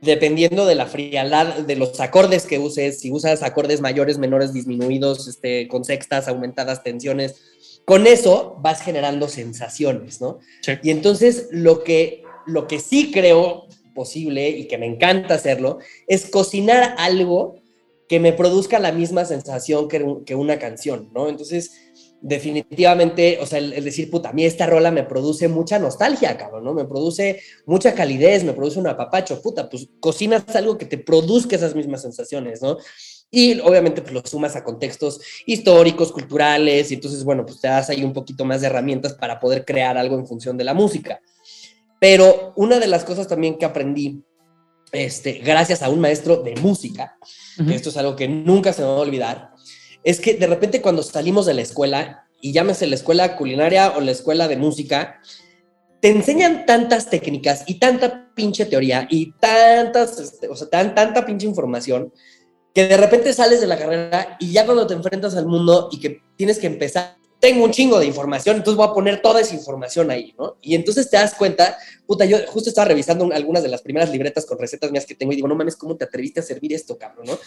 dependiendo 0.00 0.66
de 0.66 0.74
la 0.74 0.86
frialdad, 0.86 1.58
de 1.58 1.76
los 1.76 2.00
acordes 2.00 2.46
que 2.46 2.58
uses, 2.58 3.00
si 3.00 3.10
usas 3.10 3.42
acordes 3.42 3.80
mayores, 3.80 4.18
menores, 4.18 4.52
disminuidos, 4.52 5.28
este, 5.28 5.68
con 5.68 5.84
sextas, 5.84 6.28
aumentadas, 6.28 6.82
tensiones, 6.82 7.42
con 7.86 8.06
eso 8.08 8.58
vas 8.60 8.82
generando 8.82 9.28
sensaciones, 9.28 10.20
¿no? 10.20 10.40
Y 10.82 10.90
entonces 10.90 11.48
lo 11.52 11.84
que, 11.84 12.24
lo 12.44 12.66
que 12.66 12.80
sí 12.80 13.12
creo 13.12 13.68
posible 13.94 14.50
y 14.50 14.66
que 14.66 14.76
me 14.76 14.86
encanta 14.86 15.34
hacerlo 15.34 15.78
es 16.08 16.26
cocinar 16.26 16.96
algo 16.98 17.60
que 18.08 18.20
me 18.20 18.32
produzca 18.32 18.80
la 18.80 18.92
misma 18.92 19.24
sensación 19.24 19.88
que, 19.88 20.04
que 20.26 20.34
una 20.34 20.58
canción, 20.58 21.10
¿no? 21.14 21.28
Entonces, 21.28 21.72
definitivamente, 22.20 23.38
o 23.40 23.46
sea, 23.46 23.58
el, 23.58 23.84
decir, 23.84 24.10
puta, 24.10 24.30
a 24.30 24.32
mí 24.32 24.44
esta 24.44 24.66
rola 24.66 24.90
me 24.90 25.04
produce 25.04 25.46
mucha 25.46 25.78
nostalgia, 25.78 26.36
cabrón, 26.36 26.64
¿no? 26.64 26.74
Me 26.74 26.84
produce 26.84 27.40
mucha 27.66 27.94
calidez, 27.94 28.42
me 28.42 28.52
produce 28.52 28.80
un 28.80 28.88
apapacho, 28.88 29.40
puta, 29.40 29.70
pues 29.70 29.88
cocinas 30.00 30.44
algo 30.56 30.76
que 30.76 30.86
te 30.86 30.98
produzca 30.98 31.54
esas 31.54 31.76
mismas 31.76 32.02
sensaciones, 32.02 32.62
¿no? 32.62 32.78
Y 33.30 33.60
obviamente 33.60 34.02
pues 34.02 34.14
lo 34.14 34.22
sumas 34.24 34.56
a 34.56 34.64
contextos 34.64 35.20
históricos, 35.46 36.12
culturales, 36.12 36.90
y 36.90 36.94
entonces, 36.94 37.24
bueno, 37.24 37.44
pues 37.44 37.60
te 37.60 37.68
das 37.68 37.90
ahí 37.90 38.04
un 38.04 38.12
poquito 38.12 38.44
más 38.44 38.60
de 38.60 38.68
herramientas 38.68 39.14
para 39.14 39.40
poder 39.40 39.64
crear 39.64 39.98
algo 39.98 40.18
en 40.18 40.26
función 40.26 40.56
de 40.56 40.64
la 40.64 40.74
música. 40.74 41.20
Pero 42.00 42.52
una 42.56 42.78
de 42.78 42.86
las 42.86 43.04
cosas 43.04 43.26
también 43.26 43.58
que 43.58 43.64
aprendí 43.64 44.22
este, 44.92 45.34
gracias 45.34 45.82
a 45.82 45.88
un 45.88 46.00
maestro 46.00 46.36
de 46.36 46.54
música, 46.56 47.16
esto 47.68 47.88
es 47.88 47.96
algo 47.96 48.14
que 48.14 48.28
nunca 48.28 48.72
se 48.72 48.82
me 48.82 48.88
va 48.88 48.94
a 48.94 49.00
olvidar, 49.00 49.50
es 50.04 50.20
que 50.20 50.34
de 50.34 50.46
repente 50.46 50.80
cuando 50.80 51.02
salimos 51.02 51.46
de 51.46 51.54
la 51.54 51.62
escuela, 51.62 52.26
y 52.40 52.52
llámese 52.52 52.86
la 52.86 52.94
escuela 52.94 53.36
culinaria 53.36 53.92
o 53.96 54.00
la 54.00 54.12
escuela 54.12 54.46
de 54.48 54.56
música, 54.56 55.20
te 56.00 56.10
enseñan 56.10 56.66
tantas 56.66 57.10
técnicas 57.10 57.64
y 57.66 57.78
tanta 57.78 58.32
pinche 58.34 58.66
teoría 58.66 59.08
y 59.10 59.32
tantas, 59.32 60.20
este, 60.20 60.48
o 60.48 60.54
sea, 60.54 60.68
tan, 60.68 60.94
tanta 60.94 61.24
pinche 61.24 61.46
información 61.46 62.12
que 62.76 62.86
de 62.86 62.96
repente 62.98 63.32
sales 63.32 63.62
de 63.62 63.66
la 63.66 63.78
carrera 63.78 64.36
y 64.38 64.52
ya 64.52 64.66
cuando 64.66 64.86
te 64.86 64.92
enfrentas 64.92 65.34
al 65.34 65.46
mundo 65.46 65.88
y 65.90 65.98
que 65.98 66.20
tienes 66.36 66.58
que 66.58 66.66
empezar 66.66 67.16
tengo 67.40 67.64
un 67.64 67.70
chingo 67.70 67.98
de 67.98 68.04
información, 68.04 68.56
entonces 68.56 68.76
voy 68.76 68.86
a 68.86 68.92
poner 68.92 69.22
toda 69.22 69.40
esa 69.40 69.54
información 69.54 70.10
ahí, 70.10 70.34
¿no? 70.38 70.58
Y 70.60 70.74
entonces 70.74 71.08
te 71.08 71.16
das 71.16 71.34
cuenta, 71.34 71.78
puta, 72.06 72.26
yo 72.26 72.36
justo 72.48 72.68
estaba 72.68 72.88
revisando 72.88 73.30
algunas 73.32 73.62
de 73.62 73.70
las 73.70 73.80
primeras 73.80 74.10
libretas 74.10 74.44
con 74.44 74.58
recetas 74.58 74.90
mías 74.90 75.06
que 75.06 75.14
tengo 75.14 75.32
y 75.32 75.36
digo, 75.36 75.48
no 75.48 75.54
mames, 75.54 75.74
¿cómo 75.74 75.96
te 75.96 76.04
atreviste 76.04 76.40
a 76.40 76.42
servir 76.42 76.74
esto, 76.74 76.98
cabrón, 76.98 77.28
no? 77.28 77.38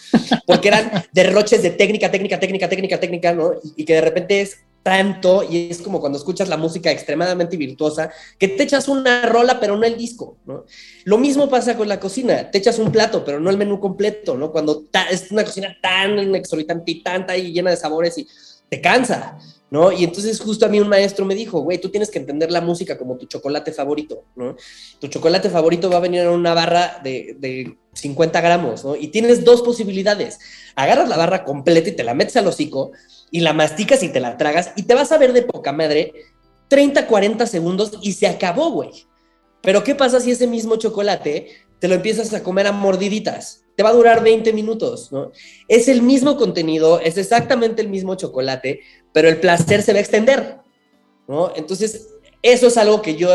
Porque 0.46 0.66
eran 0.66 0.90
derroches 1.12 1.62
de 1.62 1.70
técnica, 1.70 2.10
técnica, 2.10 2.40
técnica, 2.40 2.68
técnica, 2.68 2.98
técnica, 2.98 3.32
¿no? 3.32 3.52
Y, 3.76 3.84
que 3.84 3.94
de 3.94 4.00
repente 4.00 4.40
es 4.40 4.58
tanto 4.82 5.42
y 5.48 5.70
es 5.70 5.82
como 5.82 6.00
cuando 6.00 6.18
escuchas 6.18 6.48
la 6.48 6.56
música 6.56 6.90
extremadamente 6.90 7.56
virtuosa 7.56 8.10
que 8.38 8.48
te 8.48 8.62
echas 8.62 8.88
una 8.88 9.26
rola 9.26 9.60
pero 9.60 9.76
no 9.76 9.84
el 9.84 9.96
disco, 9.96 10.38
¿no? 10.46 10.64
Lo 11.04 11.18
mismo 11.18 11.48
pasa 11.48 11.76
con 11.76 11.88
la 11.88 12.00
cocina, 12.00 12.50
te 12.50 12.58
echas 12.58 12.78
un 12.78 12.90
plato 12.90 13.24
pero 13.24 13.40
no 13.40 13.50
el 13.50 13.58
menú 13.58 13.78
completo, 13.80 14.36
¿no? 14.36 14.50
Cuando 14.50 14.84
es 15.10 15.30
una 15.30 15.44
cocina 15.44 15.76
tan 15.82 16.34
exorbitante 16.34 16.92
y 16.92 17.02
tanta 17.02 17.36
y 17.36 17.52
llena 17.52 17.70
de 17.70 17.76
sabores 17.76 18.16
y 18.18 18.26
te 18.68 18.80
cansa. 18.80 19.38
¿no? 19.70 19.92
Y 19.92 20.02
entonces 20.02 20.40
justo 20.40 20.66
a 20.66 20.68
mí 20.68 20.80
un 20.80 20.88
maestro 20.88 21.24
me 21.24 21.34
dijo, 21.34 21.60
güey, 21.60 21.78
tú 21.78 21.90
tienes 21.90 22.10
que 22.10 22.18
entender 22.18 22.50
la 22.50 22.60
música 22.60 22.98
como 22.98 23.16
tu 23.16 23.26
chocolate 23.26 23.72
favorito, 23.72 24.24
¿no? 24.34 24.56
Tu 24.98 25.06
chocolate 25.06 25.48
favorito 25.48 25.88
va 25.88 25.98
a 25.98 26.00
venir 26.00 26.22
en 26.22 26.28
una 26.28 26.54
barra 26.54 27.00
de, 27.04 27.36
de 27.38 27.76
50 27.92 28.40
gramos, 28.40 28.84
¿no? 28.84 28.96
Y 28.96 29.08
tienes 29.08 29.44
dos 29.44 29.62
posibilidades. 29.62 30.40
Agarras 30.74 31.08
la 31.08 31.16
barra 31.16 31.44
completa 31.44 31.88
y 31.88 31.92
te 31.92 32.02
la 32.02 32.14
metes 32.14 32.36
al 32.36 32.48
hocico 32.48 32.90
y 33.30 33.40
la 33.40 33.52
masticas 33.52 34.02
y 34.02 34.08
te 34.08 34.20
la 34.20 34.36
tragas 34.36 34.72
y 34.76 34.82
te 34.82 34.94
vas 34.94 35.12
a 35.12 35.18
ver 35.18 35.32
de 35.32 35.42
poca 35.42 35.72
madre 35.72 36.12
30, 36.68 37.06
40 37.06 37.46
segundos 37.46 37.92
y 38.00 38.12
se 38.12 38.26
acabó, 38.26 38.70
güey. 38.70 39.06
Pero 39.62 39.84
¿qué 39.84 39.94
pasa 39.94 40.20
si 40.20 40.30
ese 40.30 40.46
mismo 40.46 40.76
chocolate 40.76 41.48
te 41.78 41.88
lo 41.88 41.96
empiezas 41.96 42.32
a 42.32 42.42
comer 42.42 42.66
a 42.66 42.72
mordiditas? 42.72 43.64
Te 43.76 43.82
va 43.82 43.90
a 43.90 43.94
durar 43.94 44.22
20 44.22 44.52
minutos, 44.52 45.10
¿no? 45.12 45.32
Es 45.68 45.88
el 45.88 46.02
mismo 46.02 46.36
contenido, 46.36 47.00
es 47.00 47.18
exactamente 47.18 47.82
el 47.82 47.88
mismo 47.88 48.14
chocolate, 48.14 48.80
pero 49.12 49.28
el 49.28 49.40
placer 49.40 49.82
se 49.82 49.92
va 49.92 49.98
a 49.98 50.02
extender, 50.02 50.58
¿no? 51.26 51.52
Entonces, 51.56 52.08
eso 52.42 52.68
es 52.68 52.76
algo 52.76 53.02
que 53.02 53.16
yo 53.16 53.34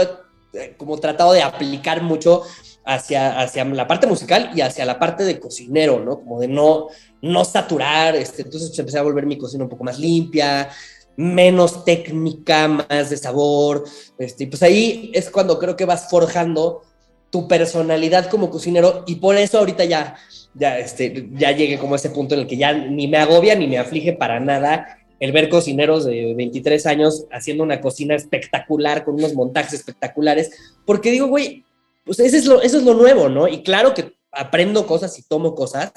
eh, 0.54 0.76
como 0.78 0.98
tratado 1.00 1.34
de 1.34 1.44
aplicar 1.44 2.02
mucho 2.02 2.44
hacia, 2.86 3.40
hacia 3.40 3.66
la 3.66 3.88
parte 3.88 4.08
musical 4.08 4.52
y 4.56 4.62
hacia 4.62 4.86
la 4.86 5.00
parte 5.00 5.24
de 5.24 5.40
cocinero, 5.40 6.00
¿no? 6.00 6.20
Como 6.20 6.40
de 6.40 6.48
no, 6.48 6.88
no 7.26 7.44
saturar, 7.44 8.16
este, 8.16 8.44
entonces 8.44 8.70
pues, 8.70 8.80
empecé 8.80 9.00
a 9.00 9.04
volver 9.04 9.26
mi 9.26 9.38
cocina 9.38 9.64
un 9.64 9.70
poco 9.70 9.84
más 9.84 10.00
limpia, 10.00 10.70
menos 11.18 11.84
técnica, 11.84 12.68
más 12.68 13.10
de 13.10 13.18
sabor, 13.18 13.84
este, 14.18 14.44
y 14.44 14.48
pues 14.48 14.62
ahí 14.62 15.12
es 15.14 15.30
cuando 15.30 15.58
creo 15.58 15.76
que 15.76 15.86
vas 15.86 16.10
forjando 16.10 16.84
tu 17.32 17.48
personalidad 17.48 18.30
como 18.30 18.50
cocinero 18.50 19.04
y 19.08 19.16
por 19.16 19.36
eso 19.36 19.58
ahorita 19.58 19.86
ya, 19.86 20.16
ya, 20.54 20.78
este, 20.78 21.30
ya 21.34 21.52
llegué 21.52 21.80
como 21.80 21.96
a 21.96 21.98
ese 21.98 22.12
punto 22.12 22.36
en 22.36 22.42
el 22.42 22.48
que 22.48 22.58
ya 22.58 22.74
ni 22.74 23.08
me 23.08 23.18
agobia 23.18 23.56
ni 23.56 23.68
me 23.68 23.80
aflige 23.80 24.14
para 24.14 24.40
nada 24.40 25.00
el 25.20 25.32
ver 25.32 25.50
cocineros 25.50 26.06
de 26.06 26.34
23 26.36 26.86
años 26.86 27.26
haciendo 27.32 27.64
una 27.64 27.82
cocina 27.82 28.16
espectacular, 28.16 29.04
con 29.04 29.16
unos 29.16 29.34
montajes 29.34 29.74
espectaculares, 29.74 30.52
porque 30.86 31.10
digo, 31.10 31.28
güey, 31.28 31.64
pues 32.04 32.20
eso 32.20 32.38
es, 32.38 32.46
lo, 32.46 32.62
eso 32.62 32.78
es 32.78 32.84
lo 32.84 32.94
nuevo, 32.94 33.30
¿no? 33.30 33.48
Y 33.48 33.64
claro 33.64 33.94
que 33.94 34.14
aprendo 34.32 34.86
cosas 34.86 35.18
y 35.18 35.24
tomo 35.24 35.56
cosas, 35.56 35.94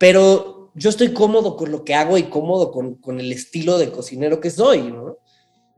pero 0.00 0.72
yo 0.74 0.88
estoy 0.88 1.12
cómodo 1.12 1.56
con 1.56 1.70
lo 1.70 1.84
que 1.84 1.94
hago 1.94 2.16
y 2.16 2.22
cómodo 2.22 2.72
con, 2.72 2.94
con 2.94 3.20
el 3.20 3.30
estilo 3.30 3.76
de 3.76 3.90
cocinero 3.90 4.40
que 4.40 4.48
soy, 4.48 4.80
¿no? 4.80 5.18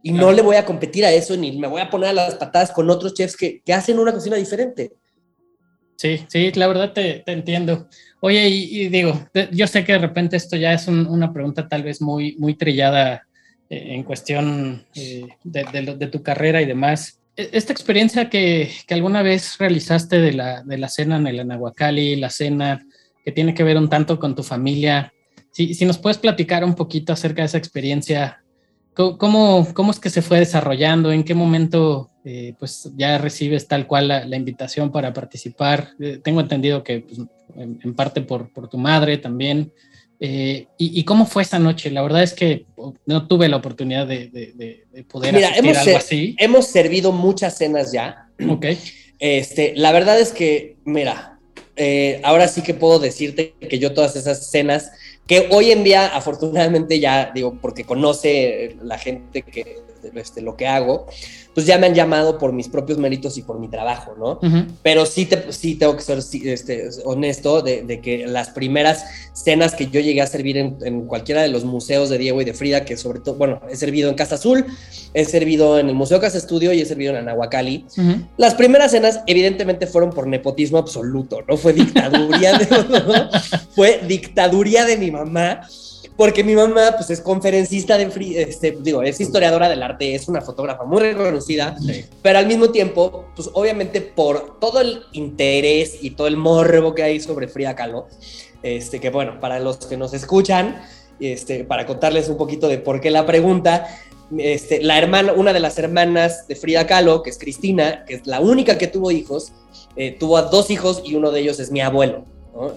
Y 0.01 0.13
no 0.13 0.31
le 0.31 0.43
voy 0.43 0.55
a 0.55 0.65
competir 0.65 1.05
a 1.05 1.11
eso, 1.11 1.37
ni 1.37 1.59
me 1.59 1.67
voy 1.67 1.81
a 1.81 1.91
poner 1.91 2.11
a 2.11 2.13
las 2.13 2.37
patadas 2.37 2.71
con 2.71 2.89
otros 2.89 3.15
chefs 3.15 3.37
que, 3.37 3.61
que 3.63 3.73
hacen 3.73 3.99
una 3.99 4.13
cocina 4.13 4.37
diferente. 4.37 4.93
Sí, 5.97 6.25
sí, 6.29 6.53
la 6.53 6.69
verdad 6.69 6.93
te, 6.93 7.25
te 7.27 7.33
entiendo. 7.33 7.89
Oye, 8.21 8.49
y, 8.49 8.89
digo, 8.91 9.29
yo 9.51 9.67
sé 9.67 9.85
que 9.85 9.95
de 9.95 9.99
repente 9.99 10.37
esto 10.37 10.57
ya 10.57 10.73
es 10.73 10.87
una 10.87 11.33
pregunta 11.33 11.69
tal 11.69 11.83
vez 11.83 12.01
muy, 12.01 12.37
muy 12.39 12.55
trillada 12.55 13.27
eh, 13.69 13.95
en 13.95 14.05
cuestión 14.05 14.87
eh, 14.95 15.27
de, 15.43 15.97
de, 15.99 16.07
tu 16.07 16.23
carrera 16.23 16.63
y 16.63 16.67
demás. 16.67 17.21
E, 17.37 17.51
esta 17.53 17.73
experiencia 17.73 18.31
que, 18.31 18.71
que 18.87 18.95
alguna 18.95 19.23
vez 19.23 19.59
realizaste 19.59 20.21
de 20.21 20.33
la, 20.33 20.63
de 20.63 20.79
la 20.79 20.89
cena 20.89 21.17
en 21.17 21.27
el 21.27 21.41
Anahuacali, 21.41 22.15
la 22.15 22.31
cena 22.31 22.87
que 23.25 23.33
tiene 23.33 23.55
que 23.55 23.65
ver 23.65 23.77
un 23.77 23.89
tanto 23.89 24.19
con 24.19 24.35
tu 24.35 24.43
familia, 24.43 25.13
si, 25.53 25.75
si 25.75 25.85
nos 25.85 25.99
puedes 25.99 26.19
platicar 26.19 26.65
un 26.65 26.75
poquito 26.75 27.13
acerca 27.13 27.43
de 27.43 27.47
esa 27.47 27.59
experiencia, 27.59 28.43
¿cómo, 28.95 29.67
cómo 29.75 29.91
es 29.91 30.01
que 30.01 30.11
se 30.11 30.23
fue 30.23 30.39
desarrollando? 30.39 31.13
¿En 31.13 31.25
qué 31.25 31.35
momento 31.35 32.11
eh, 32.25 32.55
pues 32.59 32.91
ya 32.97 33.19
recibes 33.19 33.69
tal 33.69 33.87
cual 33.87 34.09
la, 34.09 34.37
invitación 34.37 34.91
para 34.91 35.13
participar? 35.13 35.91
Eh, 36.01 36.21
tengo 36.23 36.41
entendido 36.41 36.83
que 36.83 37.01
pues, 37.01 37.21
en, 37.57 37.95
parte 37.95 38.23
por, 38.23 38.51
por, 38.53 38.69
tu 38.69 38.79
madre 38.79 39.19
también. 39.19 39.73
Eh, 40.21 40.69
y, 40.79 41.03
cómo 41.03 41.27
fue 41.27 41.43
esa 41.43 41.59
noche? 41.59 41.91
La 41.91 42.01
verdad 42.01 42.23
es 42.23 42.33
que 42.33 42.65
no 43.07 43.27
tuve 43.27 43.49
la 43.49 43.57
oportunidad 43.57 44.07
de, 44.07 44.29
de, 44.29 45.05
poder 45.05 45.35
Mira, 45.35 45.57
hemos, 45.57 45.77
algo 45.77 45.97
así. 45.97 46.37
Hemos 46.39 46.69
servido 46.69 47.11
muchas 47.11 47.59
cenas 47.59 47.93
ya. 47.93 48.29
Ok. 48.49 48.67
Este, 49.19 49.75
la 49.77 49.93
verdad 49.93 50.21
es 50.21 50.33
que, 50.33 50.77
mira, 50.85 51.32
ahora 52.23 52.49
sí 52.49 52.63
que 52.63 52.75
puedo 52.75 52.99
decirte 52.99 53.55
que 53.69 53.79
yo 53.79 53.95
todas 53.95 54.17
esas 54.17 54.51
cenas 54.51 54.93
que 55.27 55.49
hoy 55.51 55.71
en 55.71 55.85
día 55.85 56.07
afortunadamente 56.07 57.01
ya 57.01 57.31
digo 57.35 57.59
porque 57.61 57.85
conoce 57.85 58.77
la 58.83 58.99
gente 58.99 59.43
que 59.43 59.79
este, 60.15 60.43
lo 60.43 60.57
que 60.57 60.67
hago 60.67 61.07
pues 61.55 61.67
ya 61.67 61.79
me 61.79 61.87
han 61.87 61.95
llamado 61.95 62.39
por 62.39 62.53
mis 62.53 62.69
propios 62.69 62.99
méritos 62.99 63.37
y 63.37 63.43
por 63.43 63.59
mi 63.59 63.69
trabajo, 63.69 64.15
¿no? 64.19 64.41
Pero 64.83 65.07
sí, 65.07 65.27
te, 65.27 65.53
sí 65.53 65.75
tengo 65.75 65.97
que 65.97 66.03
ser 66.03 66.19
este, 66.19 66.89
honesto 67.05 67.63
de, 67.63 68.01
que 68.03 68.27
las 68.27 68.51
primeras 68.51 69.05
cenas 69.35 69.75
que 69.75 69.89
yo 69.89 70.01
llegué 70.01 70.23
a 70.23 70.27
servir 70.27 70.57
en, 70.57 71.07
cualquiera 71.07 71.43
de 71.43 71.49
los 71.49 71.65
museos 71.65 72.09
de 72.09 72.19
Diego 72.19 72.41
y 72.41 72.45
de 72.45 72.55
Frida, 72.55 72.85
que 72.85 72.97
sobre 72.97 73.21
todo, 73.21 73.35
bueno, 73.35 73.61
he 73.71 73.77
servido 73.77 74.09
en 74.09 74.15
Casa 74.15 74.37
Azul, 74.37 74.65
he 75.15 75.25
servido 75.25 75.79
en 75.79 75.89
el 75.89 75.95
Museo 75.95 76.21
Casa 76.21 76.39
Estudio 76.39 76.73
y 76.73 76.81
he 76.81 76.87
servido 76.87 77.13
en 77.13 77.19
Anahuacali. 77.19 77.87
Las 78.37 78.55
primeras 78.55 78.93
cenas 78.93 79.21
evidentemente 79.27 79.87
fueron 79.87 80.11
por 80.11 80.27
nepotismo 80.27 80.79
absoluto, 80.79 81.43
¿no? 81.47 81.57
Fue 81.57 81.73
dictaduría 81.73 82.59
de, 82.59 82.67
fue 83.75 84.01
dictaduría 84.07 84.85
de 84.85 84.97
mi 84.97 85.11
mamá 85.11 85.63
porque 86.17 86.45
mi 86.45 86.55
mamá 86.55 86.93
pues 86.97 87.11
es 87.11 87.21
conferencista 87.21 87.97
de, 87.97 88.11
este, 88.37 88.77
digo, 88.81 89.03
es 89.03 89.21
historiadora 89.21 89.69
del 89.69 89.83
arte, 89.83 90.15
es 90.15 90.29
una 90.29 90.41
fotógrafa 90.41 90.85
muy 90.85 91.01
reconocida, 91.01 91.77
pero 92.23 92.39
al 92.39 92.47
mismo 92.47 92.71
tiempo, 92.71 93.27
pues 93.35 93.51
obviamente 93.55 94.01
por 94.01 94.59
todo 94.61 94.81
el 94.81 95.05
interés 95.13 95.99
y 96.03 96.11
todo 96.11 96.27
el 96.27 96.37
morbo 96.37 96.95
que 96.95 97.03
hay 97.03 97.21
sobre 97.21 97.49
Frida 97.49 97.75
Kahlo, 97.75 98.07
este, 98.63 99.01
que 99.01 99.11
bueno, 99.11 99.41
para 99.41 99.59
los 99.59 99.79
que 99.79 99.97
nos 99.97 100.13
escuchan, 100.15 100.83
este, 101.21 101.65
para 101.65 101.87
contarles 101.87 102.29
un 102.29 102.37
poquito 102.37 102.69
de 102.69 102.79
por 102.79 103.01
qué 103.01 103.11
la 103.11 103.25
pregunta, 103.25 103.87
este, 104.39 104.83
la 104.83 104.99
hermana, 104.99 105.33
una 105.33 105.53
de 105.53 105.61
las 105.61 105.79
hermanas 105.79 106.47
de 106.47 106.57
Frida 106.57 106.87
Kahlo, 106.87 107.23
que 107.23 107.31
es 107.31 107.39
Cristina, 107.39 108.05
que 108.07 108.15
es 108.15 108.27
la 108.27 108.41
única 108.41 108.79
que 108.79 108.87
tuvo 108.87 109.11
hijos, 109.11 109.53
eh, 109.97 110.17
tuvo 110.19 110.37
a 110.37 110.43
dos 110.43 110.71
hijos 110.71 111.03
y 111.05 111.15
uno 111.15 111.31
de 111.31 111.41
ellos 111.41 111.61
es 111.61 111.71
mi 111.71 111.81
abuelo. 111.81 112.25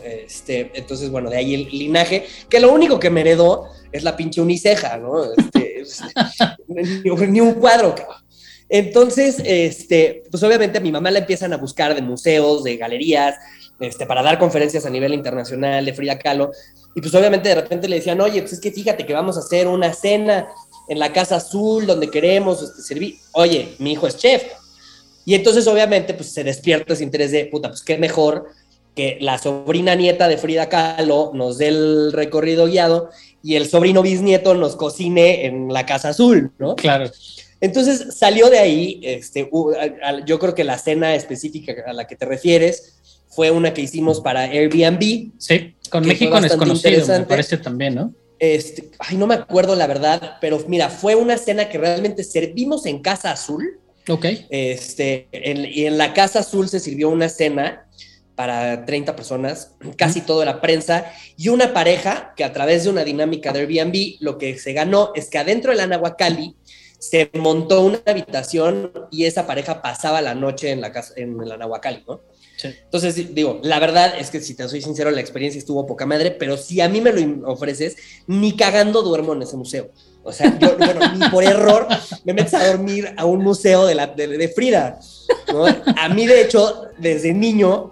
Este, 0.04 0.72
entonces, 0.74 1.10
bueno, 1.10 1.30
de 1.30 1.38
ahí 1.38 1.54
el 1.54 1.70
linaje, 1.70 2.26
que 2.50 2.60
lo 2.60 2.72
único 2.72 3.00
que 3.00 3.10
me 3.10 3.22
heredó 3.22 3.68
es 3.92 4.04
la 4.04 4.16
pinche 4.16 4.42
uniceja, 4.42 4.98
¿no? 4.98 5.24
Este, 5.34 5.84
ni, 7.28 7.42
un 7.42 7.54
cuadro, 7.56 7.94
Entonces, 8.70 9.42
este, 9.44 10.24
pues 10.32 10.42
obviamente 10.44 10.78
a 10.78 10.82
mi 10.82 10.92
mamá 10.92 11.12
la 11.12 11.20
empiezan 11.20 11.54
a 11.54 11.58
buscar 11.58 11.94
de 11.94 12.02
museos, 12.02 12.64
de 12.64 12.78
galerías, 12.78 13.36
este, 13.80 14.06
para 14.06 14.24
dar 14.24 14.40
conferencias 14.40 14.86
a 14.86 14.90
nivel 14.90 15.14
internacional 15.14 15.86
de 15.86 15.94
Frida 15.94 16.18
Kahlo. 16.18 16.52
Y 16.96 17.02
pues 17.02 17.14
obviamente 17.14 17.50
de 17.50 17.56
repente 17.56 17.90
le 17.90 17.98
decían, 17.98 18.22
oye, 18.22 18.42
pues 18.42 18.54
es 18.54 18.62
que 18.62 18.72
fíjate 18.72 19.06
que 19.06 19.14
vamos 19.14 19.36
a 19.36 19.42
hacer 19.42 19.68
una 19.68 19.94
cena 19.94 20.48
en 20.88 21.00
la 21.00 21.12
Casa 21.12 21.36
Azul 21.36 21.86
donde 21.86 22.10
queremos 22.10 22.62
este, 22.62 22.82
servir. 22.82 23.18
Oye, 23.34 23.76
mi 23.80 23.92
hijo 23.92 24.08
es 24.08 24.18
chef. 24.18 24.44
Y 25.26 25.34
entonces 25.34 25.68
obviamente 25.68 26.14
pues 26.14 26.32
se 26.32 26.44
despierta 26.44 26.94
ese 26.94 27.04
interés 27.04 27.32
de, 27.32 27.46
puta, 27.48 27.70
pues 27.70 27.82
qué 27.82 27.98
mejor 27.98 28.48
que 28.96 29.18
la 29.20 29.38
sobrina 29.38 29.94
nieta 29.96 30.28
de 30.28 30.38
Frida 30.38 30.70
Kahlo 30.70 31.32
nos 31.34 31.58
dé 31.58 31.68
el 31.68 32.14
recorrido 32.14 32.66
guiado 32.66 33.10
y 33.44 33.56
el 33.56 33.68
sobrino 33.68 34.02
bisnieto 34.02 34.56
nos 34.56 34.76
cocine 34.76 35.46
en 35.46 35.72
la 35.72 35.86
Casa 35.86 36.10
Azul, 36.10 36.52
¿no? 36.58 36.76
Claro. 36.76 37.12
Entonces 37.62 38.18
salió 38.18 38.50
de 38.50 38.60
ahí, 38.60 39.00
este, 39.04 39.50
yo 40.26 40.40
creo 40.40 40.56
que 40.56 40.64
la 40.64 40.78
cena 40.78 41.16
específica 41.16 41.74
a 41.86 41.94
la 41.94 42.08
que 42.08 42.16
te 42.16 42.26
refieres 42.26 43.24
fue 43.28 43.52
una 43.52 43.74
que 43.74 43.82
hicimos 43.82 44.22
para 44.22 44.44
Airbnb. 44.44 45.32
Sí, 45.38 45.76
con 45.90 46.06
México 46.06 46.40
desconocido, 46.40 47.08
me 47.08 47.26
parece 47.26 47.58
también, 47.58 47.96
¿no? 47.96 48.14
Este, 48.40 48.92
ay, 49.00 49.18
no 49.18 49.28
me 49.28 49.36
acuerdo 49.36 49.76
la 49.76 49.88
verdad, 49.88 50.38
pero 50.42 50.64
mira, 50.68 50.90
fue 50.90 51.16
una 51.16 51.38
cena 51.38 51.70
que 51.70 51.78
realmente 51.78 52.24
servimos 52.24 52.86
en 52.86 53.02
Casa 53.02 53.32
Azul. 53.32 53.80
Ok. 54.08 54.26
Este, 54.50 55.28
y 55.32 55.86
en 55.86 55.98
la 55.98 56.14
Casa 56.14 56.40
Azul 56.40 56.70
se 56.70 56.80
sirvió 56.80 57.10
una 57.10 57.30
cena 57.30 57.85
para 58.36 58.86
30 58.86 59.16
personas, 59.16 59.72
casi 59.98 60.22
toda 60.22 60.46
la 60.46 60.62
prensa, 60.62 61.12
y 61.38 61.50
una 61.50 61.74
pareja 61.74 62.34
que 62.36 62.44
a 62.44 62.54
través 62.54 62.84
de 62.84 62.90
una 62.90 63.04
dinámica 63.04 63.52
de 63.52 63.62
Airbnb 63.62 64.18
lo 64.20 64.38
que 64.38 64.58
se 64.58 64.74
ganó 64.74 65.12
es 65.16 65.30
que 65.30 65.38
adentro 65.38 65.72
del 65.72 65.82
Anahuacali 65.82 66.56
se 67.00 67.30
montó 67.34 67.82
una 67.82 68.02
habitación 68.06 68.92
y 69.12 69.26
esa 69.26 69.46
pareja 69.46 69.82
pasaba 69.82 70.22
la 70.22 70.34
noche 70.34 70.72
en 70.72 70.82
la 70.82 70.92
casa, 70.92 71.14
en 71.18 71.40
el 71.40 71.52
Anahuacali, 71.52 72.04
¿no? 72.08 72.22
Entonces, 72.64 73.36
digo, 73.36 73.60
la 73.64 73.80
verdad 73.80 74.14
es 74.18 74.30
que 74.30 74.40
si 74.40 74.56
te 74.56 74.68
soy 74.68 74.82
sincero, 74.82 75.12
la 75.12 75.20
experiencia 75.20 75.60
estuvo 75.60 75.86
poca 75.86 76.06
madre, 76.06 76.32
pero 76.32 76.58
si 76.58 76.80
a 76.82 76.88
mí 76.88 77.02
me 77.02 77.12
lo 77.12 77.50
ofreces, 77.50 77.98
ni 78.28 78.56
cagando 78.56 79.02
duermo 79.02 79.34
en 79.34 79.42
ese 79.42 79.58
museo. 79.58 79.92
O 80.24 80.32
sea, 80.32 80.58
yo, 80.58 80.76
bueno, 80.78 81.02
ni 81.14 81.30
por 81.30 81.44
error 81.44 81.88
me 82.24 82.34
metes 82.34 82.54
a 82.54 82.66
dormir 82.66 83.14
a 83.18 83.26
un 83.26 83.44
museo 83.44 83.86
de, 83.86 83.96
la, 83.96 84.08
de, 84.08 84.50
Frida. 84.50 85.00
¿no? 85.54 85.66
A 85.66 86.10
mí, 86.10 86.26
de 86.26 86.42
hecho, 86.42 86.88
desde 86.98 87.34
niño, 87.34 87.92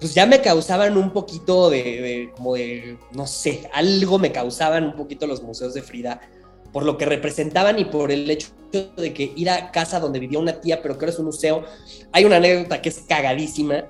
pues 0.00 0.14
ya 0.14 0.26
me 0.26 0.40
causaban 0.40 0.96
un 0.96 1.12
poquito 1.12 1.70
de, 1.70 2.30
como 2.36 2.54
de, 2.54 2.98
no 3.12 3.26
sé, 3.26 3.68
algo 3.72 4.18
me 4.18 4.32
causaban 4.32 4.84
un 4.84 4.96
poquito 4.96 5.26
los 5.26 5.42
museos 5.42 5.74
de 5.74 5.82
Frida, 5.82 6.20
por 6.72 6.84
lo 6.84 6.98
que 6.98 7.06
representaban 7.06 7.78
y 7.78 7.84
por 7.84 8.10
el 8.10 8.28
hecho 8.30 8.48
de 8.96 9.14
que 9.14 9.32
ir 9.36 9.48
a 9.48 9.70
casa 9.70 10.00
donde 10.00 10.18
vivía 10.18 10.38
una 10.38 10.60
tía, 10.60 10.82
pero 10.82 10.98
que 10.98 11.04
ahora 11.04 11.12
es 11.12 11.18
un 11.18 11.26
museo. 11.26 11.64
Hay 12.10 12.24
una 12.24 12.36
anécdota 12.36 12.82
que 12.82 12.88
es 12.88 12.98
cagadísima. 13.08 13.84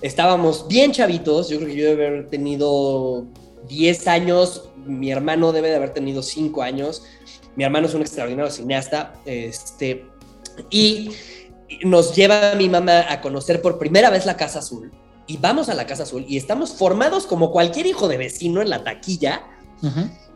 Estábamos 0.00 0.68
bien 0.68 0.92
chavitos, 0.92 1.48
yo 1.48 1.58
creo 1.58 1.68
que 1.68 1.76
yo 1.76 1.86
debe 1.88 2.06
haber 2.06 2.28
tenido 2.28 3.26
10 3.68 4.06
años, 4.06 4.70
mi 4.86 5.10
hermano 5.10 5.52
debe 5.52 5.68
de 5.68 5.76
haber 5.76 5.92
tenido 5.92 6.22
5 6.22 6.62
años, 6.62 7.02
mi 7.56 7.64
hermano 7.64 7.88
es 7.88 7.94
un 7.94 8.00
extraordinario 8.00 8.50
cineasta, 8.50 9.14
este, 9.26 10.06
y 10.70 11.10
nos 11.84 12.14
lleva 12.14 12.54
mi 12.54 12.68
mamá 12.68 13.12
a 13.12 13.20
conocer 13.20 13.60
por 13.60 13.78
primera 13.78 14.08
vez 14.08 14.24
la 14.24 14.36
Casa 14.36 14.60
Azul 14.60 14.90
y 15.30 15.36
vamos 15.36 15.68
a 15.68 15.74
la 15.74 15.86
Casa 15.86 16.02
Azul 16.02 16.24
y 16.28 16.36
estamos 16.36 16.72
formados 16.72 17.24
como 17.24 17.52
cualquier 17.52 17.86
hijo 17.86 18.08
de 18.08 18.16
vecino 18.16 18.62
en 18.62 18.68
la 18.68 18.82
taquilla. 18.82 19.44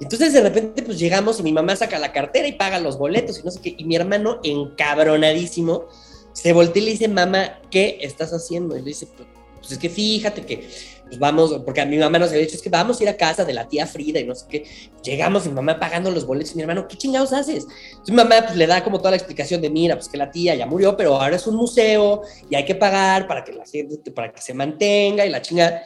Entonces 0.01 0.33
de 0.33 0.41
repente 0.41 0.85
pues 0.85 1.01
llegamos 1.01 1.41
y 1.41 1.43
mi 1.43 1.53
mamá 1.53 1.75
saca 1.75 1.99
la 1.99 2.13
cartera 2.13 2.47
y 2.47 2.53
paga 2.53 2.79
los 2.79 2.97
boletos 2.97 3.41
y 3.41 3.43
no 3.43 3.51
sé 3.51 3.61
qué. 3.61 3.75
Y 3.77 3.85
mi 3.87 3.97
hermano 3.97 4.39
encabronadísimo 4.45 5.87
se 6.33 6.53
voltea 6.53 6.81
y 6.81 6.87
le 6.87 6.91
dice, 6.93 7.09
mamá, 7.09 7.59
¿qué 7.73 7.99
estás 8.03 8.33
haciendo? 8.33 8.77
Y 8.77 8.83
le 8.83 8.87
dice, 8.87 9.07
pues, 9.07 9.27
pues 9.59 9.73
es 9.73 9.79
que 9.79 9.91
fíjate 9.91 10.47
que 10.47 10.69
pues 11.15 11.21
vamos, 11.21 11.63
porque 11.65 11.81
a 11.81 11.87
mi 11.87 11.97
mamá 11.97 12.19
nos 12.19 12.31
había 12.31 12.41
dicho, 12.41 12.57
es 12.57 12.63
que 12.63 12.71
vamos 12.71 12.99
a 12.99 13.03
ir 13.05 13.09
a 13.09 13.17
casa 13.17 13.45
de 13.45 13.53
la 13.53 13.69
tía 13.69 13.87
Frida 13.87 14.19
y 14.19 14.25
no 14.25 14.35
sé 14.35 14.47
qué. 14.49 14.65
Llegamos 15.05 15.47
mi 15.47 15.53
mamá 15.53 15.79
pagando 15.79 16.11
los 16.11 16.27
boletos 16.27 16.57
mi 16.57 16.63
hermano, 16.63 16.89
¿qué 16.89 16.97
chingados 16.97 17.33
haces? 17.33 17.67
Entonces 17.91 18.11
mi 18.11 18.17
mamá 18.17 18.35
pues, 18.45 18.57
le 18.57 18.67
da 18.67 18.83
como 18.83 18.99
toda 18.99 19.13
la 19.13 19.17
explicación 19.17 19.61
de, 19.61 19.71
mira, 19.71 19.95
pues 19.95 20.09
que 20.09 20.17
la 20.17 20.31
tía 20.31 20.57
ya 20.57 20.67
murió, 20.67 20.97
pero 20.97 21.21
ahora 21.21 21.37
es 21.37 21.47
un 21.47 21.55
museo 21.55 22.23
y 22.51 22.57
hay 22.57 22.65
que 22.65 22.75
pagar 22.75 23.29
para 23.29 23.45
que 23.45 23.53
la 23.53 23.65
gente, 23.65 24.11
para 24.11 24.33
que 24.33 24.41
se 24.41 24.55
mantenga 24.55 25.25
y 25.25 25.31
la 25.31 25.41
chingada. 25.41 25.83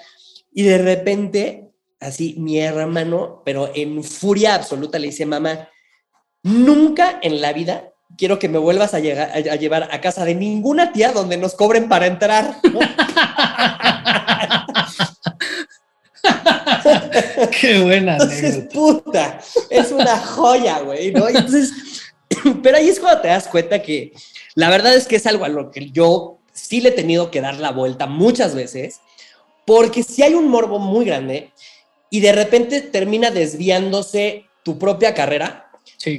Y 0.53 0.62
de 0.62 0.79
repente, 0.79 1.68
así, 2.01 2.37
mi 2.39 2.59
hermano, 2.59 3.43
pero 3.45 3.70
en 3.74 4.03
furia 4.03 4.55
absoluta, 4.55 4.99
le 4.99 5.09
dice, 5.09 5.26
mamá, 5.26 5.68
nunca 6.43 7.18
en 7.22 7.43
la 7.43 7.53
vida 7.53 7.93
quiero 8.16 8.39
que 8.39 8.49
me 8.49 8.59
vuelvas 8.59 8.95
a, 8.95 9.01
llegar, 9.01 9.31
a, 9.31 9.57
llevar 9.57 9.89
a 9.93 10.01
casa 10.01 10.24
de 10.24 10.35
ninguna 10.35 10.93
tía 10.93 11.12
donde 11.12 11.37
nos 11.37 11.55
cobren 11.55 11.89
para 11.89 12.07
entrar. 12.07 12.57
Qué 17.61 17.81
buena. 17.81 18.14
Entonces, 18.14 18.64
puta, 18.73 19.41
es 19.71 19.93
una 19.93 20.19
joya, 20.19 20.81
güey, 20.81 21.12
¿no? 21.12 21.29
Entonces, 21.29 21.73
pero 22.62 22.77
ahí 22.77 22.89
es 22.89 23.01
cuando 23.01 23.23
te 23.23 23.29
das 23.29 23.49
cuenta 23.49 23.83
que 23.83 24.12
la 24.55 24.71
verdad 24.71 24.95
es 24.95 25.07
que 25.07 25.16
es 25.16 25.27
algo 25.27 25.45
a 25.45 25.49
lo 25.49 25.71
que 25.71 25.91
yo 25.91 26.39
sí 26.53 26.81
le 26.81 26.91
he 26.91 26.93
tenido 26.93 27.31
que 27.31 27.41
dar 27.41 27.59
la 27.59 27.71
vuelta 27.71 28.07
muchas 28.07 28.55
veces, 28.55 29.01
porque 29.64 30.03
si 30.03 30.23
hay 30.23 30.35
un 30.35 30.49
morbo 30.49 30.79
muy 30.79 31.05
grande 31.05 31.53
y 32.11 32.21
de 32.21 32.33
repente 32.33 32.81
termina 32.81 33.31
desviándose 33.31 34.47
tu 34.62 34.79
propia 34.79 35.14
carrera, 35.14 35.68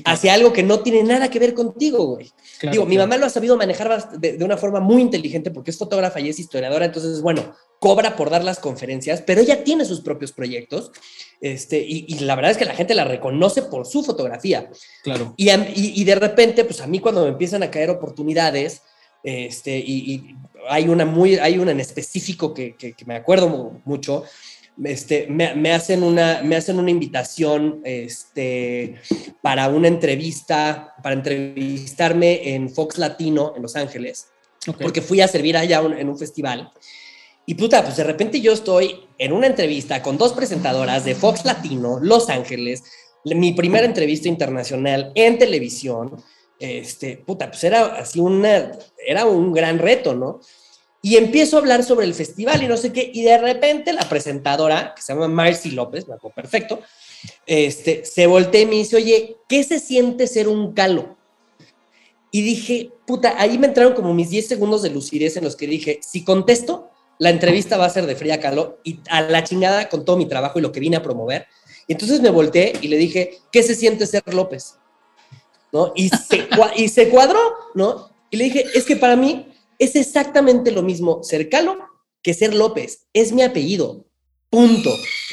hacia 0.05 0.33
algo 0.33 0.51
que 0.51 0.63
no 0.63 0.81
tiene 0.81 1.03
nada 1.03 1.29
que 1.29 1.39
ver 1.39 1.53
contigo, 1.53 2.05
güey. 2.05 2.31
Digo, 2.71 2.85
mi 2.85 2.97
mamá 2.97 3.17
lo 3.17 3.25
ha 3.25 3.29
sabido 3.29 3.55
manejar 3.55 4.11
de, 4.19 4.37
de, 4.37 4.45
una 4.45 4.57
forma 4.57 4.79
muy 4.79 5.01
inteligente 5.01 5.51
porque 5.51 5.71
es 5.71 5.77
fotógrafa 5.77 6.19
y 6.19 6.29
es 6.29 6.39
historiadora, 6.39 6.85
entonces, 6.85 7.21
bueno, 7.21 7.55
cobra 7.79 8.15
por 8.15 8.29
dar 8.29 8.43
las 8.43 8.59
conferencias, 8.59 9.21
pero 9.21 9.41
ella 9.41 9.63
tiene 9.63 9.85
sus 9.85 10.01
propios 10.01 10.33
proyectos, 10.33 10.91
este, 11.41 11.79
y, 11.79 12.19
la 12.19 12.35
verdad 12.35 12.51
es 12.51 12.57
que 12.57 12.65
la 12.65 12.75
gente 12.75 12.93
la 12.93 13.05
reconoce 13.05 13.61
por 13.61 13.85
su 13.85 14.03
fotografía. 14.03 14.69
Claro. 15.03 15.33
Y, 15.37 15.49
y, 15.49 16.03
de 16.03 16.15
repente, 16.15 16.65
pues 16.65 16.81
a 16.81 16.87
mí 16.87 16.99
cuando 16.99 17.23
me 17.23 17.29
empiezan 17.29 17.63
a 17.63 17.71
caer 17.71 17.89
oportunidades, 17.89 18.81
este, 19.23 19.77
y, 19.77 20.35
hay 20.67 20.89
una 20.89 21.05
muy, 21.05 21.37
hay 21.37 21.57
una 21.57 21.71
en 21.71 21.79
específico 21.79 22.53
que, 22.53 22.75
que, 22.75 22.93
que 22.93 23.05
me 23.05 23.15
acuerdo 23.15 23.79
mucho, 23.85 24.25
este, 24.83 25.27
me, 25.27 25.71
hacen 25.71 26.03
una, 26.03 26.41
me 26.43 26.55
hacen 26.55 26.79
una 26.79 26.91
invitación 26.91 27.81
este, 27.83 28.95
para 29.41 29.67
una 29.69 29.87
entrevista, 29.87 30.95
para 31.01 31.15
entrevistarme 31.15 32.53
en 32.53 32.69
Fox 32.69 32.97
Latino 32.97 33.53
en 33.55 33.61
Los 33.61 33.75
Ángeles, 33.75 34.27
porque 34.81 35.01
fui 35.01 35.21
a 35.21 35.27
servir 35.27 35.57
allá 35.57 35.81
en 35.81 36.09
un 36.09 36.17
festival. 36.17 36.71
Y 37.45 37.55
puta, 37.55 37.83
pues 37.83 37.97
de 37.97 38.03
repente 38.03 38.41
yo 38.41 38.53
estoy 38.53 39.07
en 39.17 39.33
una 39.33 39.47
entrevista 39.47 40.01
con 40.03 40.17
dos 40.17 40.33
presentadoras 40.33 41.03
de 41.03 41.15
Fox 41.15 41.45
Latino, 41.45 41.99
Los 41.99 42.29
Ángeles, 42.29 42.83
mi 43.25 43.53
primera 43.53 43.85
entrevista 43.85 44.27
internacional 44.27 45.11
en 45.15 45.37
televisión. 45.37 46.15
Este, 46.59 47.17
puta, 47.17 47.49
pues 47.49 47.63
era 47.63 47.85
así 47.95 48.19
una, 48.19 48.71
era 49.03 49.25
un 49.25 49.51
gran 49.51 49.79
reto, 49.79 50.13
¿no? 50.13 50.41
Y 51.01 51.15
empiezo 51.15 51.55
a 51.55 51.59
hablar 51.59 51.83
sobre 51.83 52.05
el 52.05 52.13
festival 52.13 52.61
y 52.61 52.67
no 52.67 52.75
sé 52.75 52.91
qué, 52.91 53.09
y 53.13 53.23
de 53.23 53.37
repente 53.37 53.93
la 53.93 54.07
presentadora, 54.09 54.93
que 54.95 55.01
se 55.01 55.13
llama 55.13 55.29
Marcy 55.29 55.71
López, 55.71 56.07
me 56.07 56.15
acuerdo 56.15 56.35
perfecto, 56.35 56.81
este, 57.45 58.03
se 58.03 58.27
voltea 58.27 58.61
y 58.61 58.65
me 58.65 58.75
dice, 58.75 58.97
oye, 58.97 59.37
¿qué 59.47 59.63
se 59.63 59.79
siente 59.79 60.27
ser 60.27 60.47
un 60.47 60.73
calo? 60.73 61.17
Y 62.31 62.41
dije, 62.41 62.91
puta, 63.07 63.35
ahí 63.37 63.57
me 63.57 63.67
entraron 63.67 63.93
como 63.93 64.13
mis 64.13 64.29
10 64.29 64.47
segundos 64.47 64.81
de 64.81 64.89
lucidez 64.89 65.37
en 65.37 65.45
los 65.45 65.55
que 65.55 65.67
dije, 65.67 65.99
si 66.01 66.23
contesto, 66.23 66.91
la 67.17 67.29
entrevista 67.29 67.77
va 67.77 67.85
a 67.85 67.89
ser 67.89 68.05
de 68.05 68.15
fría 68.15 68.39
calo 68.39 68.79
y 68.83 68.99
a 69.09 69.21
la 69.21 69.43
chingada 69.43 69.89
con 69.89 70.05
todo 70.05 70.15
mi 70.17 70.27
trabajo 70.27 70.59
y 70.59 70.61
lo 70.61 70.71
que 70.71 70.79
vine 70.79 70.97
a 70.97 71.03
promover. 71.03 71.47
Y 71.87 71.93
entonces 71.93 72.21
me 72.21 72.29
volteé 72.29 72.73
y 72.81 72.87
le 72.87 72.97
dije, 72.97 73.39
¿qué 73.51 73.63
se 73.63 73.73
siente 73.73 74.05
ser 74.05 74.23
López? 74.33 74.75
¿No? 75.71 75.91
Y 75.95 76.09
se, 76.09 76.47
y 76.75 76.87
se 76.87 77.09
cuadró, 77.09 77.39
¿no? 77.73 78.09
Y 78.29 78.37
le 78.37 78.45
dije, 78.45 78.65
es 78.73 78.85
que 78.85 78.95
para 78.95 79.15
mí 79.15 79.47
es 79.79 79.95
exactamente 79.95 80.71
lo 80.71 80.83
mismo 80.83 81.23
ser 81.23 81.49
Calo 81.49 81.77
que 82.21 82.33
ser 82.33 82.53
López. 82.53 83.07
Es 83.13 83.31
mi 83.31 83.41
apellido. 83.41 84.05
Punto. 84.49 84.91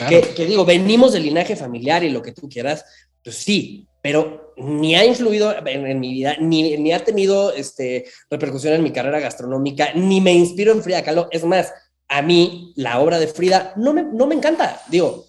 Que, 0.08 0.46
digo, 0.46 0.64
venimos 0.64 1.12
del 1.12 1.24
linaje 1.24 1.56
familiar 1.56 2.04
y 2.04 2.10
lo 2.10 2.22
que 2.22 2.32
tú 2.32 2.48
quieras, 2.48 2.84
pues 3.24 3.36
sí, 3.36 3.88
pero 4.02 4.54
ni 4.56 4.94
ha 4.94 5.04
influido 5.04 5.54
en, 5.66 6.00
mi 6.00 6.12
vida, 6.12 6.36
ni, 6.38 6.76
ni, 6.76 6.92
ha 6.92 7.02
tenido 7.02 7.52
este, 7.52 8.06
repercusión 8.30 8.74
en 8.74 8.82
mi 8.82 8.92
carrera 8.92 9.20
gastronómica, 9.20 9.94
ni 9.94 10.20
me 10.20 10.32
inspiro 10.32 10.72
en 10.72 10.82
Frida 10.82 11.02
Kahlo. 11.02 11.28
Es 11.30 11.44
más, 11.44 11.72
a 12.08 12.22
mí 12.22 12.72
la 12.76 13.00
obra 13.00 13.18
de 13.18 13.26
Frida 13.26 13.72
no 13.76 13.92
me, 13.92 14.04
no 14.04 14.26
me 14.26 14.34
encanta. 14.34 14.80
Digo, 14.88 15.26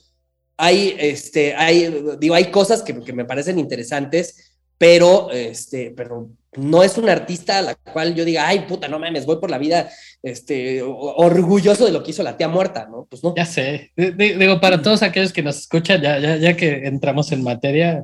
hay, 0.58 0.96
este, 1.00 1.56
hay, 1.56 2.04
digo, 2.20 2.36
hay 2.36 2.52
cosas 2.52 2.84
que, 2.84 3.00
que 3.00 3.14
me 3.14 3.26
parecen 3.26 3.58
interesantes, 3.58 4.57
pero, 4.78 5.32
este, 5.32 5.94
pero 5.96 6.30
no 6.56 6.84
es 6.84 6.98
un 6.98 7.08
artista 7.08 7.60
a 7.60 7.62
la 7.62 7.76
cual 7.76 8.16
yo 8.16 8.26
diga, 8.26 8.48
ay, 8.48 8.62
puta, 8.68 8.88
no 8.88 9.00
mames, 9.00 9.26
voy 9.26 9.38
por 9.38 9.52
la 9.52 9.58
vida 9.58 9.90
este, 10.24 10.82
orgulloso 10.82 11.86
de 11.86 11.92
lo 11.92 12.04
que 12.04 12.12
hizo 12.12 12.24
la 12.24 12.36
tía 12.36 12.48
muerta, 12.48 12.88
¿no? 12.90 13.08
Pues 13.10 13.24
no. 13.24 13.34
Ya 13.36 13.46
sé. 13.46 13.92
Digo, 13.96 14.60
para 14.60 14.82
todos 14.82 15.04
aquellos 15.04 15.34
que 15.34 15.44
nos 15.44 15.58
escuchan, 15.58 16.02
ya, 16.02 16.20
ya, 16.20 16.38
ya 16.38 16.56
que 16.56 16.88
entramos 16.88 17.32
en 17.32 17.44
materia, 17.44 18.04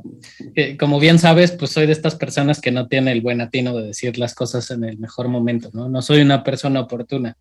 como 0.80 1.00
bien 1.00 1.20
sabes, 1.20 1.52
pues 1.52 1.72
soy 1.72 1.88
de 1.88 1.94
estas 1.94 2.16
personas 2.16 2.62
que 2.62 2.72
no 2.72 2.88
tiene 2.88 3.12
el 3.12 3.22
buen 3.22 3.42
atino 3.42 3.76
de 3.76 3.88
decir 3.88 4.18
las 4.18 4.36
cosas 4.36 4.70
en 4.72 4.84
el 4.84 4.98
mejor 4.98 5.28
momento, 5.28 5.70
¿no? 5.74 5.90
No 5.90 6.02
soy 6.02 6.22
una 6.22 6.44
persona 6.44 6.82
oportuna. 6.82 7.38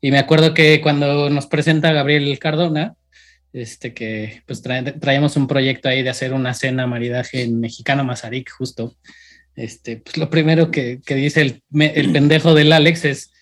Y 0.00 0.10
me 0.10 0.18
acuerdo 0.18 0.52
que 0.52 0.80
cuando 0.80 1.30
nos 1.30 1.46
presenta 1.46 1.92
Gabriel 1.92 2.38
Cardona, 2.38 2.94
este 3.56 3.94
que 3.94 4.42
pues 4.46 4.62
traemos 4.62 5.36
un 5.36 5.46
proyecto 5.46 5.88
ahí 5.88 6.02
de 6.02 6.10
hacer 6.10 6.32
una 6.32 6.54
cena 6.54 6.86
maridaje 6.86 7.42
en 7.42 7.60
Mexicana 7.60 8.02
Mazarik, 8.02 8.50
justo. 8.50 8.96
Este, 9.54 9.96
pues 9.96 10.18
lo 10.18 10.28
primero 10.28 10.70
que, 10.70 11.00
dice 11.06 11.40
el, 11.40 11.62
el, 11.80 12.12
pendejo 12.12 12.54
del 12.54 12.72
Alex 12.72 13.04
es, 13.06 13.32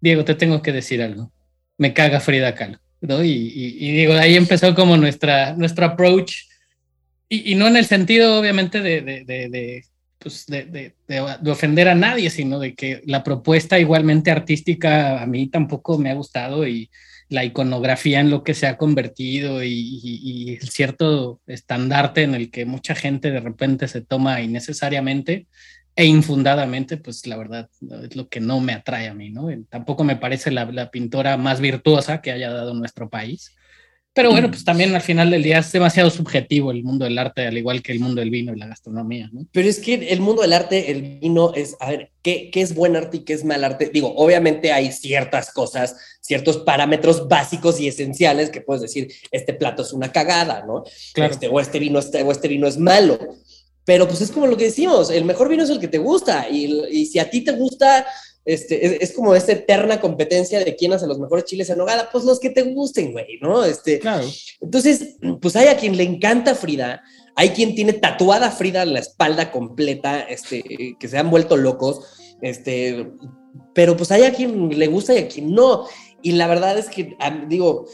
Diego, 0.00 0.24
te 0.24 0.34
tengo 0.34 0.62
que 0.62 0.72
decir 0.72 1.02
algo, 1.02 1.30
me 1.76 1.92
caga 1.92 2.20
Frida 2.20 2.54
Kahlo, 2.54 2.78
¿no? 3.02 3.22
Y, 3.22 3.30
y, 3.30 3.92
digo, 3.92 4.14
ahí 4.14 4.36
empezó 4.36 4.74
como 4.74 4.96
nuestra, 4.96 5.54
nuestro 5.54 5.84
approach, 5.84 6.48
y, 7.28 7.54
no 7.56 7.68
en 7.68 7.76
el 7.76 7.84
sentido, 7.84 8.40
obviamente, 8.40 8.80
de, 8.80 9.02
de, 9.02 9.24
de, 9.26 9.84
pues 10.18 10.46
de, 10.46 10.94
ofender 11.46 11.88
a 11.88 11.94
nadie, 11.94 12.30
sino 12.30 12.58
de 12.58 12.74
que 12.74 13.02
la 13.04 13.22
propuesta 13.22 13.78
igualmente 13.78 14.30
artística 14.30 15.22
a 15.22 15.26
mí 15.26 15.48
tampoco 15.48 15.98
me 15.98 16.10
ha 16.10 16.14
gustado 16.14 16.66
y 16.66 16.90
la 17.28 17.44
iconografía 17.44 18.20
en 18.20 18.30
lo 18.30 18.42
que 18.42 18.54
se 18.54 18.66
ha 18.66 18.78
convertido 18.78 19.62
y, 19.62 20.58
el 20.60 20.68
cierto 20.68 21.40
estandarte 21.46 22.22
en 22.22 22.34
el 22.34 22.50
que 22.50 22.64
mucha 22.64 22.94
gente 22.94 23.30
de 23.30 23.40
repente 23.40 23.88
se 23.88 24.00
toma 24.00 24.40
innecesariamente 24.40 25.46
e 25.94 26.06
infundadamente, 26.06 26.96
pues 26.96 27.26
la 27.26 27.36
verdad 27.36 27.68
es 28.04 28.14
lo 28.16 28.28
que 28.28 28.40
no 28.40 28.60
me 28.60 28.72
atrae 28.72 29.08
a 29.08 29.14
mí, 29.14 29.30
¿no? 29.30 29.48
Tampoco 29.68 30.04
me 30.04 30.16
parece 30.16 30.50
la, 30.50 30.64
la 30.66 30.90
pintora 30.90 31.36
más 31.36 31.60
virtuosa 31.60 32.20
que 32.20 32.30
haya 32.30 32.50
dado 32.50 32.72
nuestro 32.72 33.10
país. 33.10 33.56
Pero 34.18 34.32
bueno, 34.32 34.48
pues 34.50 34.64
también 34.64 34.92
al 34.96 35.00
final 35.00 35.30
del 35.30 35.44
día 35.44 35.58
es 35.58 35.70
demasiado 35.70 36.10
subjetivo 36.10 36.72
el 36.72 36.82
mundo 36.82 37.04
del 37.04 37.16
arte, 37.18 37.46
al 37.46 37.56
igual 37.56 37.82
que 37.82 37.92
el 37.92 38.00
mundo 38.00 38.20
del 38.20 38.30
vino 38.30 38.52
y 38.52 38.58
la 38.58 38.66
gastronomía, 38.66 39.30
¿no? 39.32 39.46
Pero 39.52 39.68
es 39.68 39.78
que 39.78 39.94
el 39.94 40.20
mundo 40.20 40.42
del 40.42 40.54
arte, 40.54 40.90
el 40.90 41.20
vino 41.20 41.54
es, 41.54 41.76
a 41.78 41.90
ver, 41.90 42.10
¿qué, 42.20 42.50
qué 42.50 42.60
es 42.60 42.74
buen 42.74 42.96
arte 42.96 43.18
y 43.18 43.20
qué 43.20 43.34
es 43.34 43.44
mal 43.44 43.62
arte? 43.62 43.92
Digo, 43.94 44.12
obviamente 44.16 44.72
hay 44.72 44.90
ciertas 44.90 45.52
cosas, 45.52 45.94
ciertos 46.20 46.56
parámetros 46.56 47.28
básicos 47.28 47.78
y 47.78 47.86
esenciales 47.86 48.50
que 48.50 48.60
puedes 48.60 48.82
decir, 48.82 49.08
este 49.30 49.54
plato 49.54 49.82
es 49.82 49.92
una 49.92 50.10
cagada, 50.10 50.64
¿no? 50.66 50.82
Claro. 51.14 51.32
Este, 51.32 51.46
o, 51.46 51.60
este 51.60 51.78
vino, 51.78 52.00
este, 52.00 52.20
o 52.24 52.32
este 52.32 52.48
vino 52.48 52.66
es 52.66 52.76
malo. 52.76 53.20
Pero 53.84 54.08
pues 54.08 54.20
es 54.20 54.32
como 54.32 54.48
lo 54.48 54.56
que 54.56 54.64
decimos, 54.64 55.10
el 55.10 55.26
mejor 55.26 55.48
vino 55.48 55.62
es 55.62 55.70
el 55.70 55.78
que 55.78 55.86
te 55.86 55.98
gusta 55.98 56.48
y, 56.50 56.66
y 56.90 57.06
si 57.06 57.20
a 57.20 57.30
ti 57.30 57.42
te 57.42 57.52
gusta 57.52 58.04
este, 58.48 59.04
es, 59.04 59.12
como 59.12 59.34
esta 59.34 59.52
eterna 59.52 60.00
competencia 60.00 60.64
de 60.64 60.74
quién 60.74 60.94
hace 60.94 61.06
los 61.06 61.18
mejores 61.18 61.44
chiles 61.44 61.68
en 61.68 61.76
nogada, 61.76 62.08
pues 62.10 62.24
los 62.24 62.40
que 62.40 62.48
te 62.48 62.62
gusten, 62.62 63.12
güey, 63.12 63.38
¿no? 63.42 63.62
Este, 63.62 63.98
claro. 63.98 64.26
Entonces, 64.62 65.16
pues 65.42 65.54
hay 65.54 65.68
a 65.68 65.76
quien 65.76 65.98
le 65.98 66.04
encanta 66.04 66.54
Frida, 66.54 67.02
hay 67.36 67.50
quien 67.50 67.74
tiene 67.74 67.92
tatuada 67.92 68.50
Frida 68.50 68.84
en 68.84 68.94
la 68.94 69.00
espalda 69.00 69.52
completa, 69.52 70.20
este, 70.20 70.96
que 70.98 71.08
se 71.08 71.18
han 71.18 71.28
vuelto 71.30 71.58
locos, 71.58 72.06
este, 72.40 73.10
pero 73.74 73.98
pues 73.98 74.10
hay 74.12 74.22
a 74.22 74.32
quien 74.32 74.78
le 74.78 74.86
gusta 74.86 75.12
y 75.12 75.18
a 75.18 75.28
quien 75.28 75.52
no. 75.52 75.84
Y 76.22 76.32
la 76.32 76.46
verdad 76.46 76.78
es 76.78 76.88
que, 76.88 77.18
digo, 77.48 77.84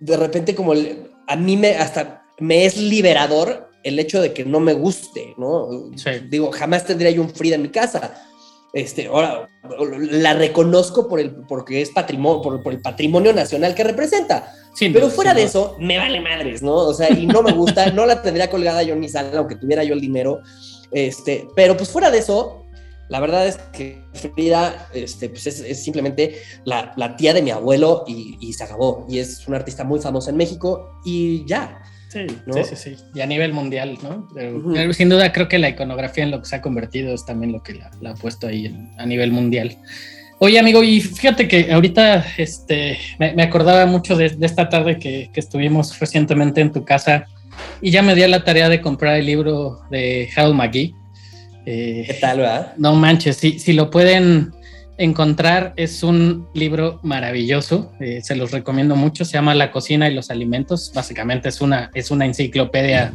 de 0.00 0.16
repente 0.16 0.56
como 0.56 0.72
a 1.28 1.36
mí 1.36 1.56
me, 1.56 1.76
hasta 1.76 2.24
me 2.40 2.64
es 2.64 2.76
liberador 2.76 3.70
el 3.84 4.00
hecho 4.00 4.20
de 4.20 4.32
que 4.32 4.44
no 4.44 4.58
me 4.58 4.72
guste, 4.72 5.34
¿no? 5.38 5.92
Digo, 6.28 6.50
jamás 6.50 6.86
tendría 6.86 7.12
yo 7.12 7.22
un 7.22 7.30
Frida 7.30 7.54
en 7.54 7.62
mi 7.62 7.68
casa 7.68 8.30
este, 8.72 9.06
ahora 9.06 9.48
la 10.10 10.32
reconozco 10.34 11.08
por 11.08 11.20
el, 11.20 11.34
porque 11.46 11.82
es 11.82 11.90
patrimonio, 11.90 12.40
por, 12.40 12.72
el 12.72 12.80
patrimonio 12.80 13.32
nacional 13.32 13.74
que 13.74 13.84
representa. 13.84 14.52
Pero 14.78 15.10
fuera 15.10 15.34
de 15.34 15.42
eso, 15.42 15.76
me 15.78 15.98
vale 15.98 16.20
madres, 16.20 16.62
¿no? 16.62 16.74
O 16.74 16.94
sea, 16.94 17.10
y 17.10 17.26
no 17.26 17.42
me 17.42 17.52
gusta, 17.52 17.90
no 17.92 18.06
la 18.06 18.22
tendría 18.22 18.48
colgada 18.48 18.82
yo 18.82 18.94
en 18.94 19.00
mi 19.00 19.08
sala, 19.08 19.38
aunque 19.38 19.56
tuviera 19.56 19.84
yo 19.84 19.94
el 19.94 20.00
dinero. 20.00 20.40
Este, 20.90 21.46
pero 21.54 21.76
pues 21.76 21.90
fuera 21.90 22.10
de 22.10 22.18
eso, 22.18 22.66
la 23.08 23.20
verdad 23.20 23.46
es 23.46 23.58
que 23.72 24.02
Frida 24.14 24.88
este, 24.94 25.28
pues 25.28 25.46
es, 25.46 25.82
simplemente 25.82 26.40
la, 26.64 26.92
la, 26.96 27.16
tía 27.16 27.34
de 27.34 27.42
mi 27.42 27.50
abuelo 27.50 28.04
y, 28.06 28.38
y 28.40 28.54
se 28.54 28.64
acabó. 28.64 29.06
Y 29.08 29.18
es 29.18 29.46
una 29.46 29.58
artista 29.58 29.84
muy 29.84 30.00
famosa 30.00 30.30
en 30.30 30.38
México 30.38 31.00
y 31.04 31.44
ya. 31.46 31.82
Sí, 32.12 32.26
sí, 32.64 32.76
sí, 32.76 32.96
Y 33.14 33.22
a 33.22 33.26
nivel 33.26 33.54
mundial, 33.54 33.98
¿no? 34.02 34.28
Pero, 34.34 34.92
sin 34.92 35.08
duda 35.08 35.32
creo 35.32 35.48
que 35.48 35.58
la 35.58 35.70
iconografía 35.70 36.24
en 36.24 36.30
lo 36.30 36.40
que 36.40 36.46
se 36.46 36.56
ha 36.56 36.60
convertido 36.60 37.14
es 37.14 37.24
también 37.24 37.52
lo 37.52 37.62
que 37.62 37.74
la, 37.74 38.10
ha 38.10 38.14
puesto 38.14 38.48
ahí 38.48 38.74
a 38.98 39.06
nivel 39.06 39.32
mundial. 39.32 39.78
Oye, 40.38 40.58
amigo, 40.58 40.82
y 40.82 41.00
fíjate 41.00 41.48
que 41.48 41.72
ahorita 41.72 42.26
este, 42.36 42.98
me, 43.18 43.42
acordaba 43.42 43.86
mucho 43.86 44.14
de, 44.14 44.36
esta 44.40 44.68
tarde 44.68 44.98
que, 44.98 45.30
estuvimos 45.34 45.98
recientemente 45.98 46.60
en 46.60 46.72
tu 46.72 46.84
casa 46.84 47.26
y 47.80 47.90
ya 47.90 48.02
me 48.02 48.14
di 48.14 48.26
la 48.26 48.44
tarea 48.44 48.68
de 48.68 48.82
comprar 48.82 49.16
el 49.16 49.24
libro 49.24 49.80
de 49.90 50.28
Hal 50.36 50.54
McGee. 50.54 50.94
Eh, 51.64 52.04
¿Qué 52.06 52.14
tal, 52.14 52.38
verdad? 52.38 52.74
No 52.76 52.94
manches, 52.94 53.36
si, 53.36 53.58
si 53.58 53.72
lo 53.72 53.88
pueden 53.88 54.52
encontrar. 54.98 55.72
Es 55.76 56.02
un 56.02 56.46
libro 56.54 57.00
maravilloso, 57.02 57.92
eh, 58.00 58.20
se 58.22 58.36
los 58.36 58.50
recomiendo 58.50 58.96
mucho. 58.96 59.24
Se 59.24 59.32
llama 59.32 59.54
La 59.54 59.70
cocina 59.70 60.08
y 60.08 60.14
los 60.14 60.30
alimentos. 60.30 60.92
Básicamente 60.94 61.48
es 61.48 61.60
una, 61.60 61.90
es 61.94 62.10
una 62.10 62.26
enciclopedia 62.26 63.12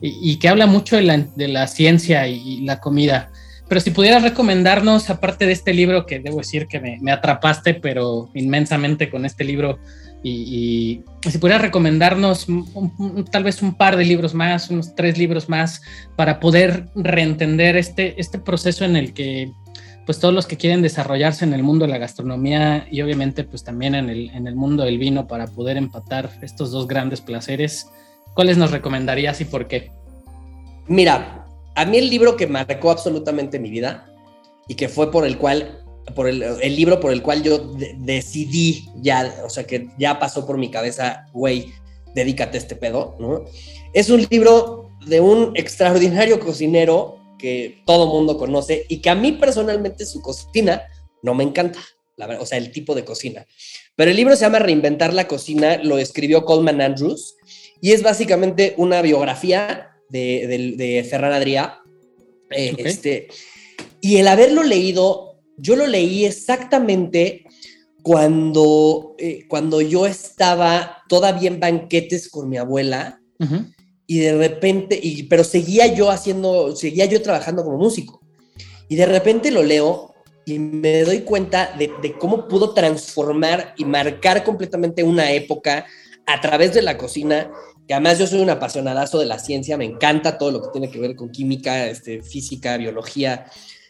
y, 0.00 0.36
que 0.36 0.48
habla 0.48 0.66
mucho 0.66 0.96
de 0.96 1.02
la, 1.02 1.18
de 1.18 1.48
la 1.48 1.66
ciencia 1.66 2.26
y, 2.28 2.62
la 2.62 2.80
comida. 2.80 3.30
Pero 3.68 3.80
si 3.80 3.90
pudieras 3.90 4.22
recomendarnos, 4.22 5.10
aparte 5.10 5.46
de 5.46 5.52
este 5.52 5.74
libro, 5.74 6.06
que 6.06 6.20
debo 6.20 6.38
decir 6.38 6.66
que 6.68 6.80
me, 6.80 7.12
atrapaste, 7.12 7.74
pero 7.74 8.30
inmensamente 8.34 9.10
con 9.10 9.24
este 9.24 9.42
libro, 9.44 9.78
y, 10.22 11.02
si 11.28 11.38
pudieras 11.38 11.62
recomendarnos 11.62 12.46
tal 13.30 13.44
vez 13.44 13.62
un 13.62 13.74
par 13.74 13.96
de 13.96 14.04
libros 14.04 14.34
más, 14.34 14.70
unos 14.70 14.94
tres 14.94 15.18
libros 15.18 15.48
más, 15.48 15.82
para 16.14 16.38
poder 16.38 16.86
reentender 16.94 17.76
este, 17.76 18.20
este 18.20 18.38
proceso 18.38 18.84
en 18.84 18.96
el 18.96 19.12
que 19.12 19.50
pues 20.06 20.20
todos 20.20 20.32
los 20.32 20.46
que 20.46 20.56
quieren 20.56 20.82
desarrollarse 20.82 21.44
en 21.44 21.52
el 21.52 21.64
mundo 21.64 21.84
de 21.84 21.90
la 21.90 21.98
gastronomía 21.98 22.86
y 22.90 23.02
obviamente 23.02 23.42
pues 23.42 23.64
también 23.64 23.96
en 23.96 24.08
el, 24.08 24.30
en 24.30 24.46
el 24.46 24.54
mundo 24.54 24.84
del 24.84 24.98
vino 24.98 25.26
para 25.26 25.48
poder 25.48 25.76
empatar 25.76 26.30
estos 26.42 26.70
dos 26.70 26.86
grandes 26.86 27.20
placeres, 27.20 27.88
¿cuáles 28.32 28.56
nos 28.56 28.70
recomendarías 28.70 29.40
y 29.40 29.44
por 29.44 29.66
qué? 29.66 29.90
Mira, 30.86 31.44
a 31.74 31.84
mí 31.84 31.98
el 31.98 32.08
libro 32.08 32.36
que 32.36 32.46
marcó 32.46 32.92
absolutamente 32.92 33.58
mi 33.58 33.68
vida 33.68 34.08
y 34.68 34.76
que 34.76 34.88
fue 34.88 35.10
por 35.10 35.26
el 35.26 35.38
cual, 35.38 35.82
por 36.14 36.28
el, 36.28 36.42
el 36.42 36.76
libro 36.76 37.00
por 37.00 37.12
el 37.12 37.20
cual 37.20 37.42
yo 37.42 37.72
decidí 37.98 38.88
ya, 39.02 39.34
o 39.44 39.50
sea, 39.50 39.64
que 39.64 39.88
ya 39.98 40.20
pasó 40.20 40.46
por 40.46 40.56
mi 40.56 40.70
cabeza, 40.70 41.26
güey, 41.32 41.72
dedícate 42.14 42.58
a 42.58 42.60
este 42.60 42.76
pedo, 42.76 43.16
¿no? 43.18 43.44
Es 43.92 44.08
un 44.08 44.24
libro 44.30 44.90
de 45.04 45.20
un 45.20 45.52
extraordinario 45.56 46.38
cocinero 46.38 47.18
que 47.38 47.82
todo 47.86 48.06
mundo 48.06 48.38
conoce 48.38 48.86
y 48.88 48.98
que 48.98 49.10
a 49.10 49.14
mí 49.14 49.32
personalmente 49.32 50.06
su 50.06 50.20
cocina 50.20 50.82
no 51.22 51.34
me 51.34 51.44
encanta, 51.44 51.80
la 52.16 52.26
verdad, 52.26 52.42
o 52.42 52.46
sea, 52.46 52.58
el 52.58 52.70
tipo 52.72 52.94
de 52.94 53.04
cocina. 53.04 53.46
Pero 53.94 54.10
el 54.10 54.16
libro 54.16 54.36
se 54.36 54.42
llama 54.42 54.58
Reinventar 54.58 55.12
la 55.12 55.28
cocina, 55.28 55.78
lo 55.82 55.98
escribió 55.98 56.44
Coleman 56.44 56.80
Andrews 56.80 57.36
y 57.80 57.92
es 57.92 58.02
básicamente 58.02 58.74
una 58.76 59.02
biografía 59.02 59.90
de, 60.08 60.74
de, 60.76 61.04
Ferran 61.04 61.32
Adrià. 61.32 61.80
Eh, 62.50 62.74
este, 62.78 63.28
y 64.00 64.18
el 64.18 64.28
haberlo 64.28 64.62
leído, 64.62 65.40
yo 65.56 65.76
lo 65.76 65.86
leí 65.86 66.24
exactamente 66.24 67.44
cuando, 68.02 69.16
eh, 69.18 69.46
cuando 69.48 69.80
yo 69.80 70.06
estaba 70.06 71.02
todavía 71.08 71.48
en 71.48 71.58
banquetes 71.58 72.28
con 72.28 72.48
mi 72.48 72.56
abuela 72.56 73.20
y 74.06 74.20
de 74.20 74.36
repente, 74.36 74.98
y, 75.02 75.24
pero 75.24 75.44
seguía 75.44 75.92
yo 75.92 76.10
haciendo, 76.10 76.74
seguía 76.76 77.06
yo 77.06 77.20
trabajando 77.22 77.64
como 77.64 77.78
músico. 77.78 78.20
Y 78.88 78.96
de 78.96 79.06
repente 79.06 79.50
lo 79.50 79.62
leo 79.62 80.14
y 80.44 80.60
me 80.60 81.02
doy 81.02 81.20
cuenta 81.22 81.74
de, 81.76 82.14
cómo 82.18 82.46
pudo 82.46 82.72
transformar 82.72 83.74
y 83.76 83.84
marcar 83.84 84.44
completamente 84.44 85.02
una 85.02 85.32
época 85.32 85.86
a 86.24 86.40
través 86.40 86.72
de 86.72 86.82
la 86.82 86.96
cocina, 86.96 87.50
que 87.86 87.94
además 87.94 88.18
yo 88.18 88.26
soy 88.28 88.40
un 88.40 88.50
apasionadazo 88.50 89.18
de 89.18 89.26
la 89.26 89.40
ciencia, 89.40 89.76
me 89.76 89.84
encanta 89.84 90.38
todo 90.38 90.52
lo 90.52 90.62
que 90.62 90.68
tiene 90.72 90.90
que 90.90 91.00
ver 91.00 91.16
con 91.16 91.30
química, 91.30 91.86
este, 91.86 92.22
física, 92.22 92.76
biología, 92.76 93.46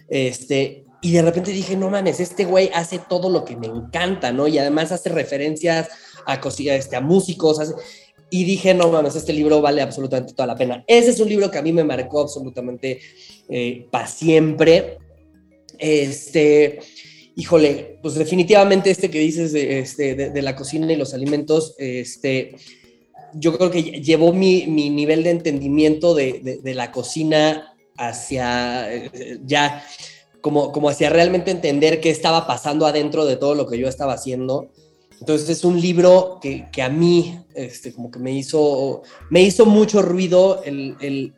este, 0.08 0.86
y 1.02 1.12
de 1.12 1.22
repente 1.22 1.50
dije, 1.50 1.76
no 1.76 1.90
mames, 1.90 2.20
este 2.20 2.46
güey 2.46 2.70
hace 2.74 2.98
todo 2.98 3.28
lo 3.28 3.44
que 3.44 3.56
me 3.56 3.66
encanta, 3.66 4.32
¿no? 4.32 4.48
Y 4.48 4.58
además 4.58 4.92
hace 4.92 5.10
referencias 5.10 5.88
a, 6.26 6.40
este, 6.74 6.96
a 6.96 7.00
músicos, 7.00 7.74
y 8.30 8.44
dije, 8.44 8.74
no 8.74 8.90
mames, 8.90 9.14
este 9.14 9.32
libro 9.32 9.60
vale 9.60 9.82
absolutamente 9.82 10.34
toda 10.34 10.48
la 10.48 10.56
pena. 10.56 10.84
Ese 10.86 11.10
es 11.10 11.20
un 11.20 11.28
libro 11.28 11.50
que 11.50 11.58
a 11.58 11.62
mí 11.62 11.72
me 11.72 11.84
marcó 11.84 12.20
absolutamente 12.20 13.00
eh, 13.48 13.86
para 13.90 14.06
siempre. 14.06 14.98
Este, 15.78 16.80
híjole, 17.36 17.98
pues 18.02 18.14
definitivamente 18.14 18.90
este 18.90 19.10
que 19.10 19.20
dices 19.20 19.52
de, 19.52 19.78
este, 19.78 20.14
de, 20.14 20.42
la 20.42 20.56
cocina 20.56 20.92
y 20.92 20.96
los 20.96 21.14
alimentos, 21.14 21.74
este, 21.78 22.56
yo 23.34 23.56
creo 23.56 23.70
que 23.70 23.82
llevó 23.82 24.32
mi, 24.32 24.66
mi 24.66 24.90
nivel 24.90 25.22
de 25.22 25.30
entendimiento 25.30 26.14
de, 26.14 26.60
de 26.62 26.74
la 26.74 26.90
cocina 26.90 27.76
hacia 27.96 28.92
eh, 28.92 29.38
ya 29.44 29.84
como, 30.40 30.72
como 30.72 30.88
hacia 30.88 31.10
realmente 31.10 31.50
entender 31.50 32.00
qué 32.00 32.10
estaba 32.10 32.46
pasando 32.46 32.86
adentro 32.86 33.24
de 33.24 33.36
todo 33.36 33.54
lo 33.54 33.66
que 33.66 33.78
yo 33.78 33.88
estaba 33.88 34.12
haciendo. 34.12 34.68
Entonces 35.20 35.48
es 35.48 35.64
un 35.64 35.80
libro 35.80 36.38
que, 36.40 36.66
que 36.70 36.82
a 36.82 36.88
mí, 36.88 37.38
este, 37.54 37.92
como 37.92 38.10
que 38.10 38.18
me 38.18 38.32
hizo, 38.32 39.02
me 39.30 39.42
hizo 39.42 39.66
mucho 39.66 40.02
ruido 40.02 40.62
el, 40.64 40.96
el, 41.00 41.34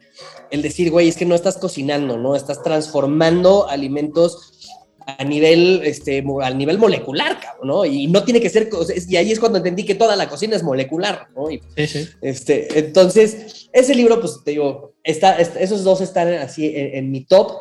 el, 0.51 0.63
decir, 0.63 0.91
güey, 0.91 1.09
es 1.09 1.17
que 1.17 1.25
no 1.25 1.35
estás 1.35 1.59
cocinando, 1.59 2.19
¿no? 2.19 2.35
Estás 2.35 2.63
transformando 2.63 3.69
alimentos 3.69 4.55
a 5.07 5.25
nivel, 5.25 5.81
este, 5.85 6.23
al 6.43 6.59
nivel 6.59 6.79
molecular, 6.79 7.41
cabrón, 7.41 7.69
¿no? 7.69 7.85
Y 7.85 8.09
no 8.09 8.25
tiene 8.25 8.41
que 8.41 8.51
ser, 8.51 8.69
y 9.09 9.17
ahí 9.17 9.33
es 9.33 9.41
cuando 9.41 9.59
entendí 9.59 9.85
que 9.85 9.95
toda 9.95 10.17
la 10.17 10.29
cocina 10.29 10.55
es 10.55 10.63
molecular, 10.63 11.29
¿no? 11.35 11.51
Y, 11.51 11.63
sí, 11.77 11.87
sí. 11.87 12.09
Este, 12.21 12.79
entonces, 12.79 13.69
ese 13.73 13.95
libro, 13.95 14.21
pues 14.21 14.41
te 14.45 14.51
digo, 14.51 14.95
está, 15.03 15.39
esos 15.39 15.83
dos 15.83 16.03
están 16.03 16.29
así 16.35 16.67
en, 16.67 16.97
en 16.97 17.11
mi 17.11 17.25
top. 17.25 17.53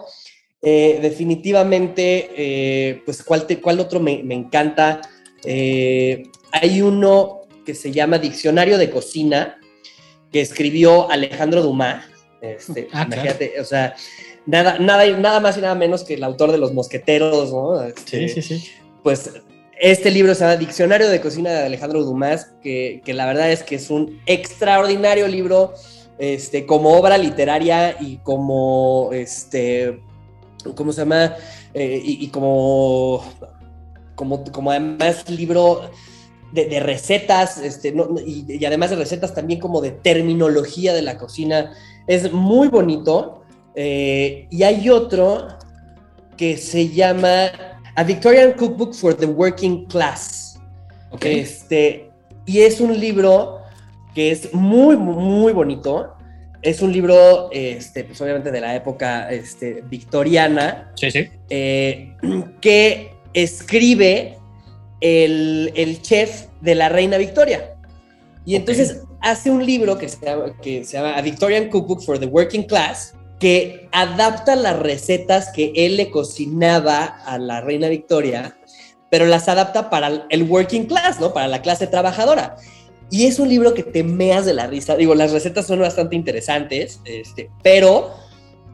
Eh, 0.61 0.99
definitivamente, 1.01 2.29
eh, 2.35 3.01
pues, 3.05 3.23
¿cuál, 3.23 3.45
cuál 3.61 3.79
otro 3.79 3.99
me, 3.99 4.19
encanta? 4.33 5.01
Eh, 5.45 6.23
hay 6.51 6.81
uno 6.81 7.41
que 7.65 7.75
se 7.75 7.91
llama 7.91 8.17
Diccionario 8.17 8.77
de 8.77 8.89
Cocina, 8.89 9.59
que 10.31 10.41
escribió 10.41 11.09
Alejandro 11.09 11.61
Dumas. 11.61 12.05
Este, 12.41 12.87
ah, 12.93 13.05
imagínate, 13.07 13.59
o 13.59 13.65
sea, 13.65 13.95
nada, 14.45 14.77
nada, 14.79 15.05
nada 15.17 15.39
más 15.39 15.57
y 15.57 15.61
nada 15.61 15.75
menos 15.75 16.03
que 16.03 16.15
el 16.15 16.23
autor 16.23 16.51
de 16.51 16.57
Los 16.57 16.73
Mosqueteros, 16.73 17.51
¿no? 17.51 17.83
Este, 17.83 18.29
sí, 18.29 18.41
sí, 18.41 18.59
sí. 18.59 18.71
Pues 19.03 19.31
este 19.79 20.11
libro 20.11 20.33
se 20.33 20.41
llama 20.41 20.55
Diccionario 20.55 21.07
de 21.09 21.21
Cocina 21.21 21.51
de 21.51 21.65
Alejandro 21.65 22.03
Dumas, 22.03 22.51
que, 22.61 23.01
que, 23.05 23.13
la 23.13 23.25
verdad 23.25 23.51
es 23.51 23.63
que 23.63 23.75
es 23.75 23.89
un 23.89 24.19
extraordinario 24.25 25.27
libro, 25.27 25.73
este, 26.17 26.65
como 26.65 26.93
obra 26.93 27.17
literaria 27.17 27.95
y 27.99 28.17
como, 28.17 29.09
este, 29.13 29.99
¿cómo 30.75 30.91
se 30.91 31.01
llama? 31.01 31.35
Eh, 31.73 32.01
y, 32.03 32.27
como, 32.29 33.23
como, 34.17 34.43
como 34.45 34.71
además 34.71 35.29
libro 35.29 35.91
de, 36.51 36.79
recetas, 36.79 37.57
este, 37.59 37.93
y, 38.25 38.65
además 38.65 38.89
de 38.89 38.95
recetas 38.95 39.33
también 39.33 39.59
como 39.59 39.79
de 39.79 39.91
terminología 39.91 40.93
de 40.93 41.03
la 41.03 41.17
cocina. 41.17 41.71
Es 42.07 42.33
muy 42.33 42.67
bonito. 42.67 43.43
Eh, 43.75 44.47
y 44.49 44.63
hay 44.63 44.89
otro 44.89 45.47
que 46.35 46.57
se 46.57 46.89
llama 46.89 47.51
A 47.95 48.03
Victorian 48.03 48.53
Cookbook 48.53 48.95
for 48.95 49.13
the 49.13 49.27
Working 49.27 49.85
Class. 49.85 50.59
Este, 51.21 52.09
y 52.45 52.61
es 52.61 52.81
un 52.81 52.99
libro 52.99 53.61
que 54.15 54.31
es 54.31 54.51
muy, 54.53 54.97
muy 54.97 55.53
bonito 55.53 56.17
es 56.61 56.81
un 56.81 56.91
libro, 56.91 57.49
este, 57.51 58.03
pues 58.03 58.19
obviamente 58.21 58.51
de 58.51 58.59
la 58.59 58.75
época 58.75 59.29
este, 59.31 59.83
victoriana, 59.87 60.91
sí, 60.95 61.11
sí. 61.11 61.27
Eh, 61.49 62.15
que 62.61 63.11
escribe 63.43 64.39
el, 64.99 65.99
chef 66.01 66.47
de 66.61 66.73
la 66.73 66.89
reina 66.89 67.17
Victoria. 67.17 67.75
Y 68.45 68.55
entonces 68.55 69.03
hace 69.21 69.51
un 69.51 69.63
libro 69.63 69.97
que 69.97 70.09
se, 70.09 70.25
llama, 70.25 70.55
que 70.61 70.83
se 70.83 70.97
llama 70.97 71.15
A 71.15 71.21
Victorian 71.21 71.69
Cookbook 71.69 72.01
for 72.01 72.19
the 72.19 72.25
Working 72.25 72.63
Class, 72.63 73.13
que 73.39 73.87
adapta 73.91 74.55
las 74.55 74.79
recetas 74.79 75.51
que 75.51 75.71
él 75.75 75.97
le 75.97 76.09
cocinaba 76.09 77.03
a 77.03 77.37
la 77.37 77.61
reina 77.61 77.89
Victoria, 77.89 78.57
pero 79.11 79.27
las 79.27 79.47
adapta 79.47 79.91
para 79.91 80.25
el 80.29 80.43
working 80.43 80.85
class, 80.85 81.19
¿no? 81.19 81.33
Para 81.33 81.47
la 81.47 81.61
clase 81.61 81.85
trabajadora. 81.85 82.55
Y 83.11 83.27
es 83.27 83.37
un 83.37 83.49
libro 83.49 83.75
que 83.75 83.83
te 83.83 84.03
meas 84.03 84.45
de 84.45 84.55
la 84.55 84.65
risa. 84.65 84.95
Digo, 84.95 85.13
las 85.13 85.31
recetas 85.31 85.67
son 85.67 85.79
bastante 85.79 86.15
interesantes, 86.15 86.99
este, 87.05 87.51
pero 87.61 88.15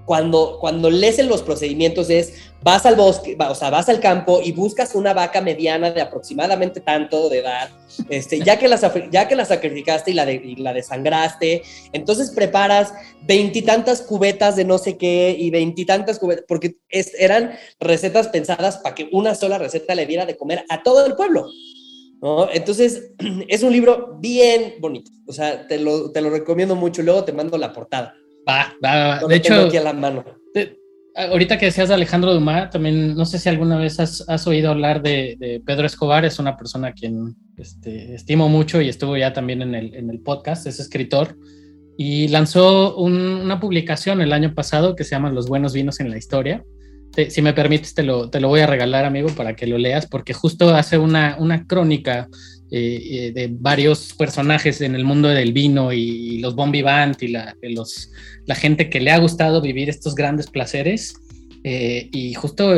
cuando, 0.05 0.57
cuando 0.59 0.89
lees 0.89 1.19
en 1.19 1.29
los 1.29 1.41
procedimientos 1.41 2.09
es, 2.09 2.33
vas 2.61 2.85
al 2.85 2.95
bosque, 2.95 3.37
o 3.39 3.55
sea, 3.55 3.69
vas 3.69 3.89
al 3.89 3.99
campo 3.99 4.41
y 4.43 4.51
buscas 4.51 4.95
una 4.95 5.13
vaca 5.13 5.41
mediana 5.41 5.91
de 5.91 6.01
aproximadamente 6.01 6.81
tanto 6.81 7.29
de 7.29 7.39
edad, 7.39 7.69
este, 8.09 8.39
ya, 8.39 8.57
que 8.57 8.67
la, 8.67 8.79
ya 9.11 9.27
que 9.27 9.35
la 9.35 9.45
sacrificaste 9.45 10.11
y 10.11 10.13
la, 10.13 10.25
de, 10.25 10.55
la 10.57 10.73
desangraste, 10.73 11.63
entonces 11.93 12.31
preparas 12.31 12.93
veintitantas 13.23 14.01
cubetas 14.01 14.55
de 14.55 14.65
no 14.65 14.77
sé 14.77 14.97
qué 14.97 15.35
y 15.37 15.49
veintitantas 15.49 16.19
cubetas, 16.19 16.45
porque 16.47 16.77
eran 16.89 17.53
recetas 17.79 18.27
pensadas 18.27 18.77
para 18.77 18.95
que 18.95 19.09
una 19.11 19.35
sola 19.35 19.57
receta 19.57 19.95
le 19.95 20.05
diera 20.05 20.25
de 20.25 20.37
comer 20.37 20.65
a 20.69 20.83
todo 20.83 21.05
el 21.05 21.15
pueblo. 21.15 21.47
Entonces, 22.53 23.11
es 23.49 23.63
un 23.63 23.73
libro 23.73 24.17
bien 24.19 24.75
bonito. 24.79 25.11
O 25.27 25.33
sea, 25.33 25.67
te 25.67 25.77
lo, 25.77 26.11
te 26.11 26.21
lo 26.21 26.29
recomiendo 26.29 26.75
mucho. 26.75 27.01
Luego 27.01 27.25
te 27.25 27.33
mando 27.33 27.57
la 27.57 27.73
portada. 27.73 28.15
Va, 28.47 28.73
va, 28.83 29.19
va. 29.21 29.27
de 29.27 29.35
hecho, 29.35 29.65
aquí 29.65 29.77
a 29.77 29.83
la 29.83 29.93
mano. 29.93 30.23
ahorita 31.15 31.57
que 31.57 31.67
decías 31.67 31.89
de 31.89 31.95
Alejandro 31.95 32.33
Dumas, 32.33 32.69
también 32.69 33.15
no 33.15 33.25
sé 33.25 33.39
si 33.39 33.49
alguna 33.49 33.77
vez 33.77 33.99
has, 33.99 34.27
has 34.27 34.47
oído 34.47 34.71
hablar 34.71 35.01
de, 35.01 35.35
de, 35.39 35.61
Pedro 35.65 35.85
Escobar. 35.85 36.25
Es 36.25 36.39
una 36.39 36.57
persona 36.57 36.89
a 36.89 36.93
quien 36.93 37.35
este, 37.57 38.15
estimo 38.15 38.49
mucho 38.49 38.81
y 38.81 38.89
estuvo 38.89 39.15
ya 39.17 39.33
también 39.33 39.61
en 39.61 39.75
el, 39.75 39.95
en 39.95 40.09
el 40.09 40.19
podcast. 40.19 40.67
Es 40.67 40.79
escritor 40.79 41.37
y 41.97 42.27
lanzó 42.29 42.95
una 42.97 43.59
publicación 43.59 44.21
el 44.21 44.33
año 44.33 44.53
pasado 44.53 44.95
que 44.95 45.03
se 45.03 45.11
llama 45.11 45.31
Los 45.31 45.47
buenos 45.47 45.73
vinos 45.73 45.99
en 45.99 46.09
la 46.09 46.17
historia 46.17 46.63
si 47.29 47.41
me 47.41 47.53
permites, 47.53 47.93
te 47.93 48.03
lo, 48.03 48.29
te 48.29 48.39
lo 48.39 48.47
voy 48.47 48.61
a 48.61 48.67
regalar, 48.67 49.05
amigo, 49.05 49.29
para 49.29 49.55
que 49.55 49.67
lo 49.67 49.77
leas, 49.77 50.07
porque 50.07 50.33
justo 50.33 50.73
hace 50.73 50.97
una, 50.97 51.37
una 51.39 51.67
crónica 51.67 52.27
eh, 52.75 53.27
eh, 53.27 53.31
de 53.33 53.49
varios 53.51 54.13
personajes 54.13 54.81
en 54.81 54.95
el 54.95 55.03
mundo 55.05 55.27
del 55.27 55.53
vino 55.53 55.93
y, 55.93 56.39
los 56.39 56.55
bon 56.55 56.71
vivant 56.71 57.21
y 57.21 57.27
la, 57.27 57.55
los, 57.61 58.09
la 58.47 58.55
gente 58.55 58.89
que 58.89 58.99
le 58.99 59.11
ha 59.11 59.19
gustado 59.19 59.61
vivir 59.61 59.89
estos 59.89 60.15
grandes 60.15 60.47
placeres. 60.47 61.13
Eh, 61.63 62.09
y 62.11 62.33
justo 62.33 62.75